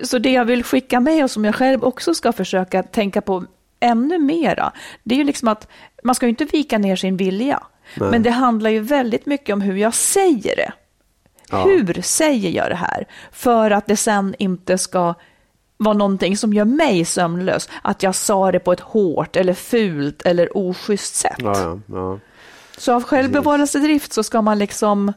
så 0.02 0.18
det 0.18 0.32
jag 0.32 0.44
vill 0.44 0.64
skicka 0.64 1.00
med 1.00 1.24
och 1.24 1.30
som 1.30 1.44
jag 1.44 1.54
själv 1.54 1.84
också 1.84 2.14
ska 2.14 2.32
försöka 2.32 2.82
tänka 2.82 3.20
på 3.20 3.44
ännu 3.80 4.18
mera, 4.18 4.72
det 5.02 5.14
är 5.14 5.18
ju 5.18 5.24
liksom 5.24 5.48
att 5.48 5.68
man 6.02 6.14
ska 6.14 6.26
ju 6.26 6.30
inte 6.30 6.44
vika 6.44 6.78
ner 6.78 6.96
sin 6.96 7.16
vilja. 7.16 7.62
Nej. 7.96 8.10
Men 8.10 8.22
det 8.22 8.30
handlar 8.30 8.70
ju 8.70 8.80
väldigt 8.80 9.26
mycket 9.26 9.52
om 9.52 9.60
hur 9.60 9.76
jag 9.76 9.94
säger 9.94 10.56
det. 10.56 10.72
Ja. 11.54 11.64
Hur 11.64 12.02
säger 12.02 12.50
jag 12.50 12.70
det 12.70 12.74
här? 12.76 13.06
För 13.32 13.70
att 13.70 13.86
det 13.86 13.96
sen 13.96 14.34
inte 14.38 14.78
ska 14.78 15.14
vara 15.76 15.94
någonting 15.94 16.36
som 16.36 16.52
gör 16.52 16.64
mig 16.64 17.04
sömnlös. 17.04 17.68
Att 17.82 18.02
jag 18.02 18.14
sa 18.14 18.52
det 18.52 18.58
på 18.58 18.72
ett 18.72 18.80
hårt 18.80 19.36
eller 19.36 19.54
fult 19.54 20.22
eller 20.22 20.56
oschysst 20.56 21.14
sätt. 21.14 21.36
Ja, 21.38 21.54
ja, 21.58 21.78
ja. 21.86 22.18
Så 22.78 22.92
av 22.94 23.02
självbevarelsedrift 23.02 24.12
så 24.12 24.22
ska 24.22 24.42
man 24.42 24.58
liksom, 24.58 25.12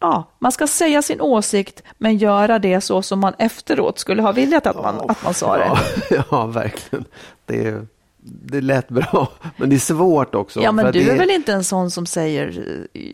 ja, 0.00 0.24
man 0.38 0.52
ska 0.52 0.66
säga 0.66 1.02
sin 1.02 1.20
åsikt 1.20 1.82
men 1.98 2.16
göra 2.18 2.58
det 2.58 2.80
så 2.80 3.02
som 3.02 3.20
man 3.20 3.34
efteråt 3.38 3.98
skulle 3.98 4.22
ha 4.22 4.32
velat 4.32 4.66
att 4.66 4.76
man, 4.76 5.10
att 5.10 5.24
man 5.24 5.34
sa 5.34 5.56
det. 5.56 5.64
Ja, 6.10 6.24
ja, 6.30 6.46
verkligen. 6.46 7.04
Det, 7.46 7.66
är- 7.66 7.86
det 8.26 8.60
lät 8.60 8.88
bra, 8.88 9.28
men 9.56 9.68
det 9.68 9.76
är 9.76 9.78
svårt 9.78 10.34
också. 10.34 10.60
Ja, 10.60 10.72
men 10.72 10.84
du 10.86 10.92
det 10.92 11.10
är 11.10 11.18
väl 11.18 11.30
inte 11.30 11.52
en 11.52 11.64
sån 11.64 11.90
som 11.90 12.06
säger, 12.06 12.64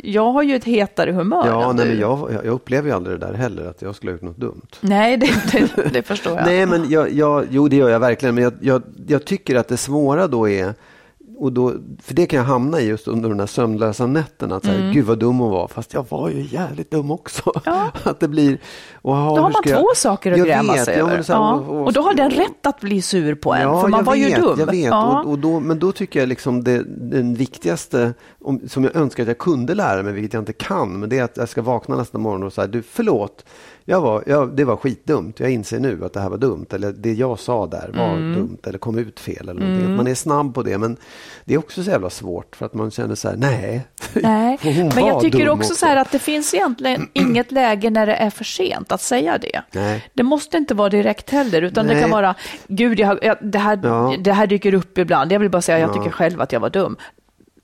jag 0.03 0.33
har 0.33 0.43
ju 0.43 0.57
ett 0.57 0.65
hetare 0.65 1.13
humör 1.13 1.47
Ja, 1.47 1.73
nej, 1.73 1.85
du. 1.85 1.91
men 1.91 2.01
jag, 2.01 2.33
jag 2.33 2.47
upplever 2.47 2.89
ju 2.89 2.95
aldrig 2.95 3.21
det 3.21 3.27
där 3.27 3.35
heller, 3.35 3.67
att 3.67 3.83
jag 3.83 3.95
skulle 3.95 4.13
ha 4.13 4.15
gjort 4.15 4.23
något 4.23 4.37
dumt. 4.37 4.67
Nej, 4.81 5.17
det, 5.17 5.31
det, 5.53 5.93
det 5.93 6.03
förstår 6.03 6.37
jag. 6.37 6.45
Nej, 6.47 6.67
men 6.67 6.91
jag, 6.91 7.13
jag, 7.13 7.47
jo, 7.51 7.69
det 7.69 7.77
gör 7.77 7.89
jag 7.89 8.01
verkligen. 8.01 8.35
Men 8.35 8.45
jag, 8.45 8.53
jag, 8.61 8.83
jag 9.07 9.25
tycker 9.25 9.55
att 9.55 9.69
det 9.69 9.77
svåra 9.77 10.27
då 10.27 10.49
är, 10.49 10.75
och 11.41 11.53
då, 11.53 11.73
för 12.03 12.15
det 12.15 12.27
kan 12.27 12.37
jag 12.39 12.47
hamna 12.47 12.81
i 12.81 12.87
just 12.87 13.09
under 13.09 13.29
de 13.29 13.39
där 13.39 13.47
sömnlösa 13.47 14.07
nätterna. 14.07 14.57
Att 14.57 14.65
så 14.65 14.71
här, 14.71 14.93
Gud 14.93 15.05
vad 15.05 15.19
dum 15.19 15.39
hon 15.39 15.51
var, 15.51 15.69
fast 15.69 15.95
jag 15.95 16.07
var 16.09 16.29
ju 16.31 16.47
jävligt 16.51 16.91
dum 16.91 17.11
också. 17.11 17.53
Mm. 17.67 17.79
Ja. 17.79 17.91
att 18.11 18.21
det 18.21 18.29
blir, 18.29 18.59
och, 18.95 19.15
Då 19.15 19.21
har 19.21 19.41
man 19.41 19.53
ska 19.53 19.71
jag- 19.71 19.79
två 19.81 19.87
saker 19.95 20.33
att 20.33 20.39
Jag 20.39 20.47
gräma 20.47 20.73
vet, 20.73 20.85
sig 20.85 20.95
över. 20.95 21.25
ja. 21.29 21.55
och- 21.55 21.85
och, 21.87 21.93
då 21.93 22.01
har 22.01 22.15
den 22.15 22.31
rätt 22.31 22.67
att 22.67 22.81
bli 22.81 23.03
sur 23.03 23.35
på 23.35 23.55
en, 23.55 23.63
Ja, 23.63 23.81
för 23.81 23.89
man 23.89 24.05
var 24.05 24.15
vet, 24.15 24.31
ju 24.39 24.43
dum. 24.43 24.57
Jag 24.59 24.67
vet, 24.67 24.85
Ja. 24.85 25.21
och, 25.23 25.31
och 25.31 25.39
då, 25.39 25.61
men 25.61 25.79
då 25.79 25.93
tycker 25.93 26.21
jag 26.21 26.29
liksom 26.29 26.65
det, 26.65 26.85
den 27.11 27.35
viktigaste, 27.35 28.15
om, 28.45 28.61
som 28.69 28.85
jag 28.85 28.97
önskar 28.97 29.23
att 29.23 29.29
jag 29.29 29.39
kunde 29.39 29.75
lära 29.75 30.03
mig, 30.03 30.13
vilket 30.13 30.33
jag 30.35 30.41
inte 30.41 30.53
kan, 30.53 31.01
men 31.01 31.09
det 31.09 31.19
är 31.19 31.25
att 31.25 31.37
jag 31.37 31.49
ska 31.49 31.63
vakna 31.63 31.97
nästa 31.97 32.19
morgon 32.19 32.43
och 32.43 32.53
säga, 32.53 32.67
du 32.67 32.83
förlåt, 32.83 33.45
jag 33.91 34.01
var, 34.01 34.23
jag, 34.27 34.57
det 34.57 34.65
var 34.65 34.77
skitdumt, 34.77 35.41
jag 35.41 35.51
inser 35.51 35.81
nu 35.81 36.05
att 36.05 36.13
det 36.13 36.21
här 36.21 36.29
var 36.31 36.39
dumt, 36.39 36.67
eller 36.73 36.93
det 36.93 37.13
jag 37.13 37.39
sa 37.39 37.67
där 37.67 37.91
var 37.95 38.11
Mm. 38.11 38.35
dumt, 38.35 38.59
eller 38.67 38.79
kom 38.79 38.99
ut 38.99 39.21
fel, 39.21 39.49
eller 39.49 39.61
någonting. 39.61 39.91
Att 39.91 39.97
man 39.97 40.07
är 40.07 40.15
snabb 40.15 40.55
på 40.55 40.63
det, 40.63 40.79
men 40.79 40.97
det 41.45 41.55
är 41.55 41.59
också 41.59 41.83
så 41.85 41.91
jävla 41.91 42.11
svårt, 42.11 42.57
för 42.57 42.67
att 42.67 42.75
man 42.75 42.91
känner 42.91 43.15
så 43.15 43.29
här, 43.29 43.37
nej. 43.37 43.87
Nej, 44.15 44.59
men 44.95 45.07
jag 45.07 45.21
tycker 45.21 45.47
dum 45.47 45.59
också, 45.59 45.75
så 45.75 45.87
här 45.87 45.97
att 45.97 46.13
det 46.13 46.19
finns 46.19 46.55
egentligen 46.55 47.09
inget 47.13 47.53
läge 47.53 47.91
när 47.91 48.07
det 48.07 48.15
är 48.15 48.31
för 48.31 48.45
sent 48.45 48.93
att 48.93 49.01
säga 49.01 49.39
det. 49.39 49.63
Nej. 49.73 50.05
Det 50.15 50.23
måste 50.23 50.57
inte 50.57 50.75
vara 50.75 50.89
direkt 50.89 51.31
heller, 51.31 51.63
utan 51.63 51.87
det 51.87 51.93
Nej. 51.93 52.03
kan 52.03 52.11
vara, 52.11 52.35
gud, 52.69 53.01
jag, 53.01 53.19
jag, 53.25 53.37
det, 53.41 53.59
här, 53.59 53.81
Ja. 53.83 54.15
det 54.19 54.33
här 54.33 54.47
dyker 54.47 54.75
upp 54.75 54.99
ibland. 54.99 55.33
Jag 55.33 55.39
vill 55.41 55.51
bara 55.51 55.63
säga, 55.63 55.79
jag 55.79 55.91
Ja. 55.91 55.95
tycker 55.95 56.11
själv 56.11 56.41
att 56.41 56.53
jag 56.53 56.61
var 56.61 56.71
dum. 56.71 56.97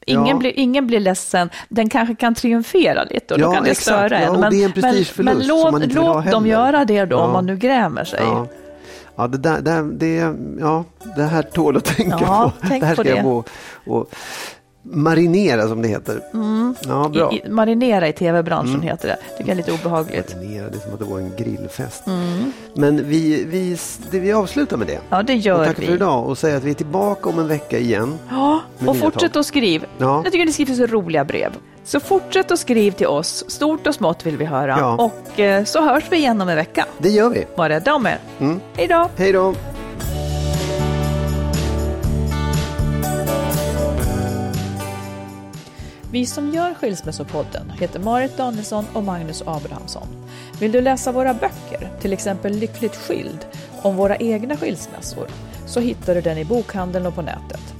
Ingen, 0.09 0.26
Ja. 0.26 0.36
blir, 0.36 0.52
ingen 0.59 0.86
blir 0.86 1.00
ledsen, 1.00 1.50
den 1.68 1.88
kanske 1.88 2.14
kan 2.14 2.34
triumfera 2.34 3.04
lite 3.04 3.34
och 3.34 3.40
då 3.40 3.46
Ja, 3.46 3.52
kan 3.54 3.64
det 3.64 3.70
exakt. 3.70 3.84
störa 3.84 4.22
Ja, 4.22 4.34
en. 4.34 4.40
Men, 4.40 4.50
det 4.50 4.64
är 4.64 4.66
en 4.66 5.04
men, 5.16 5.24
men 5.36 5.46
låt, 5.46 5.92
låt 5.94 6.30
dem 6.30 6.46
göra 6.46 6.84
det 6.84 7.04
då, 7.04 7.16
om 7.18 7.32
man 7.32 7.46
nu 7.46 7.57
grämer 7.57 8.04
sig. 8.04 8.20
Ja. 9.16 9.26
Det, 9.26 9.38
där, 9.38 9.61
det, 9.61 9.90
det, 9.92 10.34
ja, 10.61 10.84
det 11.16 11.22
här 11.22 11.42
tål 11.42 11.76
att 11.76 11.84
tänka 11.84 12.18
Ja, 12.20 12.52
på. 12.61 12.66
tänk 12.68 12.80
det 12.80 12.86
här 12.86 12.96
på 12.96 13.02
ska 13.02 13.11
jag 13.11 13.18
det. 13.18 13.22
gå 13.22 13.44
och 13.86 14.11
marinera 14.91 15.68
som 15.68 15.82
det 15.82 15.89
heter. 15.89 16.20
Ja, 16.89 17.09
bra. 17.09 17.32
I, 17.32 17.37
i, 17.47 17.49
marinera 17.51 18.09
i 18.09 18.12
tv-branschen 18.12 18.82
heter 18.82 19.09
det. 19.09 19.16
tycker 19.39 19.51
jag 19.51 19.51
är 19.51 19.55
lite 19.55 19.72
obehagligt. 19.72 20.34
Marinera, 20.37 20.68
det 20.68 20.76
är 20.76 20.80
som 20.80 20.93
att 20.93 20.99
det 20.99 21.05
var 21.05 21.18
en 21.18 21.32
grillfest. 21.39 22.03
Men 22.74 23.09
vi, 23.09 23.45
vi, 23.45 23.76
det, 24.11 24.18
vi 24.18 24.32
avslutar 24.32 24.76
med 24.76 24.87
det. 24.87 24.99
Ja, 25.09 25.22
det 25.22 25.32
Och 25.32 25.39
gör 25.39 25.64
tack 25.66 25.78
vi. 25.78 25.87
för 25.87 25.93
idag 25.95 26.26
och 26.26 26.39
säger 26.39 26.57
att 26.57 26.64
vi 26.64 26.70
är 26.70 26.74
tillbaka 26.74 27.28
om 27.28 27.39
en 27.39 27.49
vecka 27.49 27.78
igen. 27.78 28.18
Ja, 28.30 28.61
och 28.87 28.97
fortsätt 28.97 29.32
tag. 29.32 29.41
att 29.41 29.47
skriv. 29.47 29.87
Ja. 29.99 30.20
Jag 30.24 30.32
tycker 30.32 30.47
ni 30.47 30.53
skriver 30.53 30.74
så 30.74 30.87
roliga 30.87 31.24
brev. 31.24 31.53
Så 31.84 32.01
fortsätt 32.01 32.51
att 32.51 32.59
skriv 32.59 32.91
till 32.93 33.07
oss. 33.07 33.45
Stort 33.49 33.87
och 33.87 33.95
smått 33.95 34.26
vill 34.26 34.37
vi 34.37 34.45
höra. 34.45 34.76
Ja. 34.78 35.11
Och 35.32 35.41
eh, 35.41 35.64
så 35.64 35.82
hörs 35.82 36.05
vi 36.11 36.16
igen 36.16 36.41
om 36.41 36.49
en 36.49 36.57
vecka. 36.57 36.87
Det 36.99 37.11
gör 37.11 37.30
vi. 37.30 37.45
Var 37.55 37.68
rädda 37.68 37.95
om 37.95 38.07
er. 38.07 38.18
Mm. 38.41 38.61
Hej 38.76 38.87
då! 38.87 39.09
Hej 39.16 39.32
då! 39.32 39.55
Vi 46.11 46.26
som 46.26 46.54
gör 46.54 46.74
Skilsmässopodden 46.74 47.70
heter 47.70 48.00
Marit 48.00 48.36
Danielsson 48.36 48.84
och 48.94 49.02
Magnus 49.02 49.42
Abrahamsson. 49.46 50.07
Vill 50.61 50.72
du 50.72 50.80
läsa 50.80 51.12
våra 51.12 51.34
böcker, 51.34 51.90
till 52.00 52.12
exempel 52.12 52.52
Lyckligt 52.52 52.96
skild, 52.96 53.46
om 53.82 53.96
våra 53.96 54.16
egna 54.16 54.57
skilsmässor, 54.57 55.26
så 55.66 55.80
hittar 55.80 56.14
du 56.14 56.20
den 56.20 56.38
i 56.38 56.44
bokhandeln 56.44 57.07
och 57.07 57.14
på 57.14 57.22
nätet. 57.22 57.74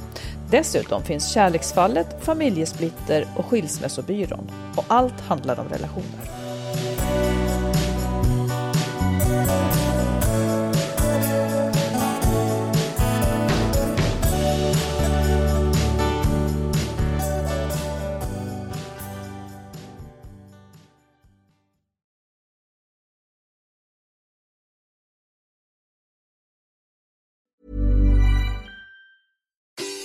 Dessutom 0.51 1.03
finns 1.03 1.33
Kärleksfallet, 1.33 2.25
Familjesplitter 2.25 3.27
och 3.37 3.47
Skilsmässobyrån. 3.47 4.51
Och 4.77 4.85
allt 4.89 5.21
handlar 5.21 5.61
om 5.61 5.69
relationer. 5.69 6.36